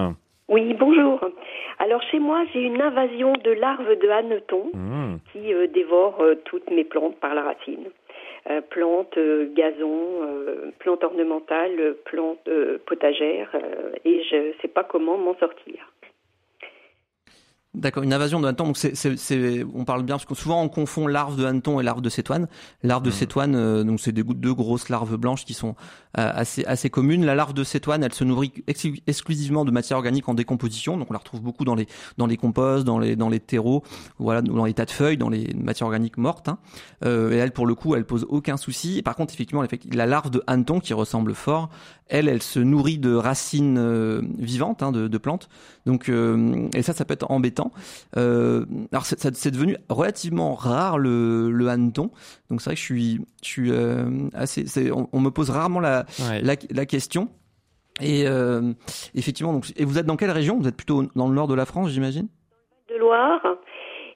Oui, 0.49 0.73
bonjour. 0.73 1.19
Alors 1.79 2.01
chez 2.03 2.19
moi, 2.19 2.43
j'ai 2.53 2.61
une 2.61 2.81
invasion 2.81 3.33
de 3.43 3.51
larves 3.51 3.97
de 3.99 4.09
hannetons 4.09 4.69
Mmh. 4.73 5.15
qui 5.31 5.53
euh, 5.53 5.67
dévorent 5.67 6.21
euh, 6.21 6.35
toutes 6.45 6.69
mes 6.69 6.83
plantes 6.83 7.15
par 7.19 7.33
la 7.33 7.41
racine. 7.43 7.85
Euh, 8.49 8.61
plantes, 8.61 9.17
euh, 9.17 9.47
gazons, 9.55 10.21
euh, 10.23 10.71
plantes 10.79 11.03
ornementales, 11.03 11.95
plantes 12.05 12.49
potagères, 12.85 13.55
et 14.03 14.23
je 14.29 14.35
ne 14.35 14.53
sais 14.61 14.67
pas 14.67 14.83
comment 14.83 15.17
m'en 15.17 15.35
sortir. 15.35 15.91
D'accord, 17.75 18.03
une 18.03 18.13
invasion 18.13 18.39
de 18.39 18.45
hanneton. 18.47 18.65
Donc 18.67 18.77
c'est, 18.77 18.95
c'est, 18.95 19.17
c'est- 19.17 19.65
on 19.73 19.83
parle 19.83 20.03
bien 20.03 20.15
parce 20.15 20.25
que 20.25 20.35
souvent 20.35 20.61
on 20.61 20.69
confond 20.69 21.07
larves 21.07 21.35
de 21.37 21.43
hanneton 21.45 21.79
et 21.79 21.83
larves 21.83 22.01
de 22.03 22.09
cétoine. 22.09 22.47
Larves 22.83 23.01
de 23.01 23.09
cétoine, 23.09 23.55
euh, 23.55 23.83
donc 23.83 23.99
c'est 23.99 24.11
des 24.11 24.21
deux 24.21 24.53
grosses 24.53 24.89
larves 24.89 25.17
blanches 25.17 25.43
qui 25.43 25.55
sont 25.55 25.69
euh, 26.19 26.31
assez 26.35 26.63
assez 26.65 26.91
communes. 26.91 27.25
La 27.25 27.33
larve 27.33 27.55
de 27.55 27.63
cétoine, 27.63 28.03
elle 28.03 28.13
se 28.13 28.23
nourrit 28.23 28.53
ex- 28.67 28.85
exclusivement 29.07 29.65
de 29.65 29.71
matière 29.71 29.97
organique 29.97 30.29
en 30.29 30.35
décomposition. 30.35 30.97
Donc 30.97 31.07
on 31.09 31.13
la 31.13 31.19
retrouve 31.19 31.41
beaucoup 31.41 31.65
dans 31.65 31.73
les 31.73 31.87
dans 32.19 32.27
les 32.27 32.37
composts, 32.37 32.85
dans 32.85 32.99
les 32.99 33.15
dans 33.15 33.29
les 33.29 33.39
terreaux, 33.39 33.81
voilà, 34.19 34.43
dans 34.43 34.65
les 34.65 34.75
tas 34.75 34.85
de 34.85 34.91
feuilles, 34.91 35.17
dans 35.17 35.29
les 35.29 35.51
matières 35.55 35.87
organiques 35.87 36.17
mortes. 36.17 36.49
hein. 36.49 36.59
Euh, 37.03 37.31
et 37.31 37.37
elle, 37.37 37.53
pour 37.53 37.65
le 37.65 37.73
coup, 37.73 37.95
elle 37.95 38.05
pose 38.05 38.23
aucun 38.29 38.55
souci. 38.55 39.01
Par 39.01 39.15
contre, 39.15 39.33
effectivement, 39.33 39.63
la 39.93 40.05
larve 40.05 40.29
de 40.29 40.43
hanneton 40.45 40.79
qui 40.79 40.93
ressemble 40.93 41.33
fort, 41.33 41.69
elle, 42.07 42.27
elle 42.27 42.43
se 42.43 42.59
nourrit 42.59 42.99
de 42.99 43.15
racines 43.15 43.77
euh, 43.79 44.21
vivantes, 44.37 44.83
hein, 44.83 44.91
de, 44.91 45.07
de 45.07 45.17
plantes. 45.17 45.49
Donc, 45.87 46.09
euh, 46.09 46.69
et 46.75 46.83
ça, 46.83 46.93
ça 46.93 47.03
peut 47.03 47.13
être 47.15 47.31
embêtant. 47.31 47.62
Euh, 48.17 48.65
alors, 48.91 49.05
c'est, 49.05 49.51
devenu 49.51 49.77
relativement 49.89 50.53
rare 50.55 50.97
le, 50.97 51.51
le 51.51 51.67
hanneton. 51.67 52.11
Donc, 52.49 52.61
c'est 52.61 52.69
vrai 52.69 52.75
que 52.75 52.79
je 52.79 52.85
suis, 52.85 53.19
je 53.43 53.47
suis 53.47 53.71
euh, 53.71 54.05
assez. 54.33 54.65
c'est- 54.65 54.91
on, 54.91 55.09
on 55.13 55.19
me 55.19 55.29
pose 55.29 55.49
rarement 55.49 55.79
la, 55.79 56.05
Ouais. 56.29 56.41
la, 56.41 56.55
la 56.71 56.85
question. 56.85 57.29
Et 58.01 58.23
euh, 58.27 58.73
effectivement, 59.13 59.53
donc, 59.53 59.65
et 59.77 59.85
vous 59.85 59.97
êtes 59.99 60.05
dans 60.05 60.15
quelle 60.17 60.31
région? 60.31 60.57
Vous 60.57 60.67
êtes 60.67 60.75
plutôt 60.75 61.03
dans 61.15 61.27
le 61.27 61.35
nord 61.35 61.47
de 61.47 61.53
la 61.55 61.65
France, 61.65 61.91
j'imagine? 61.91 62.27
De 62.89 62.95
Loire. 62.97 63.41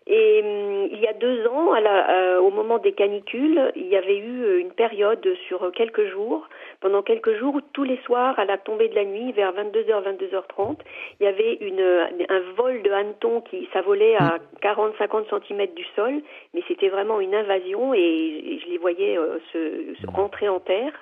Et 0.09 0.41
hum, 0.43 0.87
il 0.91 0.99
y 0.99 1.05
a 1.07 1.13
deux 1.13 1.45
ans, 1.47 1.73
à 1.73 1.81
la- 1.81 2.09
euh, 2.37 2.39
au 2.39 2.49
moment 2.49 2.79
des 2.79 2.93
canicules, 2.93 3.71
il 3.75 3.87
y 3.87 3.95
avait 3.95 4.17
eu 4.17 4.59
une 4.61 4.71
période 4.71 5.25
sur 5.47 5.69
quelques 5.75 6.09
jours, 6.11 6.47
pendant 6.79 7.01
quelques 7.01 7.37
jours, 7.39 7.59
tous 7.73 7.83
les 7.83 7.97
soirs, 8.05 8.37
à 8.37 8.45
la 8.45 8.57
tombée 8.57 8.89
de 8.89 8.95
la 8.95 9.05
nuit, 9.05 9.31
vers 9.31 9.51
22h, 9.53 10.03
22h30, 10.03 10.77
il 11.19 11.23
y 11.23 11.27
avait 11.27 11.55
une, 11.55 11.81
un 12.29 12.39
vol 12.55 12.81
de 12.83 12.91
hannetons 12.91 13.41
qui, 13.41 13.67
ça 13.73 13.81
volait 13.81 14.15
à 14.15 14.39
40-50 14.61 15.25
cm 15.47 15.73
du 15.75 15.85
sol, 15.95 16.21
mais 16.53 16.63
c'était 16.67 16.89
vraiment 16.89 17.19
une 17.19 17.35
invasion 17.35 17.93
et 17.93 18.59
je 18.63 18.69
les 18.69 18.77
voyais 18.77 19.17
euh, 19.17 19.39
se, 19.51 19.95
se 20.01 20.07
rentrer 20.07 20.49
en 20.49 20.59
terre. 20.59 20.93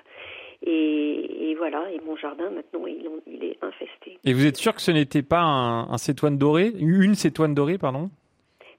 Et, 0.66 1.52
et 1.52 1.56
voilà, 1.56 1.84
et 1.92 2.00
mon 2.06 2.16
jardin 2.16 2.50
maintenant, 2.50 2.88
il, 2.88 3.44
est 3.44 3.58
infesté. 3.62 4.18
Et 4.24 4.34
vous 4.34 4.46
êtes 4.46 4.56
sûr 4.56 4.74
que 4.74 4.82
ce 4.82 4.92
n'était 4.92 5.22
pas 5.22 5.42
un, 5.42 5.90
un 5.92 5.98
cétoine 5.98 6.38
doré 6.38 6.72
Une 6.80 7.16
cétoine 7.16 7.54
dorée, 7.54 7.78
pardon? 7.78 8.10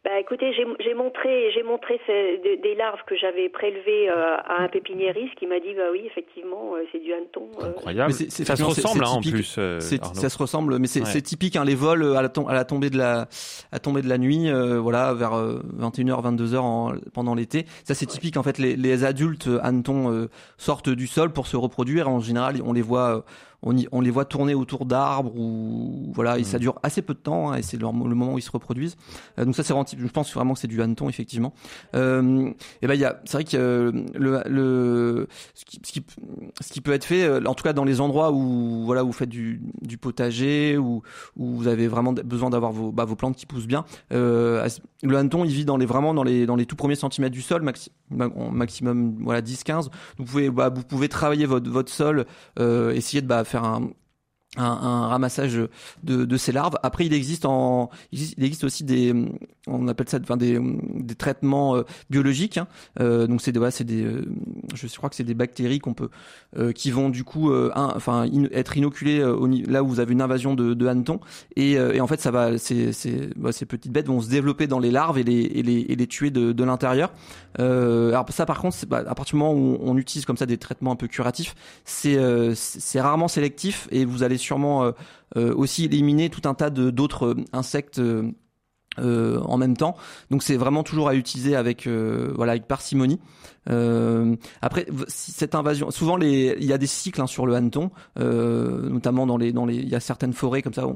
Bah 0.07 0.21
écoutez, 0.21 0.53
j'ai 0.53 0.65
j'ai 0.79 0.95
montré, 0.95 1.51
j'ai 1.53 1.65
montré 1.65 1.99
ces- 2.07 2.39
des, 2.39 2.57
des 2.59 2.77
larves 2.77 3.01
que 3.09 3.17
j'avais 3.17 3.49
prélevées 3.49 4.09
euh, 4.09 4.37
à 4.37 4.63
un 4.63 4.69
pépiniériste 4.69 5.35
qui 5.35 5.49
m'a 5.49 5.59
dit 5.59 5.75
bah 5.77 5.89
oui 5.91 6.03
effectivement 6.07 6.75
euh, 6.77 6.85
c'est 6.93 7.03
du 7.03 7.13
hanneton. 7.13 7.49
euh. 7.61 7.71
Incroyable. 7.71 8.13
Mais 8.21 8.31
ça 8.31 8.55
se 8.55 8.63
ressemble 8.63 9.03
hein, 9.05 9.09
en 9.09 9.17
typique. 9.21 9.35
plus. 9.35 9.57
euh, 9.59 9.81
ça 9.81 10.29
se 10.29 10.39
ressemble, 10.39 10.79
mais 10.79 10.87
c'est 10.87 11.03
Ouais. 11.03 11.21
typique. 11.23 11.57
Hein, 11.57 11.65
les 11.65 11.75
vols 11.75 12.17
à 12.17 12.23
la, 12.23 12.29
tom- 12.29 12.47
à 12.49 12.55
la 12.55 12.65
tombée 12.65 12.89
de 12.89 12.97
la, 12.99 13.27
à 13.73 13.79
tomber 13.81 14.01
de 14.01 14.09
la 14.09 14.19
nuit, 14.19 14.49
euh, 14.49 14.79
voilà, 14.79 15.13
vers 15.13 15.33
21h, 15.33 16.23
22h 16.23 16.57
en, 16.59 16.93
pendant 17.13 17.35
l'été. 17.35 17.65
Ça, 17.83 17.95
c'est 17.95 18.07
typique. 18.07 18.37
En 18.37 18.45
fait, 18.45 18.59
les, 18.59 18.77
les 18.77 19.03
adultes 19.05 19.49
hannetons 19.61 20.13
euh, 20.13 20.29
sortent 20.57 20.89
du 20.89 21.09
sol 21.09 21.33
pour 21.33 21.49
se 21.49 21.57
reproduire. 21.57 22.09
En 22.09 22.21
général, 22.21 22.55
on 22.65 22.73
les 22.73 22.83
voit, 22.83 23.17
euh, 23.17 23.21
on, 23.63 23.77
y- 23.77 23.89
on 23.93 24.01
les 24.01 24.11
voit 24.11 24.25
tourner 24.25 24.55
autour 24.55 24.87
d'arbres 24.87 25.33
ou 25.37 26.13
voilà, 26.15 26.39
et 26.39 26.43
Mm. 26.43 26.45
ça 26.45 26.59
dure 26.59 26.75
assez 26.83 27.03
peu 27.03 27.15
de 27.15 27.19
temps. 27.19 27.51
hein, 27.53 27.57
et 27.57 27.63
c'est 27.63 27.77
le 27.77 27.91
moment 27.91 28.35
où 28.35 28.39
ils 28.39 28.43
se 28.43 28.51
reproduisent. 28.51 28.97
Euh, 29.39 29.45
donc 29.45 29.55
ça, 29.57 29.63
c'est 29.63 29.73
vraiment. 29.73 29.87
Je 29.97 30.07
pense 30.09 30.33
vraiment 30.35 30.55
que 30.55 30.61
c'est 30.61 30.69
du 30.69 30.81
hanneton, 30.83 31.09
effectivement. 31.09 31.53
Euh, 31.95 32.51
et 32.83 32.87
ben, 32.87 32.95
il 32.95 33.01
y 33.01 33.05
a, 33.05 33.21
c'est 33.25 33.33
vrai 33.39 33.45
que 33.45 33.57
euh, 33.57 33.93
le, 34.15 34.43
le, 34.47 35.29
ce 35.55 35.65
qui, 35.65 35.81
ce 35.85 35.93
qui, 35.93 36.05
ce 36.61 36.73
qui 36.73 36.81
peut 36.81 36.93
être 36.93 37.05
fait, 37.05 37.47
en 37.47 37.55
tout 37.55 37.65
cas 37.65 37.73
dans 37.73 37.85
les 37.85 38.01
endroits 38.01 38.33
où 38.33 38.85
voilà, 38.85 39.03
où 39.05 39.09
vous 39.09 39.13
faites 39.13 39.29
du, 39.29 39.61
du 39.83 39.99
potager, 39.99 40.77
où, 40.79 41.03
où 41.37 41.55
vous 41.57 41.67
avez 41.69 41.89
vraiment 41.89 42.13
besoin 42.13 42.51
d'avoir 42.51 42.73
vos, 42.73 42.93
bah, 42.93 43.05
vos 43.05 43.17
plantes 43.17 43.37
qui 43.37 43.47
poussent 43.47 43.67
bien. 43.67 43.85
Euh, 44.13 44.67
le 45.03 45.17
hanneton, 45.17 45.45
il 45.45 45.51
vit 45.53 45.65
dans 45.65 45.77
les 45.77 45.87
vraiment 45.87 46.15
dans 46.15 46.23
les 46.25 46.47
dans 46.47 46.57
les 46.57 46.67
tout 46.67 46.77
premiers 46.77 46.95
centimètres 46.97 47.35
du 47.35 47.43
sol, 47.43 47.63
maxi, 47.63 47.91
maximum 48.11 49.17
voilà 49.23 49.41
10-15. 49.43 49.89
Vous 50.19 50.25
pouvez 50.25 50.51
bah, 50.51 50.71
vous 50.75 50.83
pouvez 50.83 51.09
travailler 51.09 51.47
votre 51.47 51.71
votre 51.71 51.93
sol, 51.93 52.27
euh, 52.59 52.93
essayer 52.93 53.21
de 53.23 53.27
bah, 53.27 53.45
faire 53.47 53.65
un 53.65 53.91
un, 54.57 54.65
un 54.65 55.09
ramassage 55.09 55.61
de, 56.03 56.25
de 56.25 56.37
ces 56.37 56.53
larves. 56.53 56.77
Après, 56.83 57.07
il 57.07 57.13
existe 57.13 57.45
en, 57.45 57.91
il 58.13 58.45
existe, 58.45 58.65
aussi 58.65 58.85
des, 58.85 59.15
on 59.67 59.89
appelle 59.89 60.09
ça, 60.09 60.19
enfin 60.23 60.37
des, 60.37 60.59
des 60.95 61.15
traitements 61.15 61.77
euh, 61.77 61.83
biologiques. 62.11 62.59
hein. 62.59 62.67
Euh, 63.01 63.27
donc 63.27 63.41
c'est 63.43 63.53
des, 63.53 63.61
ouais, 63.61 63.71
c'est 63.71 63.85
des, 63.85 64.05
euh, 64.05 64.25
je 64.75 64.87
crois 64.97 65.11
que 65.11 65.17
c'est 65.17 65.25
des 65.25 65.35
bactéries 65.35 65.79
qu'on 65.79 65.95
peut, 65.95 66.11
euh, 66.59 66.73
qui 66.73 66.91
vont 66.91 67.09
du 67.11 67.25
coup, 67.25 67.53
enfin 67.75 68.23
in- 68.23 68.49
être 68.53 68.77
inoculées 68.77 69.23
au, 69.23 69.47
là 69.47 69.83
où 69.83 69.89
vous 69.89 70.01
avez 70.01 70.13
une 70.13 70.23
invasion 70.23 70.55
de, 70.55 70.75
de 70.75 70.87
hannetons. 70.87 71.21
Et, 71.57 71.73
et 71.73 72.01
en 72.01 72.07
fait, 72.07 72.21
ça 72.21 72.31
va, 72.31 72.59
ces, 72.59 72.93
ces, 72.93 73.31
bah, 73.37 73.53
ces 73.53 73.67
petites 73.67 73.93
bêtes 73.93 74.07
vont 74.07 74.21
se 74.21 74.29
développer 74.29 74.67
dans 74.67 74.79
les 74.79 74.91
larves 74.91 75.19
et 75.19 75.25
les, 75.25 75.43
et 75.43 75.63
les, 75.63 75.81
et 75.81 75.97
les 75.97 76.07
tuer 76.07 76.31
de, 76.31 76.53
de 76.53 76.65
l'intérieur. 76.65 77.13
Alors 77.59 78.27
ça, 78.31 78.47
par 78.47 78.61
contre, 78.61 78.77
bah, 78.87 79.03
à 79.07 79.15
partir 79.15 79.35
du 79.35 79.39
moment 79.39 79.55
où 79.55 79.79
on 79.81 79.97
utilise 79.97 80.25
comme 80.25 80.37
ça 80.37 80.47
des 80.47 80.59
traitements 80.59 80.93
un 80.93 80.97
peu 80.97 81.07
curatifs, 81.09 81.55
c'est 81.85 82.17
c'est 82.55 83.01
rarement 83.01 83.29
sélectif 83.29 83.89
et 83.91 84.05
vous 84.05 84.23
allez 84.23 84.39
sûrement 84.47 84.85
euh, 84.85 84.93
euh, 85.37 85.55
aussi 85.55 85.85
éliminer 85.85 86.31
tout 86.31 86.49
un 86.49 86.55
tas 86.55 86.71
d'autres 86.71 87.27
euh, 87.27 87.45
insectes. 87.53 88.01
en 88.99 89.59
même 89.59 89.77
temps, 89.77 89.95
donc 90.31 90.43
c'est 90.43 90.57
vraiment 90.57 90.83
toujours 90.83 91.09
à 91.09 91.15
utiliser 91.15 91.55
avec 91.55 91.87
voilà 91.87 92.53
avec 92.53 92.67
parcimonie. 92.67 93.21
Euh, 93.69 94.37
après, 94.63 94.87
cette 95.09 95.55
invasion, 95.55 95.91
souvent 95.91 96.17
les, 96.17 96.57
il 96.59 96.67
y 96.67 96.73
a 96.73 96.79
des 96.79 96.87
cycles 96.87 97.21
hein, 97.21 97.27
sur 97.27 97.47
le 97.47 97.55
hanneton, 97.55 97.91
euh, 98.19 98.89
notamment 98.89 99.27
dans 99.27 99.37
les 99.37 99.53
dans 99.53 99.67
les, 99.67 99.77
il 99.77 99.89
y 99.89 99.95
a 99.95 100.01
certaines 100.01 100.33
forêts 100.33 100.63
comme 100.63 100.75
ça 100.75 100.87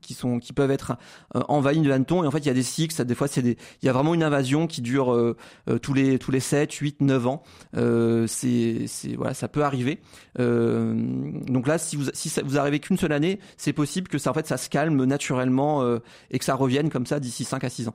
qui 0.00 0.14
sont 0.14 0.38
qui 0.38 0.52
peuvent 0.52 0.70
être 0.70 0.96
euh, 1.36 1.40
envahies 1.48 1.80
de 1.80 1.90
hannetons 1.90 2.24
et 2.24 2.26
en 2.26 2.30
fait 2.30 2.38
il 2.38 2.46
y 2.46 2.50
a 2.50 2.54
des 2.54 2.62
cycles, 2.62 2.94
ça, 2.94 3.04
des 3.04 3.14
fois 3.14 3.28
c'est 3.28 3.42
des, 3.42 3.56
il 3.82 3.86
y 3.86 3.88
a 3.88 3.92
vraiment 3.92 4.14
une 4.14 4.22
invasion 4.22 4.66
qui 4.66 4.82
dure 4.82 5.12
euh, 5.12 5.36
euh, 5.68 5.78
tous 5.78 5.94
les 5.94 6.18
tous 6.18 6.30
les 6.30 6.40
7, 6.40 6.72
8, 6.72 7.00
9 7.00 7.26
ans. 7.26 7.42
Euh, 7.76 8.26
c'est 8.26 8.86
c'est 8.86 9.14
voilà, 9.14 9.34
ça 9.34 9.48
peut 9.48 9.62
arriver. 9.62 10.00
Donc 10.38 11.66
là, 11.66 11.78
si 11.78 11.96
vous 11.96 12.04
si 12.12 12.28
ça, 12.28 12.42
vous 12.44 12.58
arrivez 12.58 12.80
qu'une 12.80 12.96
seule 12.96 13.12
année, 13.12 13.38
c'est 13.56 13.72
possible 13.72 14.08
que 14.08 14.18
ça 14.18 14.30
en 14.30 14.34
fait 14.34 14.46
ça 14.46 14.56
se 14.56 14.68
calme 14.68 15.04
naturellement 15.04 15.82
et 16.30 16.38
que 16.38 16.44
ça 16.44 16.54
revienne 16.54 16.90
comme 16.90 17.06
ça 17.06 17.20
d'ici 17.20 17.44
5 17.44 17.64
à 17.64 17.68
6 17.68 17.88
ans. 17.88 17.94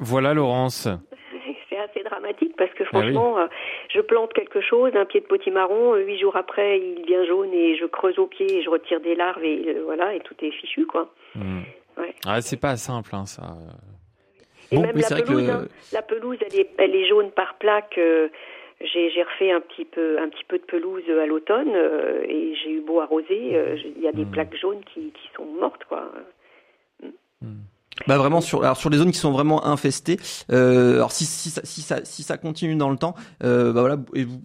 Voilà, 0.00 0.32
Laurence. 0.34 0.88
Dramatique 2.28 2.56
parce 2.56 2.70
que 2.72 2.82
Ah 2.84 2.86
oui. 2.92 3.00
franchement, 3.12 3.38
euh, 3.38 3.46
je 3.94 4.00
plante 4.00 4.32
quelque 4.34 4.60
chose, 4.60 4.94
un 4.94 5.04
pied 5.06 5.20
de 5.20 5.26
potimarron, 5.26 5.94
euh, 5.94 6.00
huit 6.04 6.18
jours 6.18 6.36
après, 6.36 6.78
il 6.78 7.02
devient 7.02 7.26
jaune 7.26 7.52
et 7.52 7.76
je 7.76 7.86
creuse 7.86 8.18
au 8.18 8.26
pied 8.26 8.46
et 8.58 8.62
je 8.62 8.68
retire 8.70 9.00
des 9.00 9.14
larves 9.14 9.42
et 9.44 9.64
euh, 9.68 9.82
voilà, 9.84 10.14
et 10.14 10.20
tout 10.20 10.34
est 10.42 10.50
fichu, 10.50 10.86
quoi. 10.86 11.12
Hmm. 11.34 11.60
Ouais. 11.96 12.14
Ah, 12.26 12.40
c'est 12.40 12.60
pas 12.60 12.76
simple, 12.76 13.10
hein, 13.14 13.24
ça. 13.26 13.42
Et 14.70 14.76
Bon, 14.76 14.82
même 14.82 14.92
mais 14.94 15.02
la 15.08 15.16
que 15.20 15.22
pelouse, 15.26 15.48
hein, 15.48 15.66
la 15.92 16.02
pelouse, 16.02 16.38
elle 16.46 16.60
est, 16.60 16.70
elle 16.78 16.94
est 16.94 17.06
jaune 17.08 17.30
par 17.30 17.54
plaque. 17.54 17.96
euh, 17.98 18.28
j'ai 18.80 19.22
refait 19.22 19.50
un 19.50 19.60
petit 19.60 19.84
peu, 19.84 20.18
un 20.20 20.28
petit 20.28 20.44
peu 20.44 20.58
de 20.58 20.62
pelouse 20.64 21.02
à 21.10 21.26
l'automne 21.26 21.72
euh, 21.74 22.22
et 22.24 22.54
j'ai 22.62 22.70
eu 22.72 22.80
beau 22.80 23.00
arroser, 23.00 23.56
euh, 23.56 23.76
j'ai- 23.76 23.92
il 23.96 24.02
y 24.02 24.06
a 24.06 24.12
des 24.12 24.24
plaques 24.24 24.54
jaunes 24.56 24.84
qui, 24.94 25.10
qui 25.10 25.28
sont 25.34 25.46
mortes, 25.46 25.84
quoi. 25.88 26.12
Bah 28.06 28.16
vraiment 28.16 28.40
sur 28.40 28.62
alors 28.62 28.76
sur 28.76 28.90
les 28.90 28.98
zones 28.98 29.10
qui 29.10 29.18
sont 29.18 29.32
vraiment 29.32 29.66
infestées. 29.66 30.18
Euh, 30.52 30.96
alors 30.96 31.12
si 31.12 31.24
si 31.24 31.50
ça, 31.50 31.62
si 31.64 31.82
ça 31.82 32.04
si 32.04 32.22
ça 32.22 32.38
continue 32.38 32.76
dans 32.76 32.90
le 32.90 32.96
temps, 32.96 33.14
euh, 33.42 33.72
bah 33.72 33.80
voilà 33.80 33.96
et 34.14 34.24
vous, 34.24 34.38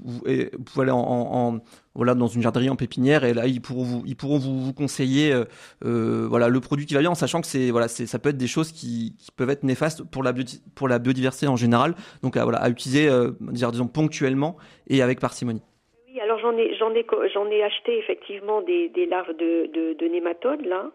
pouvez 0.66 0.84
aller 0.84 0.92
en, 0.92 1.60
voilà 1.94 2.16
dans 2.16 2.28
une 2.28 2.42
jardinerie 2.42 2.70
en 2.70 2.76
pépinière 2.76 3.24
et 3.24 3.34
là 3.34 3.46
ils 3.46 3.62
pourront 3.62 3.84
vous 3.84 4.04
ils 4.06 4.16
pourront 4.16 4.40
vous, 4.40 4.74
conseiller 4.74 5.32
euh, 5.32 5.46
euh, 5.86 6.26
voilà 6.28 6.50
le 6.50 6.60
produit 6.60 6.86
qui 6.86 6.96
va 6.96 7.02
bien 7.02 7.12
en 7.12 7.16
sachant 7.16 7.42
que 7.42 7.48
c'est 7.48 7.70
voilà 7.70 7.88
c'est 7.88 8.08
ça 8.08 8.18
peut 8.18 8.30
être 8.30 8.38
des 8.38 8.48
choses 8.48 8.72
qui, 8.72 9.16
qui 9.20 9.32
peuvent 9.32 9.52
être 9.52 9.64
néfastes 9.64 10.04
pour 10.04 10.24
la 10.24 10.34
pour 10.76 10.88
la 10.88 11.00
biodiversité 11.00 11.48
en 11.48 11.56
général. 11.56 11.94
Donc 12.24 12.38
à, 12.38 12.44
voilà 12.44 12.58
à 12.60 12.70
utiliser 12.70 13.10
disons 13.40 13.88
ponctuellement 13.88 14.58
et 14.88 15.02
avec 15.02 15.20
parcimonie. 15.20 15.62
Oui, 16.14 16.20
alors 16.20 16.40
j'en 16.40 16.56
ai, 16.58 16.76
j'en 16.76 16.92
ai, 16.94 17.06
j'en 17.34 17.48
ai 17.48 17.64
acheté 17.64 17.98
effectivement 17.98 18.62
des, 18.62 18.90
des 18.90 19.06
larves 19.06 19.36
de, 19.38 19.68
de, 19.74 19.94
de 19.98 20.08
nématodes 20.08 20.66
là, 20.66 20.92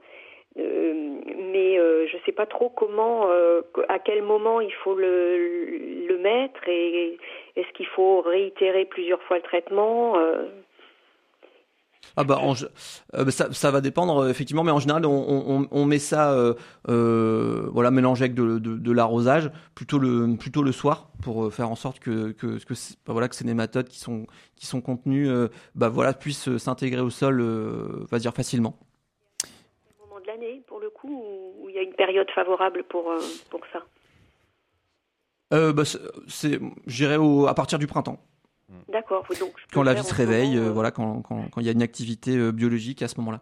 Euh, 0.59 1.21
mais 1.53 1.79
euh, 1.79 2.07
je 2.11 2.17
sais 2.27 2.33
pas 2.33 2.47
trop 2.47 2.69
comment, 2.69 3.31
euh, 3.31 3.63
à 3.89 3.99
quel 3.99 4.23
moment 4.23 4.61
il 4.61 4.73
faut 4.73 4.95
le, 4.95 6.07
le 6.07 6.19
mettre 6.19 6.69
et 6.69 7.17
est-ce 7.57 7.73
qu'il 7.75 7.87
faut 7.87 8.21
réitérer 8.21 8.85
plusieurs 8.85 9.23
fois 9.23 9.37
le 9.37 9.43
traitement. 9.43 10.17
Ah 12.17 12.25
bah, 12.25 12.39
en 12.43 12.55
bah, 13.13 13.31
ça, 13.31 13.71
va 13.71 13.81
dépendre 13.81 14.29
effectivement, 14.29 14.65
mais 14.65 14.73
en 14.73 14.81
général 14.81 15.07
on, 15.07 15.85
met 15.85 15.99
ça 15.99 16.37
voilà 16.87 17.91
mélangé 17.91 18.25
avec 18.25 18.35
de, 18.35 18.93
l'arrosage 18.93 19.51
plutôt 19.75 19.99
le 19.99 20.37
plutôt 20.37 20.63
le 20.63 20.73
soir 20.73 21.11
pour 21.23 21.53
faire 21.53 21.71
en 21.71 21.77
sorte 21.77 22.01
que 22.01 22.35
bah, 23.07 23.13
voilà 23.13 23.29
que 23.29 23.37
ces 23.37 23.45
nématodes 23.45 23.89
qui 23.89 23.99
sont 24.01 24.27
qui 24.57 24.67
sont 24.67 24.81
contenus 24.81 25.29
euh, 25.29 25.49
bah 25.75 25.89
voilà 25.89 26.13
puissent 26.13 26.57
s'intégrer 26.57 27.03
au 27.03 27.11
sol 27.11 27.41
va 28.11 28.19
dire 28.19 28.35
facilement. 28.35 28.75
moment 30.01 30.21
de 30.21 30.27
l'année 30.27 30.63
pour 30.67 30.81
le 30.81 30.91
coup 30.91 31.09
où 31.09 31.49
où 31.69 31.69
il 31.69 31.77
y 31.77 31.79
a 31.79 31.83
une 31.83 31.88
période 31.99 32.31
favorable 32.35 32.85
pour 32.89 33.11
euh, 33.11 33.21
pour 33.51 33.61
ça. 33.73 33.81
Euh, 35.53 35.73
bah, 35.73 35.83
c'est- 35.85 36.61
j'irai 36.87 37.17
au 37.17 37.47
à 37.47 37.55
partir 37.55 37.79
du 37.79 37.87
printemps 37.87 38.19
D'accord. 38.89 39.25
Donc 39.41 39.53
quand 39.73 39.83
la 39.83 39.95
vie 39.95 40.05
se 40.05 40.15
réveille 40.15 40.51
moment, 40.57 40.63
euh, 40.67 40.69
euh, 40.69 40.73
voilà 40.73 40.91
quand 40.91 41.23
quand 41.23 41.49
quand 41.51 41.61
il 41.61 41.67
y 41.67 41.71
a 41.71 41.73
une 41.73 41.83
activité 41.83 42.37
euh, 42.37 42.53
biologique 42.53 43.03
à 43.03 43.09
ce 43.09 43.17
moment-là. 43.21 43.41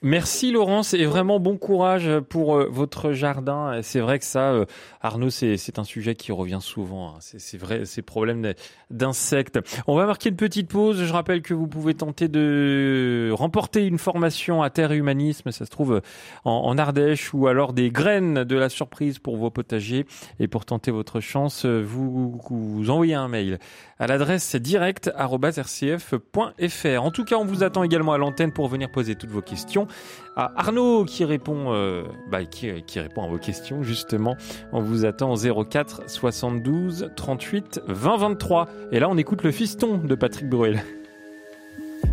Merci 0.00 0.52
Laurence 0.52 0.94
et 0.94 1.06
vraiment 1.06 1.40
bon 1.40 1.56
courage 1.56 2.08
pour 2.28 2.56
euh, 2.56 2.68
votre 2.70 3.10
jardin. 3.10 3.80
C'est 3.82 3.98
vrai 3.98 4.20
que 4.20 4.24
ça, 4.24 4.52
euh, 4.52 4.64
Arnaud, 5.00 5.30
c'est 5.30 5.80
un 5.80 5.84
sujet 5.84 6.14
qui 6.14 6.30
revient 6.30 6.60
souvent. 6.60 7.08
hein. 7.08 7.14
C'est 7.20 7.58
vrai, 7.58 7.84
ces 7.84 8.02
problèmes 8.02 8.54
d'insectes. 8.90 9.58
On 9.88 9.96
va 9.96 10.06
marquer 10.06 10.28
une 10.28 10.36
petite 10.36 10.68
pause. 10.68 11.02
Je 11.02 11.12
rappelle 11.12 11.42
que 11.42 11.52
vous 11.52 11.66
pouvez 11.66 11.94
tenter 11.94 12.28
de 12.28 13.32
remporter 13.34 13.86
une 13.86 13.98
formation 13.98 14.62
à 14.62 14.70
Terre 14.70 14.92
Humanisme. 14.92 15.50
Ça 15.50 15.64
se 15.64 15.70
trouve 15.70 16.00
en, 16.44 16.52
en 16.52 16.78
Ardèche 16.78 17.34
ou 17.34 17.48
alors 17.48 17.72
des 17.72 17.90
graines 17.90 18.44
de 18.44 18.56
la 18.56 18.68
surprise 18.68 19.18
pour 19.18 19.36
vos 19.36 19.50
potagers. 19.50 20.06
Et 20.38 20.46
pour 20.46 20.64
tenter 20.64 20.92
votre 20.92 21.18
chance, 21.18 21.66
vous, 21.66 22.40
vous 22.48 22.90
envoyez 22.90 23.14
un 23.14 23.26
mail 23.26 23.58
à 23.98 24.06
l'adresse 24.06 24.54
direct@rcf.fr. 24.54 27.02
En 27.02 27.10
tout 27.10 27.24
cas, 27.24 27.34
on 27.36 27.44
vous 27.44 27.64
attend 27.64 27.82
également 27.82 28.12
à 28.12 28.18
l'antenne 28.18 28.52
pour 28.52 28.68
venir 28.68 28.92
poser 28.92 29.16
toutes 29.16 29.30
vos 29.30 29.42
questions 29.42 29.87
à 30.36 30.52
Arnaud 30.56 31.04
qui 31.04 31.24
répond, 31.24 31.72
euh, 31.72 32.04
bah, 32.30 32.44
qui, 32.44 32.70
qui 32.86 33.00
répond 33.00 33.24
à 33.24 33.28
vos 33.28 33.38
questions 33.38 33.82
justement. 33.82 34.36
On 34.72 34.80
vous 34.80 35.04
attend 35.04 35.32
au 35.32 35.64
04 35.64 36.08
72 36.08 37.10
38 37.16 37.80
20 37.86 38.16
23. 38.16 38.68
Et 38.92 39.00
là, 39.00 39.08
on 39.08 39.16
écoute 39.16 39.42
le 39.42 39.50
fiston 39.50 39.98
de 39.98 40.14
Patrick 40.14 40.48
Bruel. 40.48 40.82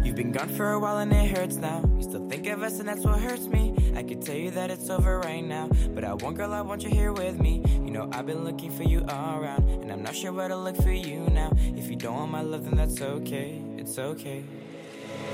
You've 0.04 0.16
been 0.16 0.32
gone 0.32 0.50
for 0.50 0.74
a 0.74 0.80
while 0.80 0.98
and 0.98 1.12
it 1.12 1.36
hurts 1.36 1.58
now. 1.58 1.82
You 1.98 2.04
still 2.04 2.28
think 2.30 2.48
of 2.48 2.62
us 2.62 2.80
and 2.80 2.88
that's 2.88 3.04
what 3.04 3.20
hurts 3.20 3.48
me. 3.48 3.74
I 3.96 4.04
could 4.04 4.22
tell 4.22 4.36
you 4.36 4.52
that 4.52 4.70
it's 4.70 4.90
over 4.90 5.20
right 5.20 5.44
now. 5.44 5.70
But 5.94 6.04
I 6.04 6.14
want, 6.14 6.38
girl, 6.38 6.54
I 6.54 6.62
want 6.62 6.84
you 6.84 6.90
here 6.90 7.12
with 7.12 7.40
me. 7.40 7.64
You 7.84 7.92
know, 7.92 8.10
I've 8.12 8.26
been 8.26 8.44
looking 8.44 8.72
for 8.72 8.84
you 8.84 9.06
all 9.10 9.40
around. 9.40 9.68
And 9.82 9.92
I'm 9.92 10.04
not 10.04 10.16
sure 10.16 10.32
where 10.32 10.48
to 10.48 10.56
look 10.56 10.76
for 10.78 10.92
you 10.92 11.22
now. 11.32 11.52
If 11.76 11.90
you 11.90 11.96
don't 11.96 12.16
want 12.16 12.32
my 12.32 12.42
love, 12.42 12.66
then 12.66 12.76
that's 12.76 13.02
okay. 13.02 13.62
It's 13.78 13.98
okay. 13.98 14.44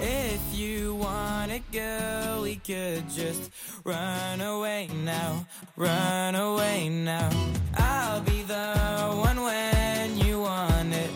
If 0.01 0.41
you 0.53 0.95
wanna 0.95 1.59
go, 1.71 2.39
we 2.43 2.55
could 2.55 3.09
just 3.09 3.51
run 3.83 4.41
away 4.41 4.87
now. 5.03 5.45
Run 5.75 6.35
away 6.35 6.89
now. 6.89 7.29
I'll 7.75 8.21
be 8.21 8.43
the 8.43 8.75
one 9.27 9.41
when 9.41 10.17
you 10.17 10.41
want 10.41 10.93
it. 10.93 11.09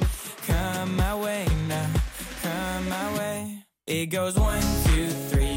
Come 0.48 0.96
my 0.96 1.16
way 1.16 1.46
now. 1.68 1.90
Come 2.42 2.90
my 2.90 3.18
way. 3.18 3.64
It 3.88 4.08
goes 4.08 4.36
one, 4.38 4.62
two, 4.86 5.08
three, 5.30 5.55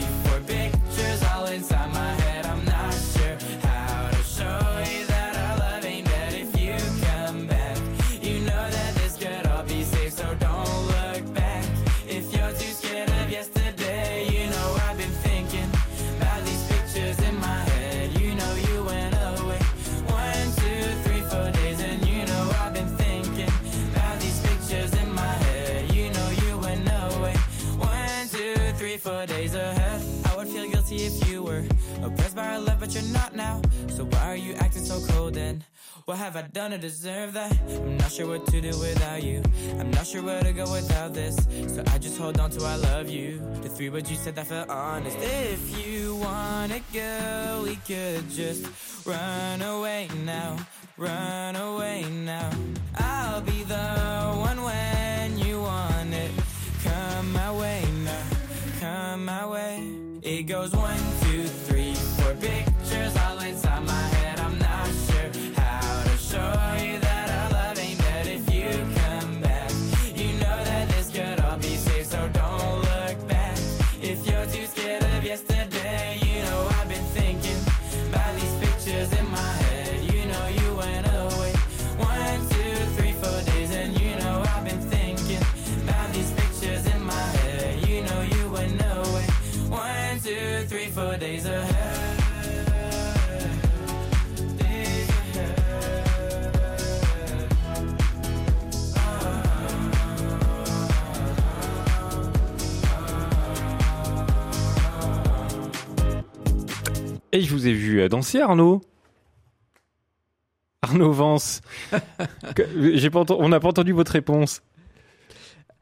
cold? 35.06 35.28
What 36.08 36.16
have 36.16 36.36
I 36.36 36.42
done 36.42 36.70
to 36.70 36.78
deserve 36.78 37.34
that? 37.34 37.52
I'm 37.68 37.98
not 37.98 38.10
sure 38.10 38.26
what 38.26 38.46
to 38.46 38.60
do 38.62 38.68
without 38.78 39.22
you. 39.22 39.42
I'm 39.78 39.90
not 39.90 40.06
sure 40.06 40.22
where 40.22 40.40
to 40.40 40.52
go 40.54 40.64
without 40.72 41.12
this. 41.12 41.36
So 41.66 41.84
I 41.88 41.98
just 41.98 42.16
hold 42.16 42.40
on 42.40 42.50
to 42.52 42.64
I 42.64 42.76
love 42.76 43.10
you. 43.10 43.42
The 43.60 43.68
three 43.68 43.90
words 43.90 44.10
you 44.10 44.16
said 44.16 44.34
that 44.36 44.46
felt 44.46 44.70
honest. 44.70 45.18
If 45.20 45.60
you 45.86 46.16
wanna 46.16 46.80
go, 46.94 47.60
we 47.64 47.76
could 47.76 48.30
just 48.30 48.66
run 49.06 49.60
away 49.60 50.08
now. 50.24 50.56
Run 50.96 51.56
away 51.56 52.04
now. 52.24 52.50
I'll 52.96 53.42
be 53.42 53.62
the 53.64 53.88
one 54.48 54.62
when 54.62 55.38
you 55.38 55.60
want 55.60 56.14
it. 56.14 56.30
Come 56.84 57.32
my 57.34 57.52
way 57.52 57.84
now. 58.04 58.24
Come 58.80 59.24
my 59.26 59.46
way. 59.46 60.08
It 60.22 60.44
goes 60.44 60.72
one, 60.72 60.97
Et 107.32 107.40
je 107.42 107.50
vous 107.50 107.66
ai 107.66 107.72
vu 107.72 108.00
euh, 108.00 108.08
danser, 108.08 108.40
Arnaud. 108.40 108.80
Arnaud 110.82 111.12
Vance. 111.12 111.60
Que- 112.54 112.96
J'ai 112.96 113.10
pas 113.10 113.20
enten- 113.20 113.36
on 113.38 113.48
n'a 113.48 113.60
pas 113.60 113.68
entendu 113.68 113.92
votre 113.92 114.12
réponse. 114.12 114.62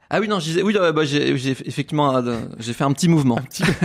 Ah 0.09 0.21
oui, 0.21 0.29
non, 0.29 0.39
je 0.39 0.45
disais, 0.45 0.61
oui, 0.61 0.73
euh, 0.77 0.93
bah, 0.93 1.03
j'ai 1.03 1.37
j'ai 1.37 1.51
effectivement, 1.51 2.15
euh, 2.15 2.39
j'ai 2.59 2.71
fait 2.71 2.85
un 2.85 2.93
petit 2.93 3.09
mouvement. 3.09 3.39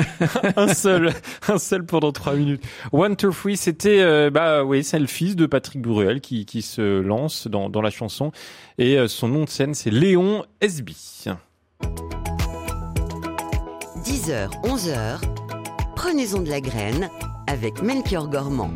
un 0.57 0.73
seul, 0.73 1.13
un 1.49 1.59
seul 1.59 1.85
pendant 1.85 2.13
trois 2.13 2.35
minutes. 2.35 2.63
One 2.93 3.17
to 3.17 3.33
Free, 3.33 3.57
c'était, 3.57 4.01
euh, 4.01 4.31
bah 4.31 4.63
oui, 4.65 4.85
c'est 4.85 5.01
le 5.01 5.09
fils 5.09 5.35
de 5.35 5.47
Patrick 5.47 5.83
Bruel 5.83 6.21
qui, 6.21 6.47
qui 6.47 6.63
se 6.63 7.01
lance 7.01 7.49
dans, 7.49 7.69
dans 7.69 7.83
la 7.83 7.91
chanson. 7.91 8.31
Et 8.79 8.99
euh, 8.99 9.09
son 9.09 9.27
nom 9.29 9.45
de 9.45 9.49
scène, 9.49 9.75
c'est 9.75 9.91
Léon 9.91 10.45
Esby. 10.61 10.97
10h, 14.05 14.49
11h, 14.63 15.21
prenez-en 15.97 16.41
de 16.41 16.49
la 16.51 16.61
graine 16.61 17.11
avec 17.47 17.83
Melchior 17.83 18.29
Gormand. 18.29 18.71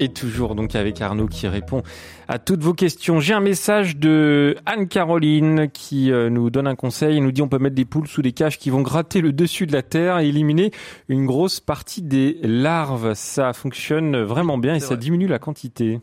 Et 0.00 0.10
toujours 0.10 0.54
donc 0.54 0.76
avec 0.76 1.00
Arnaud 1.00 1.26
qui 1.26 1.48
répond 1.48 1.82
à 2.28 2.38
toutes 2.38 2.62
vos 2.62 2.72
questions. 2.72 3.18
J'ai 3.18 3.34
un 3.34 3.40
message 3.40 3.96
de 3.96 4.56
Anne-Caroline 4.64 5.68
qui 5.72 6.12
euh, 6.12 6.30
nous 6.30 6.50
donne 6.50 6.68
un 6.68 6.76
conseil. 6.76 7.16
Elle 7.16 7.24
nous 7.24 7.32
dit 7.32 7.42
on 7.42 7.48
peut 7.48 7.58
mettre 7.58 7.74
des 7.74 7.84
poules 7.84 8.06
sous 8.06 8.22
des 8.22 8.32
cages 8.32 8.58
qui 8.58 8.70
vont 8.70 8.82
gratter 8.82 9.20
le 9.20 9.32
dessus 9.32 9.66
de 9.66 9.72
la 9.72 9.82
terre 9.82 10.18
et 10.20 10.28
éliminer 10.28 10.70
une 11.08 11.26
grosse 11.26 11.58
partie 11.58 12.02
des 12.02 12.38
larves. 12.42 13.14
Ça 13.14 13.52
fonctionne 13.52 14.22
vraiment 14.22 14.56
bien 14.56 14.76
et 14.76 14.80
ça 14.80 14.88
vrai. 14.88 14.98
diminue 14.98 15.26
la 15.26 15.40
quantité. 15.40 16.00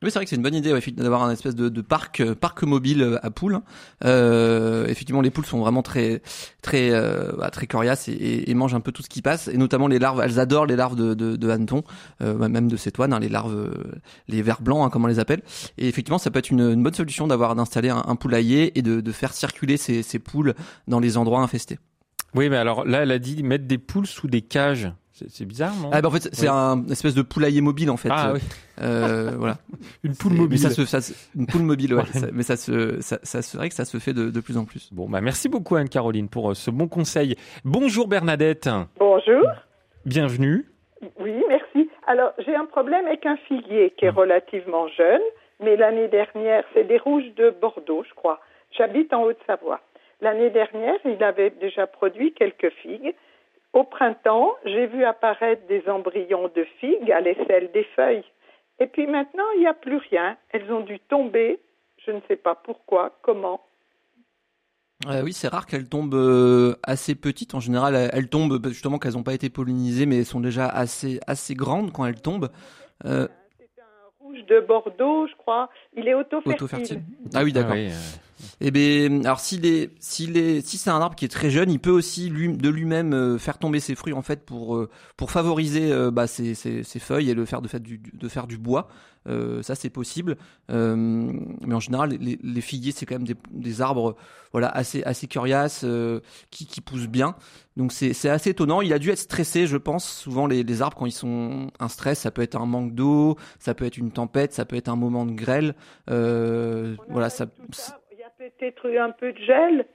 Oui, 0.00 0.10
c'est 0.12 0.18
vrai 0.20 0.26
que 0.26 0.30
c'est 0.30 0.36
une 0.36 0.42
bonne 0.42 0.54
idée 0.54 0.72
d'avoir 0.92 1.24
un 1.24 1.32
espèce 1.32 1.56
de, 1.56 1.80
parc 1.80 2.20
euh, 2.20 2.36
parc 2.36 2.62
mobile 2.62 3.02
euh, 3.02 3.26
à 3.26 3.30
poules. 3.32 3.58
Euh, 4.04 4.86
effectivement, 4.86 5.20
les 5.20 5.30
poules 5.30 5.44
sont 5.44 5.58
vraiment 5.58 5.82
très 5.82 6.22
très 6.62 6.90
euh, 6.92 7.32
bah, 7.36 7.50
très 7.50 7.66
coriaces 7.66 8.08
et, 8.08 8.54
mangent 8.54 8.76
un 8.76 8.80
peu 8.80 8.92
tout 8.92 9.02
ce 9.02 9.08
qui 9.08 9.22
passe, 9.22 9.48
et 9.48 9.56
notamment 9.56 9.88
les 9.88 9.98
larves. 9.98 10.20
Elles 10.22 10.38
adorent 10.38 10.66
les 10.66 10.76
larves 10.76 10.94
de, 10.94 11.14
de, 11.14 11.34
de 11.34 11.48
euh, 11.50 12.34
bah, 12.34 12.48
même 12.48 12.68
de 12.68 12.76
cétoine, 12.76 13.12
hein, 13.12 13.18
les 13.18 13.28
larves, 13.28 13.74
les 14.28 14.40
vers 14.40 14.60
blancs, 14.62 14.86
hein, 14.86 14.90
comme 14.90 15.02
on 15.04 15.08
les 15.08 15.18
appelle. 15.18 15.42
Et 15.78 15.88
effectivement, 15.88 16.18
ça 16.18 16.30
peut 16.30 16.38
être 16.38 16.50
une, 16.50 16.60
une 16.60 16.82
bonne 16.82 16.94
solution 16.94 17.26
d'avoir 17.26 17.56
d'installer 17.56 17.88
un, 17.88 18.04
un 18.06 18.14
poulailler 18.14 18.78
et 18.78 18.82
de, 18.82 19.00
de 19.00 19.12
faire 19.12 19.32
circuler 19.32 19.76
ces, 19.76 20.04
ces 20.04 20.20
poules 20.20 20.54
dans 20.86 21.00
les 21.00 21.16
endroits 21.16 21.40
infestés. 21.40 21.80
Oui, 22.34 22.48
mais 22.48 22.56
alors 22.56 22.84
là, 22.84 23.02
elle 23.02 23.10
a 23.10 23.18
dit 23.18 23.42
mettre 23.42 23.66
des 23.66 23.78
poules 23.78 24.06
sous 24.06 24.28
des 24.28 24.42
cages. 24.42 24.92
C'est 25.28 25.44
bizarre, 25.44 25.74
non? 25.80 25.90
Ah 25.92 26.00
bah 26.00 26.08
en 26.08 26.10
fait 26.10 26.28
c'est 26.32 26.42
Oui. 26.48 26.52
un 26.52 26.86
espèce 26.88 27.14
de 27.14 27.22
poulailler 27.22 27.60
mobile 27.60 27.90
en 27.90 27.96
fait. 27.96 28.08
Ah 28.12 28.30
Euh, 28.30 28.34
oui. 28.34 28.40
euh, 28.82 29.30
voilà. 29.36 29.56
Une 30.04 30.14
poule 30.16 30.32
mobile. 30.34 30.58
Mais 30.62 30.68
ça 30.68 30.70
se, 30.70 30.84
ça 30.84 31.00
se- 31.00 31.12
une 31.36 31.46
poule 31.46 31.62
mobile, 31.62 31.94
ouais. 31.94 32.02
Ouais. 32.14 32.20
Ça- 32.20 32.26
mais 32.32 32.42
ça 32.42 32.56
se, 32.56 33.00
ça, 33.00 33.18
ça 33.22 33.42
c'est 33.42 33.56
vrai 33.58 33.68
que 33.68 33.74
ça 33.74 33.84
se 33.84 33.98
fait 33.98 34.12
de, 34.12 34.30
de 34.30 34.40
plus 34.40 34.56
en 34.56 34.64
plus. 34.64 34.92
Bon, 34.92 35.08
bah 35.08 35.20
merci 35.20 35.48
beaucoup 35.48 35.76
Anne-Caroline 35.76 36.28
pour 36.28 36.50
euh, 36.50 36.54
ce 36.54 36.70
bon 36.70 36.88
conseil. 36.88 37.36
Bonjour 37.64 38.06
Bernadette. 38.08 38.68
Bonjour. 38.98 39.42
Bienvenue. 40.06 40.66
Oui, 41.20 41.32
merci. 41.48 41.88
Alors, 42.06 42.32
j'ai 42.44 42.54
un 42.56 42.64
problème 42.66 43.06
avec 43.06 43.24
un 43.26 43.36
figuier 43.48 43.92
qui 43.98 44.06
est 44.06 44.10
relativement 44.10 44.88
jeune, 44.88 45.20
mais 45.62 45.76
l'année 45.76 46.08
dernière, 46.08 46.64
c'est 46.74 46.84
des 46.84 46.98
rouges 46.98 47.32
de 47.36 47.50
Bordeaux, 47.60 48.02
je 48.08 48.14
crois. 48.14 48.40
J'habite 48.76 49.12
en 49.12 49.22
Haute-Savoie. 49.24 49.80
L'année 50.20 50.50
dernière, 50.50 50.96
il 51.04 51.22
avait 51.22 51.50
déjà 51.50 51.86
produit 51.86 52.32
quelques 52.32 52.70
figues. 52.82 53.14
Au 53.72 53.84
printemps, 53.84 54.54
j'ai 54.64 54.86
vu 54.86 55.04
apparaître 55.04 55.66
des 55.66 55.88
embryons 55.88 56.50
de 56.54 56.64
figues 56.80 57.12
à 57.12 57.20
l'aisselle 57.20 57.70
des 57.72 57.84
feuilles. 57.96 58.24
Et 58.80 58.86
puis 58.86 59.06
maintenant, 59.06 59.44
il 59.56 59.60
n'y 59.60 59.66
a 59.66 59.74
plus 59.74 59.96
rien. 59.96 60.36
Elles 60.50 60.70
ont 60.72 60.80
dû 60.80 60.98
tomber. 61.00 61.60
Je 62.06 62.12
ne 62.12 62.20
sais 62.28 62.36
pas 62.36 62.54
pourquoi, 62.54 63.18
comment. 63.22 63.60
Euh, 65.06 65.22
oui, 65.22 65.32
c'est 65.32 65.48
rare 65.48 65.66
qu'elles 65.66 65.88
tombent 65.88 66.14
euh, 66.14 66.74
assez 66.82 67.14
petites. 67.14 67.54
En 67.54 67.60
général, 67.60 67.94
elles, 67.94 68.28
tombent 68.28 68.58
bah, 68.58 68.70
justement 68.70 68.98
qu'elles 68.98 69.12
n'ont 69.12 69.22
pas 69.22 69.34
été 69.34 69.48
pollinisées, 69.50 70.06
mais 70.06 70.18
elles 70.18 70.26
sont 70.26 70.40
déjà 70.40 70.66
assez, 70.66 71.20
assez 71.26 71.54
grandes 71.54 71.92
quand 71.92 72.06
elles 72.06 72.20
tombent. 72.20 72.50
Euh, 73.04 73.28
Rouge 74.18 74.44
de 74.46 74.60
Bordeaux, 74.60 75.26
je 75.28 75.36
crois. 75.36 75.70
Il 75.96 76.08
est 76.08 76.14
auto-fertile. 76.14 76.52
Auto-fertile. 76.52 77.02
Ah 77.34 77.44
oui, 77.44 77.52
d'accord. 77.52 77.74
Ah 77.74 77.78
oui, 77.78 77.92
Eh 78.60 78.70
ben, 78.70 79.24
alors 79.24 79.40
s'il 79.40 79.66
est, 79.66 79.90
s'il 80.00 80.36
est, 80.36 80.66
si 80.66 80.78
c'est 80.78 80.90
un 80.90 81.00
arbre 81.00 81.16
qui 81.16 81.24
est 81.24 81.28
très 81.28 81.50
jeune, 81.50 81.70
il 81.70 81.78
peut 81.78 81.90
aussi 81.90 82.28
lui, 82.28 82.48
de 82.56 82.68
lui-même 82.68 83.12
euh, 83.12 83.38
faire 83.38 83.58
tomber 83.58 83.80
ses 83.80 83.94
fruits 83.94 84.12
en 84.12 84.22
fait 84.22 84.44
pour 84.44 84.76
euh, 84.76 84.88
pour 85.16 85.30
favoriser 85.30 85.92
euh, 85.92 86.10
bah, 86.10 86.26
ses, 86.26 86.54
ses, 86.54 86.82
ses 86.82 86.98
feuilles 86.98 87.30
et 87.30 87.34
le 87.34 87.44
faire 87.44 87.62
de 87.62 87.68
faire 87.68 87.80
du, 87.80 87.98
de 87.98 88.28
faire 88.28 88.46
du 88.46 88.58
bois. 88.58 88.88
Euh, 89.28 89.62
ça 89.62 89.74
c'est 89.74 89.90
possible, 89.90 90.36
Euh, 90.70 90.96
mais 91.66 91.74
en 91.74 91.80
général 91.80 92.10
les, 92.20 92.38
les 92.42 92.60
figuiers 92.60 92.92
c'est 92.92 93.04
quand 93.04 93.16
même 93.16 93.26
des, 93.26 93.36
des 93.50 93.80
arbres 93.80 94.16
voilà 94.52 94.68
assez 94.68 95.02
assez 95.02 95.28
euh, 95.84 96.20
qui 96.50 96.66
qui 96.66 96.80
poussent 96.80 97.08
bien. 97.08 97.34
Donc 97.76 97.92
c'est 97.92 98.12
c'est 98.12 98.28
assez 98.30 98.50
étonnant. 98.50 98.80
Il 98.80 98.92
a 98.92 98.98
dû 98.98 99.10
être 99.10 99.18
stressé, 99.18 99.66
je 99.66 99.76
pense. 99.76 100.08
Souvent 100.08 100.46
les, 100.46 100.62
les 100.62 100.82
arbres 100.82 100.96
quand 100.96 101.06
ils 101.06 101.12
sont 101.12 101.70
un 101.78 101.88
stress, 101.88 102.20
ça 102.20 102.30
peut 102.30 102.42
être 102.42 102.56
un 102.56 102.66
manque 102.66 102.94
d'eau, 102.94 103.36
ça 103.58 103.74
peut 103.74 103.84
être 103.84 103.98
une 103.98 104.12
tempête, 104.12 104.52
ça 104.52 104.64
peut 104.64 104.76
être 104.76 104.88
un 104.88 104.96
moment 104.96 105.26
de 105.26 105.32
grêle. 105.32 105.74
Euh, 106.10 106.96
voilà 107.10 107.28
ça. 107.28 107.46
Peut-être 108.58 108.86
eu 108.88 108.98
un 108.98 109.10
peu 109.10 109.32
de 109.32 109.38
gel 109.38 109.86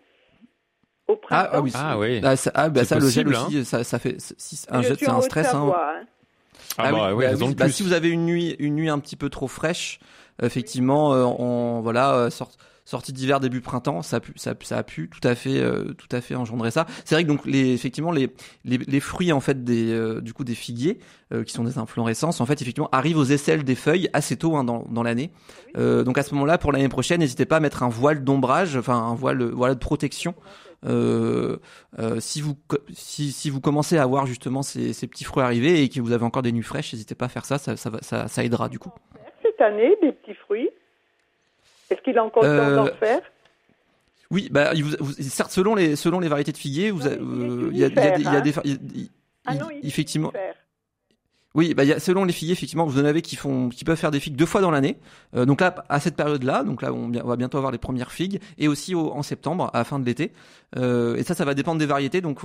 au 1.07 1.15
printemps. 1.15 1.49
Ah, 1.51 1.57
ah 1.57 1.61
oui. 1.61 1.71
Ah 1.75 1.97
oui. 1.97 2.21
Ah, 2.23 2.35
ça, 2.35 2.51
ah, 2.53 2.69
bah 2.69 2.85
ça, 2.85 2.95
le 2.99 3.09
gel 3.09 3.25
possible, 3.25 3.57
aussi, 3.57 3.65
ça, 3.65 3.83
ça 3.83 3.99
fait. 3.99 4.17
Si, 4.19 4.65
un 4.69 4.81
Je 4.81 4.89
jet, 4.89 4.95
c'est 4.99 5.09
un 5.09 5.21
stress. 5.21 5.53
Hein. 5.53 5.73
Hein. 5.75 6.05
Ah 6.77 6.91
bah 6.91 7.13
oui, 7.13 7.25
raison 7.25 7.49
de 7.49 7.55
bah, 7.55 7.65
plus. 7.65 7.73
si 7.73 7.83
vous 7.83 7.93
avez 7.93 8.09
une 8.09 8.25
nuit, 8.25 8.55
une 8.59 8.75
nuit 8.75 8.89
un 8.89 8.99
petit 8.99 9.15
peu 9.15 9.29
trop 9.29 9.47
fraîche, 9.47 9.99
effectivement, 10.41 11.13
euh, 11.13 11.23
en 11.23 11.81
voilà, 11.81 12.15
euh, 12.15 12.29
sort- 12.29 12.51
sortie 12.85 13.13
d'hiver 13.13 13.39
début 13.39 13.61
printemps, 13.61 14.01
ça 14.01 14.17
a 14.17 14.19
pu, 14.19 14.33
ça, 14.35 14.53
ça 14.61 14.77
a 14.77 14.83
pu 14.83 15.09
tout 15.09 15.25
à 15.27 15.35
fait, 15.35 15.59
euh, 15.59 15.93
tout 15.93 16.07
à 16.11 16.21
fait 16.21 16.35
engendrer 16.35 16.71
ça. 16.71 16.85
C'est 17.05 17.15
vrai 17.15 17.23
que 17.23 17.29
donc 17.29 17.45
les, 17.45 17.73
effectivement, 17.73 18.11
les, 18.11 18.29
les, 18.65 18.77
les 18.77 18.99
fruits 18.99 19.31
en 19.31 19.39
fait 19.39 19.63
des, 19.63 19.91
euh, 19.91 20.21
du 20.21 20.33
coup 20.33 20.43
des 20.43 20.55
figuiers, 20.55 20.99
euh, 21.31 21.43
qui 21.43 21.53
sont 21.53 21.63
des 21.63 21.77
inflorescences, 21.77 22.41
en 22.41 22.45
fait, 22.45 22.61
effectivement, 22.61 22.89
arrivent 22.91 23.17
aux 23.17 23.25
aisselles 23.25 23.63
des 23.63 23.75
feuilles 23.75 24.09
assez 24.13 24.35
tôt 24.35 24.55
hein, 24.55 24.63
dans, 24.63 24.85
dans 24.89 25.03
l'année. 25.03 25.31
Euh, 25.77 26.03
donc 26.03 26.17
à 26.17 26.23
ce 26.23 26.33
moment-là, 26.35 26.57
pour 26.57 26.71
l'année 26.71 26.89
prochaine, 26.89 27.19
n'hésitez 27.19 27.45
pas 27.45 27.57
à 27.57 27.59
mettre 27.59 27.83
un 27.83 27.89
voile 27.89 28.23
d'ombrage, 28.23 28.75
enfin 28.75 28.95
un 28.95 29.15
voile, 29.15 29.43
voilà, 29.43 29.75
de 29.75 29.79
protection. 29.79 30.35
Si 30.85 32.41
vous 32.41 32.57
si, 32.91 33.31
si 33.31 33.49
vous 33.49 33.61
commencez 33.61 33.97
à 33.97 34.05
voir 34.05 34.25
justement 34.25 34.61
ces, 34.63 34.91
ces 34.91 35.07
petits 35.07 35.23
fruits 35.23 35.41
arriver 35.41 35.81
et 35.81 35.87
que 35.87 36.01
vous 36.01 36.11
avez 36.11 36.25
encore 36.25 36.41
des 36.41 36.51
nuits 36.51 36.61
fraîches, 36.61 36.91
n'hésitez 36.91 37.15
pas 37.15 37.25
à 37.25 37.29
faire 37.29 37.45
ça, 37.45 37.57
ça, 37.57 37.77
ça, 37.77 38.27
ça 38.27 38.43
aidera 38.43 38.67
du 38.67 38.79
coup. 38.79 38.91
Cette 39.41 39.61
année, 39.61 39.95
des 40.01 40.11
petits 40.11 40.33
fruits. 40.33 40.69
Est-ce 41.93 42.01
qu'il 42.01 42.17
a 42.17 42.23
encore 42.23 42.43
le 42.43 42.49
temps 42.49 42.55
Euh, 42.55 42.75
d'en 42.75 42.85
faire? 42.95 43.21
Oui, 44.31 44.49
bah, 44.51 44.71
il 44.73 44.83
vous- 44.83 44.95
vous- 44.99 45.13
certes 45.21 45.51
selon 45.51 45.75
les 45.75 45.95
selon 45.95 46.19
les 46.19 46.27
variétés 46.27 46.51
de 46.51 46.57
vous, 46.91 47.05
euh, 47.07 47.69
il 47.71 47.77
y 47.77 47.83
a, 47.83 47.87
il 47.87 47.95
y 47.95 47.99
a 47.99 48.11
des, 48.17 48.21
il 48.21 48.33
y 48.33 48.35
a 48.35 48.41
des, 48.41 48.53
il 48.95 49.09
Ah 49.45 49.55
non, 49.55 49.67
il 49.71 49.87
effectivement. 49.87 50.31
Oui, 51.55 51.75
bah, 51.75 51.83
il 51.83 51.89
y 51.89 51.93
a, 51.93 51.99
selon 51.99 52.25
les 52.25 52.33
figuiers, 52.33 52.53
effectivement, 52.53 52.83
vous 52.87 52.99
en 52.99 53.05
avez 53.05 53.21
qui 53.21 53.35
font, 53.35 53.69
qui 53.69 53.85
peuvent 53.85 53.97
faire 53.97 54.09
des 54.09 54.19
figues 54.19 54.35
deux 54.35 54.47
fois 54.47 54.59
dans 54.61 54.71
l'année. 54.71 54.97
Euh, 55.35 55.45
donc 55.45 55.61
là, 55.61 55.85
à 55.87 55.99
cette 55.99 56.15
période-là, 56.15 56.63
donc 56.63 56.81
là, 56.81 56.91
on, 56.91 57.13
on 57.13 57.27
va 57.27 57.35
bientôt 57.35 57.57
avoir 57.59 57.71
les 57.71 57.77
premières 57.77 58.11
figues, 58.11 58.41
et 58.57 58.67
aussi 58.67 58.95
au- 58.95 59.11
en 59.11 59.21
septembre, 59.21 59.69
à 59.71 59.77
la 59.77 59.83
fin 59.83 59.99
de 59.99 60.05
l'été. 60.05 60.31
Euh, 60.77 61.15
et 61.15 61.21
ça, 61.21 61.35
ça 61.35 61.45
va 61.45 61.53
dépendre 61.53 61.77
des 61.77 61.85
variétés. 61.85 62.21
Donc 62.21 62.39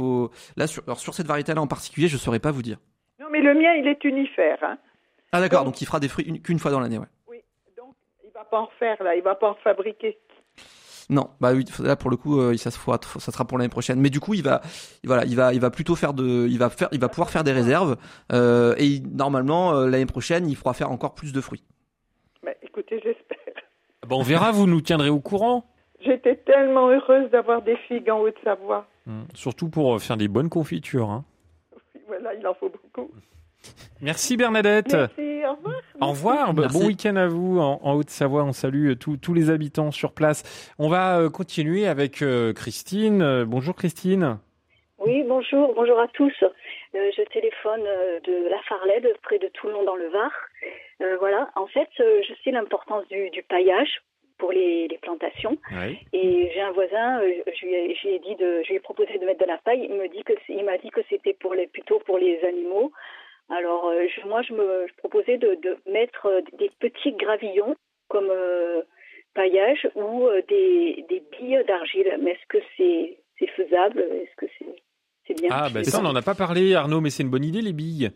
là, 0.59 0.66
sur, 0.66 0.82
alors, 0.86 1.01
sur 1.01 1.14
cette 1.14 1.26
variété-là 1.26 1.62
en 1.62 1.66
particulier, 1.66 2.07
je 2.09 2.18
saurais 2.18 2.38
pas 2.38 2.51
vous 2.51 2.61
dire. 2.61 2.76
Non, 3.18 3.28
mais 3.32 3.40
le 3.40 3.55
mien, 3.55 3.72
il 3.80 3.86
est 3.88 4.05
unifère. 4.05 4.59
Hein. 4.62 4.76
Ah 5.32 5.40
d'accord, 5.40 5.64
donc 5.64 5.80
il 5.80 5.86
fera 5.86 6.01
des 6.01 6.09
fruits 6.09 6.26
une- 6.26 6.40
qu'une 6.42 6.59
fois 6.59 6.70
dans 6.70 6.80
l'année, 6.80 6.99
ouais. 6.99 7.07
Il 8.51 8.51
va 8.51 8.59
pas 8.59 8.61
en 8.64 8.70
faire, 8.78 9.03
là. 9.03 9.14
Il 9.14 9.22
va 9.22 9.34
pas 9.34 9.51
en 9.51 9.55
fabriquer. 9.57 10.18
Non, 11.11 11.30
bah 11.40 11.53
oui, 11.55 11.64
là 11.80 11.96
pour 11.96 12.11
le 12.11 12.16
coup, 12.16 12.38
euh, 12.40 12.55
ça 12.59 12.70
se 12.70 12.78
fera, 12.78 12.99
ça 13.03 13.32
sera 13.32 13.44
pour 13.46 13.57
l'année 13.59 13.70
prochaine. 13.70 13.99
Mais 14.01 14.11
du 14.11 14.20
coup, 14.20 14.34
il 14.34 14.42
va, 14.42 14.61
voilà, 15.05 15.24
il 15.24 15.36
va, 15.36 15.55
il 15.55 15.61
va 15.61 15.70
plutôt 15.70 15.96
faire 15.96 16.12
de, 16.12 16.46
il 16.49 16.59
va 16.59 16.68
faire, 16.68 16.88
il 16.92 17.01
va 17.01 17.09
pouvoir 17.09 17.30
faire 17.30 17.44
des 17.44 17.53
réserves. 17.53 17.96
euh, 18.32 18.74
et 18.78 18.84
il- 18.86 19.16
normalement, 19.16 19.74
euh, 19.74 19.88
l'année 19.88 20.05
prochaine, 20.07 20.49
il 20.49 20.57
pourra 20.57 20.74
faire 20.74 20.90
encore 20.90 21.14
plus 21.14 21.32
de 21.32 21.40
fruits. 21.40 21.64
Mais 22.42 22.57
écoutez, 22.62 23.01
j'espère. 23.03 23.38
Bon, 24.07 24.20
on 24.20 24.22
verra, 24.22 24.51
vous 24.53 24.66
nous 24.66 24.80
tiendrez 24.82 25.09
au 25.09 25.20
courant. 25.20 25.64
J'étais 26.01 26.36
tellement 26.36 26.88
heureuse 26.90 27.30
d'avoir 27.30 27.62
des 27.62 27.76
figues 27.88 28.11
en 28.11 28.20
Haute-Savoie. 28.20 28.86
Hum, 29.07 29.26
Surtout 29.34 29.68
pour 29.70 30.01
faire 30.03 30.16
des 30.18 30.28
bonnes 30.28 30.49
confitures. 30.51 31.11
hein. 31.11 31.24
Voilà, 32.07 32.34
il 32.34 32.46
en 32.46 32.55
faut 32.55 32.68
beaucoup. 32.70 33.11
Merci 34.00 34.36
Bernadette. 34.36 34.92
Merci, 34.94 35.44
au 35.46 35.54
revoir. 35.54 35.74
Au 36.00 36.06
revoir, 36.11 36.54
bon 36.54 36.86
week-end 36.86 37.16
à 37.16 37.26
vous 37.26 37.59
en, 37.59 37.80
en 37.82 37.94
Haute-Savoie. 37.94 38.44
On 38.44 38.52
salue 38.52 38.90
euh, 38.90 38.94
tous- 38.94 39.34
les 39.34 39.50
habitants 39.50 39.90
sur 39.90 40.12
place. 40.12 40.72
On 40.78 40.88
va 40.88 41.18
euh, 41.18 41.28
continuer 41.30 41.86
avec 41.88 42.22
euh, 42.22 42.52
Christine. 42.52 43.20
Euh, 43.22 43.44
bonjour 43.44 43.74
Christine. 43.74 44.38
Oui, 45.04 45.22
bonjour, 45.26 45.74
bonjour 45.74 45.98
à 46.00 46.09
tous. 46.09 46.32
Euh, 46.42 47.11
je 47.16 47.22
téléphone 47.32 47.82
de 47.82 48.48
la 48.48 48.59
Farlède, 48.68 49.09
près 49.22 49.38
de 49.38 49.48
Toulon 49.48 49.84
dans 49.84 49.96
le 49.96 50.09
Var. 50.09 50.30
Euh, 51.02 51.16
voilà, 51.18 51.48
en 51.56 51.66
fait, 51.66 51.88
euh, 52.00 52.20
je 52.28 52.34
sais 52.42 52.50
l'importance 52.50 53.06
du, 53.09 53.30
du 53.30 53.42
paillage 53.42 54.00
pour 54.38 54.52
les, 54.52 54.86
les 54.88 54.98
plantations. 54.98 55.56
Et 56.12 56.50
j'ai 56.54 56.61
un 56.61 56.72
voisin, 56.72 57.20
euh, 57.20 57.30
je 57.61 57.66
lui 57.66 57.74
ai, 57.74 57.94
je 57.96 58.09
lui 58.09 58.14
ai 58.14 58.18
dit 58.20 58.34
de, 58.36 58.62
je 58.64 58.68
lui 58.68 58.76
ai 58.76 58.80
proposé 58.80 59.18
de 59.18 59.24
mettre 59.26 59.40
de 59.40 59.48
la 59.50 59.59
paille. 59.59 59.86
Il 59.88 59.96
me 59.96 60.09
dit 60.09 60.22
que 60.24 60.32
c'est- 60.46 60.54
il 60.54 60.64
m'a 60.64 60.78
dit 60.78 60.90
que 60.90 61.00
c'était 61.11 61.34
pour 61.34 61.54
les 61.54 61.66
plutôt 61.66 61.98
pour 62.06 62.18
les 62.18 62.40
animaux. 62.44 62.92
Alors 63.51 63.86
euh, 63.88 64.07
je- 64.14 64.26
moi 64.28 64.42
je 64.42 64.53
me 64.53 64.86
je 64.88 64.94
proposais 64.96 65.38
de, 65.38 65.55
de 65.62 65.76
mettre 65.90 66.26
euh, 66.26 66.40
des 66.59 66.70
petits 66.80 67.12
gravillons 67.12 67.74
comme 68.09 68.28
euh, 68.30 68.82
paillage 69.34 69.88
ou 69.94 70.28
des, 70.49 71.05
des 71.09 71.22
billes 71.32 71.62
d'argile. 71.66 72.18
Mais 72.22 72.32
est-ce 72.32 72.46
que 72.49 72.59
c'est 72.76 73.46
faisable? 73.57 74.01
Est-ce 74.01 74.36
que 74.36 74.46
c'est 75.26 75.34
bien 75.40 75.49
Ah, 75.53 75.68
bah 75.72 75.84
ça, 75.84 75.99
on 76.01 76.03
n'en 76.03 76.14
a 76.16 76.22
pas 76.22 76.34
parlé, 76.34 76.74
Arnaud, 76.74 77.01
mais 77.01 77.11
c'est 77.11 77.22
une 77.22 77.30
bonne 77.30 77.44
idée, 77.44 77.62
les 77.62 77.72
billes. 77.72 78.11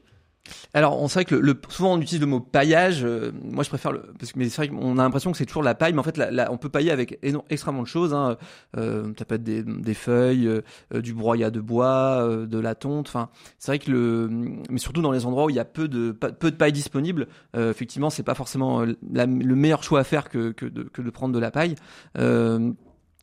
Alors, 0.74 1.00
on 1.00 1.08
sait 1.08 1.24
que 1.24 1.34
le, 1.34 1.40
le- 1.40 1.60
souvent 1.68 1.94
on 1.94 2.00
utilise 2.00 2.20
le 2.20 2.26
mot 2.26 2.40
paillage. 2.40 3.04
euh, 3.04 3.30
moi, 3.44 3.62
je 3.64 3.68
préfère 3.68 3.92
le 3.92 4.00
parce 4.18 4.32
que 4.32 4.38
mais 4.38 4.48
c'est 4.48 4.56
vrai 4.56 4.68
qu'on 4.68 4.98
a 4.98 5.02
l'impression 5.02 5.30
que 5.32 5.38
c'est 5.38 5.46
toujours 5.46 5.62
la 5.62 5.74
paille, 5.74 5.92
mais 5.92 6.00
en 6.00 6.02
fait, 6.04 6.16
la- 6.16 6.30
la- 6.30 6.50
on 6.52 6.56
peut 6.56 6.68
pailler 6.68 6.90
avec 6.90 7.18
extrêmement 7.50 7.82
de 7.82 7.86
choses. 7.86 8.12
Hein. 8.14 8.36
Euh, 8.76 9.12
ça 9.18 9.24
peut 9.24 9.36
être 9.36 9.44
des, 9.44 9.62
des 9.62 9.94
feuilles, 9.94 10.48
euh, 10.48 11.00
du 11.00 11.14
broyat 11.14 11.50
de 11.50 11.60
bois, 11.60 12.26
euh, 12.26 12.46
de 12.46 12.58
la 12.58 12.74
tonte. 12.74 13.08
Enfin, 13.08 13.28
c'est 13.58 13.70
vrai 13.70 13.78
que 13.78 13.90
le, 13.90 14.28
mais 14.70 14.78
surtout 14.78 15.02
dans 15.02 15.12
les 15.12 15.26
endroits 15.26 15.44
où 15.44 15.50
il 15.50 15.56
y 15.56 15.60
a 15.60 15.64
peu 15.64 15.88
de 15.88 16.10
pa- 16.12 16.32
peu 16.32 16.50
de 16.50 16.56
paille 16.56 16.72
disponible, 16.72 17.28
euh, 17.56 17.70
effectivement, 17.70 18.10
c'est 18.10 18.22
pas 18.24 18.34
forcément 18.34 18.82
euh, 18.82 18.96
le 19.12 19.54
meilleur 19.54 19.82
choix 19.84 20.00
à 20.00 20.04
faire 20.04 20.28
que 20.28 20.50
que 20.52 20.66
de, 20.66 20.82
que 20.82 21.02
de 21.02 21.10
prendre 21.10 21.34
de 21.34 21.38
la 21.38 21.50
paille. 21.50 21.74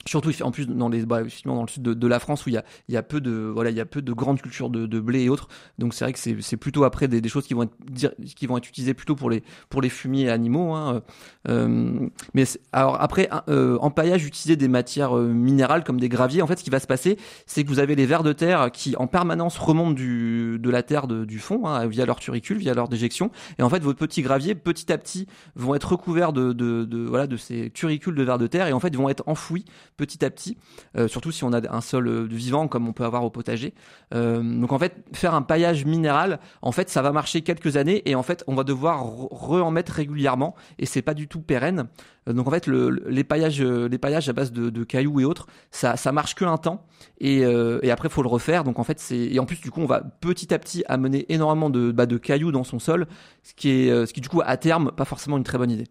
Surtout 0.07 0.31
en 0.41 0.51
plus 0.51 0.65
dans 0.65 0.87
les 0.87 1.05
bah, 1.05 1.21
dans 1.43 1.61
le 1.61 1.67
sud 1.67 1.83
de, 1.83 2.07
la 2.07 2.19
France 2.19 2.45
où 2.45 2.49
il 2.49 2.53
y 2.53 2.57
a 2.57 2.63
il 2.87 2.93
y 2.93 2.97
a 2.97 3.03
peu 3.03 3.19
de 3.19 3.31
voilà 3.31 3.69
il 3.69 3.75
y 3.75 3.81
a 3.81 3.85
peu 3.85 4.01
de 4.01 4.13
grandes 4.13 4.41
cultures 4.41 4.69
de, 4.69 4.99
blé 4.99 5.23
et 5.23 5.29
autres 5.29 5.49
donc 5.77 5.93
c'est 5.93 6.05
vrai 6.05 6.13
que 6.13 6.19
c'est 6.41 6.57
plutôt 6.57 6.85
après 6.85 7.09
des, 7.09 7.27
choses 7.27 7.45
qui 7.45 7.53
vont 7.53 7.63
être 7.63 8.15
qui 8.23 8.47
vont 8.47 8.57
être 8.57 8.67
utilisées 8.67 8.93
plutôt 8.93 9.15
pour 9.15 9.29
les 9.29 9.43
pour 9.67 9.81
les 9.81 9.89
fumiers 9.89 10.29
animaux 10.29 10.73
hein. 10.73 11.03
Euh, 11.49 12.07
mais 12.33 12.45
alors 12.71 12.99
après 13.01 13.29
euh, 13.49 13.77
en 13.81 13.91
paillage 13.91 14.25
utiliser 14.25 14.55
des 14.55 14.69
matières 14.69 15.17
euh, 15.17 15.27
minérales 15.27 15.83
comme 15.83 15.99
des 15.99 16.09
graviers 16.09 16.41
en 16.41 16.47
fait 16.47 16.57
ce 16.57 16.63
qui 16.63 16.69
va 16.69 16.79
se 16.79 16.87
passer 16.87 17.17
c'est 17.45 17.65
que 17.65 17.69
vous 17.69 17.79
avez 17.79 17.95
les 17.95 18.05
vers 18.05 18.23
de 18.23 18.31
terre 18.31 18.71
qui 18.71 18.95
en 18.95 19.05
permanence 19.05 19.57
remontent 19.57 19.91
du 19.91 20.59
de 20.59 20.69
la 20.69 20.81
terre 20.81 21.07
du 21.07 21.39
fond 21.39 21.67
hein, 21.67 21.85
via 21.87 22.05
leur 22.05 22.19
turicule 22.19 22.57
via 22.57 22.73
leur 22.73 22.87
déjection 22.87 23.31
et 23.57 23.63
en 23.63 23.69
fait 23.69 23.83
vos 23.83 23.93
petits 23.93 24.21
graviers 24.21 24.55
petit 24.55 24.93
à 24.93 24.97
petit 24.97 25.27
vont 25.55 25.75
être 25.75 25.91
recouverts 25.91 26.31
de, 26.31 26.53
de, 26.53 26.85
de 26.85 27.05
voilà 27.05 27.27
de 27.27 27.35
ces 27.35 27.69
turicules 27.69 28.15
de 28.15 28.23
vers 28.23 28.37
de 28.37 28.47
terre 28.47 28.67
et 28.67 28.73
en 28.73 28.79
fait 28.79 28.95
vont 28.95 29.09
être 29.09 29.23
enfouis 29.27 29.65
petit 29.99 30.23
à 30.23 30.29
petit, 30.29 30.57
euh, 30.97 31.07
surtout 31.09 31.31
si 31.31 31.43
on 31.43 31.51
a 31.51 31.59
un 31.71 31.81
sol 31.81 32.07
euh, 32.07 32.23
vivant 32.23 32.67
comme 32.69 32.87
on 32.87 32.93
peut 32.93 33.03
avoir 33.03 33.23
au 33.25 33.29
potager. 33.29 33.73
Euh, 34.13 34.41
donc 34.41 34.71
en 34.71 34.79
fait, 34.79 34.95
faire 35.13 35.35
un 35.35 35.41
paillage 35.41 35.83
minéral, 35.85 36.39
en 36.61 36.71
fait, 36.71 36.89
ça 36.89 37.01
va 37.01 37.11
marcher 37.11 37.41
quelques 37.41 37.75
années 37.75 38.01
et 38.09 38.15
en 38.15 38.23
fait, 38.23 38.43
on 38.47 38.55
va 38.55 38.63
devoir 38.63 39.03
re-en 39.03 39.71
mettre 39.71 39.91
régulièrement 39.91 40.55
et 40.79 40.85
c'est 40.85 41.01
pas 41.01 41.13
du 41.13 41.27
tout 41.27 41.41
pérenne. 41.41 41.89
Donc 42.27 42.47
en 42.47 42.51
fait, 42.51 42.65
le, 42.67 42.89
le- 42.89 43.09
les 43.09 43.23
paillages, 43.23 43.61
les 43.61 43.97
paillages 43.97 44.29
à 44.29 44.33
base 44.33 44.51
de, 44.51 44.83
cailloux 44.83 45.19
et 45.19 45.25
autres, 45.25 45.47
ça, 45.71 45.97
ça 45.97 46.11
marche 46.11 46.33
que 46.35 46.45
un 46.45 46.57
temps 46.57 46.85
et, 47.19 47.39
et 47.39 47.91
après 47.91 48.07
faut 48.09 48.21
le 48.23 48.29
refaire. 48.29 48.63
Donc 48.63 48.79
en 48.79 48.83
fait, 48.83 48.99
c'est 48.99 49.17
et 49.17 49.39
en 49.39 49.45
plus 49.45 49.59
du 49.61 49.71
coup, 49.71 49.81
on 49.81 49.85
va 49.85 50.01
petit 50.01 50.53
à 50.53 50.59
petit 50.59 50.83
amener 50.87 51.25
énormément 51.29 51.69
de, 51.69 51.91
bah, 51.91 52.05
de 52.05 52.17
cailloux 52.17 52.51
dans 52.51 52.63
son 52.63 52.79
sol, 52.79 53.07
ce 53.43 53.53
qui 53.53 53.69
est, 53.71 54.05
ce 54.05 54.13
qui 54.13 54.21
du 54.21 54.29
coup 54.29 54.41
à 54.45 54.55
terme, 54.57 54.91
pas 54.91 55.05
forcément 55.05 55.37
une 55.37 55.43
très 55.43 55.57
bonne 55.57 55.71
idée. 55.71 55.87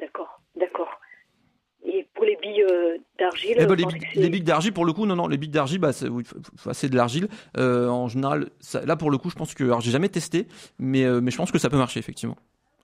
D'accord, 0.00 0.42
d'accord. 0.58 0.88
Et 1.84 2.08
pour 2.14 2.24
les 2.24 2.29
billes 2.40 2.62
euh, 2.62 2.96
d'argile, 3.18 3.56
Eh 3.58 3.66
ben, 3.66 3.74
les, 3.74 3.84
les 4.22 4.28
billes 4.30 4.42
d'argile, 4.42 4.72
pour 4.72 4.84
le 4.84 4.92
coup, 4.92 5.06
non, 5.06 5.16
non, 5.16 5.28
les 5.28 5.36
billes 5.36 5.48
d'argile, 5.50 5.78
bah, 5.78 5.92
c'est 5.92 6.08
oui, 6.08 6.24
de 6.24 6.96
l'argile. 6.96 7.28
Euh, 7.56 7.88
en 7.88 8.08
général, 8.08 8.48
ça- 8.60 8.84
là, 8.84 8.96
pour 8.96 9.10
le 9.10 9.18
coup, 9.18 9.30
je 9.30 9.36
pense 9.36 9.54
que, 9.54 9.64
alors, 9.64 9.80
j'ai 9.80 9.90
jamais 9.90 10.08
testé, 10.08 10.46
mais, 10.78 11.04
euh, 11.04 11.20
mais 11.20 11.30
je 11.30 11.36
pense 11.36 11.52
que 11.52 11.58
ça 11.58 11.70
peut 11.70 11.76
marcher, 11.78 12.00
effectivement. 12.00 12.36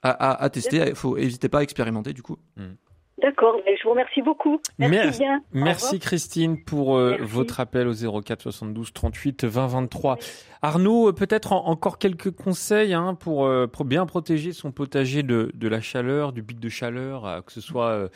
À, 0.02 0.10
à, 0.10 0.42
à 0.44 0.50
tester, 0.50 0.76
il 0.88 0.94
faut, 0.94 1.16
n'hésitez 1.16 1.48
pas 1.48 1.58
à 1.58 1.62
expérimenter, 1.62 2.12
du 2.12 2.22
coup. 2.22 2.36
D'accord, 3.22 3.56
mais 3.64 3.74
je 3.78 3.82
vous 3.84 3.90
remercie 3.90 4.20
beaucoup. 4.20 4.60
Merci 4.78 4.94
Merci, 4.94 5.18
bien. 5.20 5.40
Merci. 5.52 5.98
Christine 5.98 6.62
pour 6.62 6.98
euh, 6.98 7.16
votre 7.22 7.60
appel 7.60 7.88
au 7.88 7.94
04 8.22 8.42
72 8.42 8.92
38 8.92 9.44
20 9.46 9.66
23. 9.68 10.18
Arnaud, 10.62 11.08
euh, 11.08 11.12
peut-être 11.12 11.52
en- 11.52 11.66
encore 11.66 11.98
quelques 11.98 12.30
conseils 12.30 12.94
hein, 12.94 13.14
pour, 13.14 13.46
euh, 13.46 13.66
bien 13.84 14.06
protéger 14.06 14.52
son 14.52 14.72
potager 14.72 15.22
de, 15.22 15.50
la 15.60 15.80
chaleur, 15.80 16.32
du 16.32 16.42
pic 16.42 16.58
de 16.58 16.68
chaleur, 16.68 17.26
euh, 17.26 17.40
que 17.40 17.52
ce 17.52 17.60
soit 17.60 18.08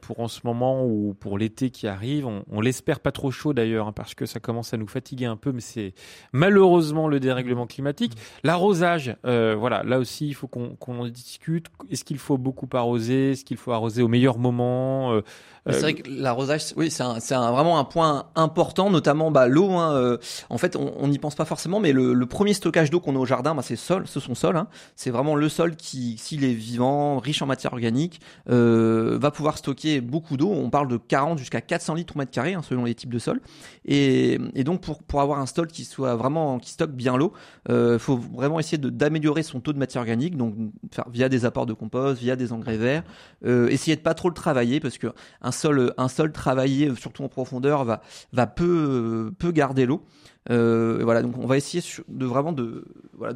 pour 0.00 0.20
en 0.20 0.28
ce 0.28 0.40
moment 0.44 0.84
ou 0.84 1.14
pour 1.18 1.38
l'été 1.38 1.70
qui 1.70 1.86
arrive. 1.86 2.26
On, 2.26 2.60
l'espère 2.60 3.00
pas 3.00 3.12
trop 3.12 3.30
chaud 3.30 3.52
d'ailleurs, 3.54 3.88
hein, 3.88 3.92
parce 3.92 4.14
que 4.14 4.26
ça 4.26 4.40
commence 4.40 4.74
à 4.74 4.76
nous 4.76 4.88
fatiguer 4.88 5.26
un 5.26 5.36
peu, 5.36 5.52
mais 5.52 5.60
c'est 5.60 5.94
malheureusement 6.32 7.08
le 7.08 7.20
dérèglement 7.20 7.66
climatique. 7.66 8.12
L'arrosage, 8.42 9.16
voilà, 9.22 9.82
là 9.84 9.98
aussi 9.98 10.26
il 10.26 10.34
faut 10.34 10.48
qu'on 10.48 10.76
en 10.88 11.08
discute. 11.08 11.66
Est-ce 11.90 12.04
qu'il 12.04 12.18
faut 12.18 12.36
beaucoup 12.36 12.68
arroser? 12.72 13.32
Est-ce 13.32 13.44
qu'il 13.44 13.56
faut 13.56 13.72
arroser 13.72 14.02
au 14.02 14.08
meilleur 14.08 14.38
moment? 14.38 15.20
C'est 15.68 15.76
euh, 15.76 15.80
vrai 15.80 15.94
que 15.94 16.08
l'arrosage, 16.10 16.62
oui, 16.76 16.90
c'est 16.90 17.02
un- 17.02 17.18
c'est 17.20 17.34
un- 17.34 17.50
vraiment 17.50 17.78
un 17.78 17.84
point 17.84 18.26
important, 18.36 18.88
notamment 18.90 19.30
bah, 19.30 19.48
l'eau. 19.48 19.70
hein, 19.72 19.94
euh, 19.96 20.18
en 20.48 20.58
fait, 20.58 20.76
on 20.76 21.08
n'y 21.08 21.18
pense 21.18 21.34
pas 21.34 21.44
forcément, 21.44 21.80
mais 21.80 21.92
le, 21.92 22.12
le 22.14 22.26
premier 22.26 22.54
stockage 22.54 22.90
d'eau 22.90 23.00
qu'on 23.00 23.16
a 23.16 23.18
au 23.18 23.26
jardin, 23.26 23.54
bah, 23.54 23.62
c'est 23.62 23.76
sol, 23.76 24.06
ce 24.06 24.20
son 24.20 24.34
sol. 24.34 24.56
hein. 24.56 24.68
c'est 24.94 25.10
vraiment 25.10 25.34
le 25.34 25.48
sol 25.48 25.74
qui, 25.76 26.16
s'il 26.18 26.44
est 26.44 26.52
vivant, 26.54 27.18
riche 27.18 27.42
en 27.42 27.46
matière 27.46 27.72
organique, 27.72 28.20
euh, 28.50 29.18
va 29.20 29.30
pouvoir 29.30 29.58
stocker 29.58 30.00
beaucoup 30.00 30.36
d'eau. 30.36 30.50
On 30.52 30.70
parle 30.70 30.88
de 30.88 30.96
40 30.96 31.38
jusqu'à 31.38 31.60
400 31.60 31.94
litres 31.94 32.14
au 32.16 32.18
mètre 32.18 32.30
carré, 32.32 32.54
hein, 32.54 32.62
selon 32.62 32.84
les 32.84 32.94
types 32.94 33.12
de 33.12 33.18
sol. 33.18 33.40
Et, 33.84 34.38
et 34.54 34.64
donc, 34.64 34.80
pour, 34.80 35.02
pour 35.02 35.20
avoir 35.20 35.40
un 35.40 35.46
sol 35.46 35.66
qui 35.66 35.84
soit 35.84 36.14
vraiment 36.16 36.58
qui 36.58 36.70
stocke 36.70 36.92
bien 36.92 37.16
l'eau, 37.16 37.32
il 37.68 37.98
faut 37.98 38.16
vraiment 38.16 38.60
essayer 38.60 38.78
d'améliorer 38.78 39.42
son 39.42 39.60
taux 39.60 39.72
de 39.72 39.78
matière 39.78 40.02
organique, 40.02 40.36
donc 40.36 40.54
faire 40.92 41.08
via 41.10 41.28
des 41.28 41.44
apports 41.44 41.66
de 41.66 41.72
compost, 41.72 42.20
via 42.20 42.36
des 42.36 42.52
engrais 42.52 42.76
verts. 42.76 43.02
Euh, 43.44 43.68
essayer 43.68 43.96
de 43.96 44.00
pas 44.00 44.14
trop 44.14 44.28
le 44.28 44.34
travailler 44.34 44.80
parce 44.80 44.98
que 44.98 45.08
un 45.42 45.50
sol, 45.56 45.92
un 45.96 46.08
sol 46.08 46.32
travaillé, 46.32 46.94
surtout 46.94 47.24
en 47.24 47.28
profondeur, 47.28 47.84
va, 47.84 48.00
va 48.32 48.46
peu, 48.46 49.32
garder 49.52 49.86
l'eau. 49.86 50.04
Euh, 50.50 51.00
voilà, 51.02 51.22
donc 51.22 51.36
on 51.38 51.46
va 51.46 51.56
essayer 51.56 51.82
de 52.08 52.26
vraiment 52.26 52.52
de, 52.52 52.84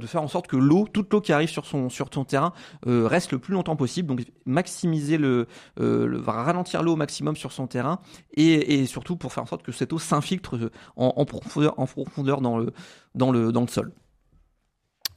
faire 0.07 0.23
en 0.23 0.29
sorte 0.29 0.47
que 0.47 0.57
l'eau, 0.57 0.87
toute 0.93 1.13
l'eau 1.13 1.21
qui 1.21 1.33
arrive 1.33 1.49
sur 1.49 1.67
son, 1.67 1.89
ton 1.89 2.25
terrain, 2.25 2.53
euh, 2.87 3.07
reste 3.07 3.33
le 3.33 3.39
plus 3.39 3.55
longtemps 3.55 3.77
possible. 3.77 4.09
Donc 4.09 4.25
maximiser 4.47 5.19
le, 5.19 5.47
euh, 5.81 6.23
ralentir 6.27 6.83
l'eau 6.83 6.93
au 6.93 6.97
maximum 6.97 7.37
sur 7.37 7.53
son 7.53 7.67
terrain 7.67 7.99
et, 8.35 8.87
surtout 8.87 9.17
pour 9.17 9.33
faire 9.33 9.43
en 9.43 9.47
sorte 9.47 9.63
que 9.63 9.73
cette 9.73 9.93
eau 9.93 9.99
s'infiltre 9.99 10.71
en, 10.97 11.25
profondeur, 11.25 11.75
dans 12.41 12.59
le, 12.59 13.67
sol. 13.69 13.93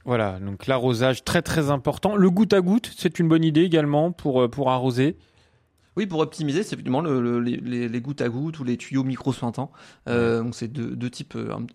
Voilà, 0.04 0.38
donc 0.38 0.66
l'arrosage 0.66 1.24
très 1.24 1.40
très 1.40 1.70
important. 1.70 2.16
Le 2.16 2.30
goutte 2.30 2.52
à 2.52 2.60
goutte, 2.60 2.90
c'est 2.96 3.18
une 3.18 3.28
bonne 3.28 3.44
idée 3.44 3.62
également 3.62 4.14
euh, 4.26 4.48
pour 4.48 4.70
arroser. 4.70 5.16
Oui, 5.96 6.06
pour 6.06 6.18
optimiser, 6.20 6.62
c'est 6.64 6.74
effectivement 6.74 7.00
le, 7.00 7.20
le- 7.20 7.38
les, 7.40 8.00
gouttes 8.00 8.20
à 8.20 8.28
gouttes 8.28 8.58
ou 8.58 8.64
les 8.64 8.76
tuyaux 8.76 9.04
micro 9.04 9.32
sointants. 9.32 9.70
Euh, 10.08 10.42
donc 10.42 10.54
c'est 10.54 10.68
deux, 10.68 10.96
deux 10.96 11.10
types. 11.10 11.36
euh, 11.36 11.52
un- 11.54 11.66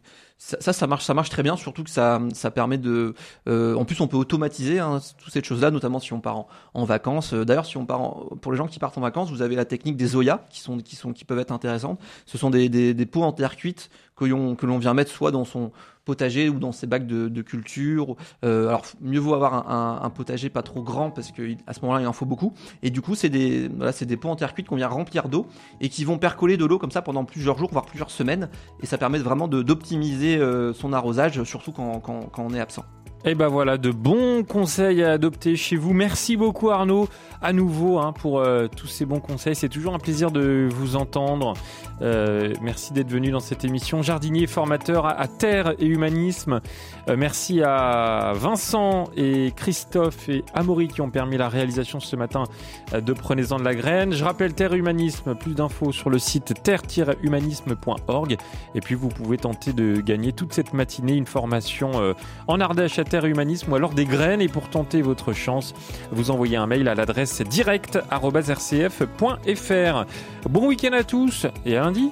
ça, 0.41 0.71
ça, 0.73 0.87
marche, 0.87 1.03
ça 1.03 1.13
marche 1.13 1.29
très 1.29 1.43
bien. 1.43 1.57
Surtout 1.57 1.83
que 1.83 1.89
ça, 1.89 2.19
ça 2.33 2.49
permet 2.49 2.77
de. 2.77 3.13
euh, 3.47 3.75
en 3.75 3.83
plus, 3.83 3.99
on 3.99 4.07
peut 4.07 4.15
automatiser 4.17 4.79
hein, 4.79 4.99
toutes 5.17 5.33
ces 5.33 5.43
choses-là, 5.43 5.69
notamment 5.69 5.99
si 5.99 6.13
on 6.13 6.21
part 6.21 6.45
en, 6.73 6.85
vacances. 6.85 7.33
Euh, 7.33 7.43
D'ailleurs, 7.43 7.65
si 7.65 7.75
on 7.77 7.85
part 7.85 8.01
en- 8.01 8.25
pour 8.41 8.51
les 8.53 8.57
gens 8.57 8.67
qui 8.67 8.79
partent 8.79 8.97
en 8.97 9.01
vacances, 9.01 9.29
vous 9.31 9.41
avez 9.41 9.55
la 9.55 9.65
technique 9.65 9.97
des 9.97 10.07
Zoya 10.07 10.45
qui 10.49 10.61
sont, 10.61 10.77
qui 10.77 10.95
sont, 10.95 11.11
qui 11.11 11.25
peuvent 11.25 11.39
être 11.39 11.51
intéressantes. 11.51 11.99
Ce 12.25 12.37
sont 12.37 12.49
des, 12.49 12.69
des, 12.69 12.93
des 12.93 13.05
pots 13.05 13.23
en 13.23 13.33
terre 13.33 13.57
cuite 13.57 13.89
que 14.15 14.25
l'on 14.25 14.55
que 14.55 14.65
l'on 14.65 14.79
vient 14.79 14.93
mettre 14.93 15.11
soit 15.11 15.31
dans 15.31 15.45
son 15.45 15.71
potager 16.03 16.49
ou 16.49 16.59
dans 16.59 16.71
ses 16.71 16.87
bacs 16.87 17.05
de, 17.07 17.29
de 17.29 17.41
culture. 17.41 18.15
Euh, 18.43 18.67
alors 18.67 18.83
mieux 18.99 19.19
vaut 19.19 19.33
avoir 19.33 19.53
un, 19.53 19.99
un- 20.01 20.05
un 20.05 20.09
potager 20.09 20.49
pas 20.49 20.61
trop 20.63 20.81
grand 20.81 21.09
parce 21.11 21.31
que 21.31 21.53
à 21.67 21.73
ce 21.73 21.79
moment-là 21.81 22.01
il 22.01 22.07
en 22.07 22.11
faut 22.13 22.25
beaucoup. 22.25 22.53
Et 22.83 22.89
du 22.89 22.99
coup 23.01 23.15
c'est 23.15 23.29
des 23.29 23.69
voilà 23.69 23.91
c'est 23.93 24.05
des 24.05 24.17
pots 24.17 24.27
en 24.29 24.35
terre 24.35 24.53
cuite 24.53 24.67
qu'on 24.67 24.75
vient 24.75 24.87
remplir 24.89 25.29
d'eau 25.29 25.45
et 25.79 25.87
qui 25.87 26.03
vont 26.03 26.17
percoler 26.17 26.57
de 26.57 26.65
l'eau 26.65 26.79
comme 26.79 26.91
ça 26.91 27.01
pendant 27.01 27.23
plusieurs 27.23 27.57
jours 27.57 27.69
voire 27.71 27.85
plusieurs 27.85 28.11
semaines 28.11 28.49
et 28.81 28.87
ça 28.87 28.97
permet 28.97 29.19
vraiment 29.19 29.47
d'optimiser 29.47 30.28
euh, 30.37 30.73
son 30.73 30.93
arrosage 30.93 31.43
surtout 31.43 31.71
quand, 31.71 32.31
on 32.37 32.53
est 32.53 32.59
absent. 32.59 32.85
Et 33.25 33.35
ben 33.35 33.49
voilà, 33.49 33.77
de 33.77 33.91
bons 33.91 34.45
conseils 34.45 35.03
à 35.03 35.11
adopter 35.11 35.57
chez 35.57 35.75
vous. 35.75 35.93
Merci 35.93 36.37
beaucoup 36.37 36.69
Arnaud, 36.69 37.09
à 37.41 37.51
nouveau, 37.51 37.99
hein, 37.99 38.13
pour 38.13 38.39
euh, 38.39 38.67
tous 38.73 38.87
ces 38.87 39.05
bons 39.05 39.19
conseils. 39.19 39.55
C'est 39.55 39.67
toujours 39.67 39.93
un 39.93 39.99
plaisir 39.99 40.31
de 40.31 40.69
vous 40.71 40.95
entendre. 40.95 41.53
Euh, 42.01 42.53
merci 42.61 42.93
d'être 42.93 43.09
venu 43.09 43.29
dans 43.31 43.41
cette 43.41 43.65
émission. 43.65 44.01
Jardinier, 44.01 44.47
formateur 44.47 45.05
à, 45.05 45.27
Terre 45.27 45.73
et 45.79 45.85
Humanisme. 45.85 46.61
Euh, 47.09 47.17
merci 47.17 47.61
à 47.61 48.31
Vincent 48.35 49.09
et 49.17 49.51
Christophe 49.53 50.29
et 50.29 50.45
Amaury 50.53 50.87
qui 50.87 51.01
ont 51.01 51.09
permis 51.09 51.35
la 51.35 51.49
réalisation 51.49 51.99
ce 51.99 52.15
matin 52.15 52.45
de 52.93 53.11
Prenez-en 53.11 53.57
de 53.57 53.65
la 53.65 53.75
graine. 53.75 54.13
Je 54.13 54.23
rappelle 54.23 54.53
Terre 54.53 54.73
Humanisme, 54.73 55.35
plus 55.35 55.55
d'infos 55.55 55.91
sur 55.91 56.09
le 56.09 56.19
site 56.19 56.53
terre-humanisme.org. 56.63 58.37
Et 58.75 58.79
puis 58.79 58.95
vous 58.95 59.09
pouvez 59.09 59.37
tenter 59.37 59.73
de 59.73 59.99
gagner 59.99 60.31
toute 60.31 60.53
cette 60.53 60.71
matinée 60.71 61.17
une 61.17 61.25
formation 61.25 62.15
en 62.47 62.59
Ardèche 62.61 62.97
Terre 63.09 63.25
et 63.25 63.29
Humanisme 63.29 63.71
ou 63.71 63.75
alors 63.75 63.93
des 63.93 64.05
graines. 64.05 64.41
Et 64.41 64.47
pour 64.47 64.69
tenter 64.69 65.01
votre 65.01 65.33
chance, 65.33 65.73
vous 66.11 66.31
envoyez 66.31 66.57
un 66.57 66.67
mail 66.67 66.87
à 66.87 66.95
l'adresse 66.95 67.41
direct.rcf.fr. 67.41 70.05
Bon 70.49 70.67
week-end 70.67 70.93
à 70.93 71.03
tous 71.03 71.47
et 71.65 71.75
à 71.75 71.81
lundi. 71.81 72.09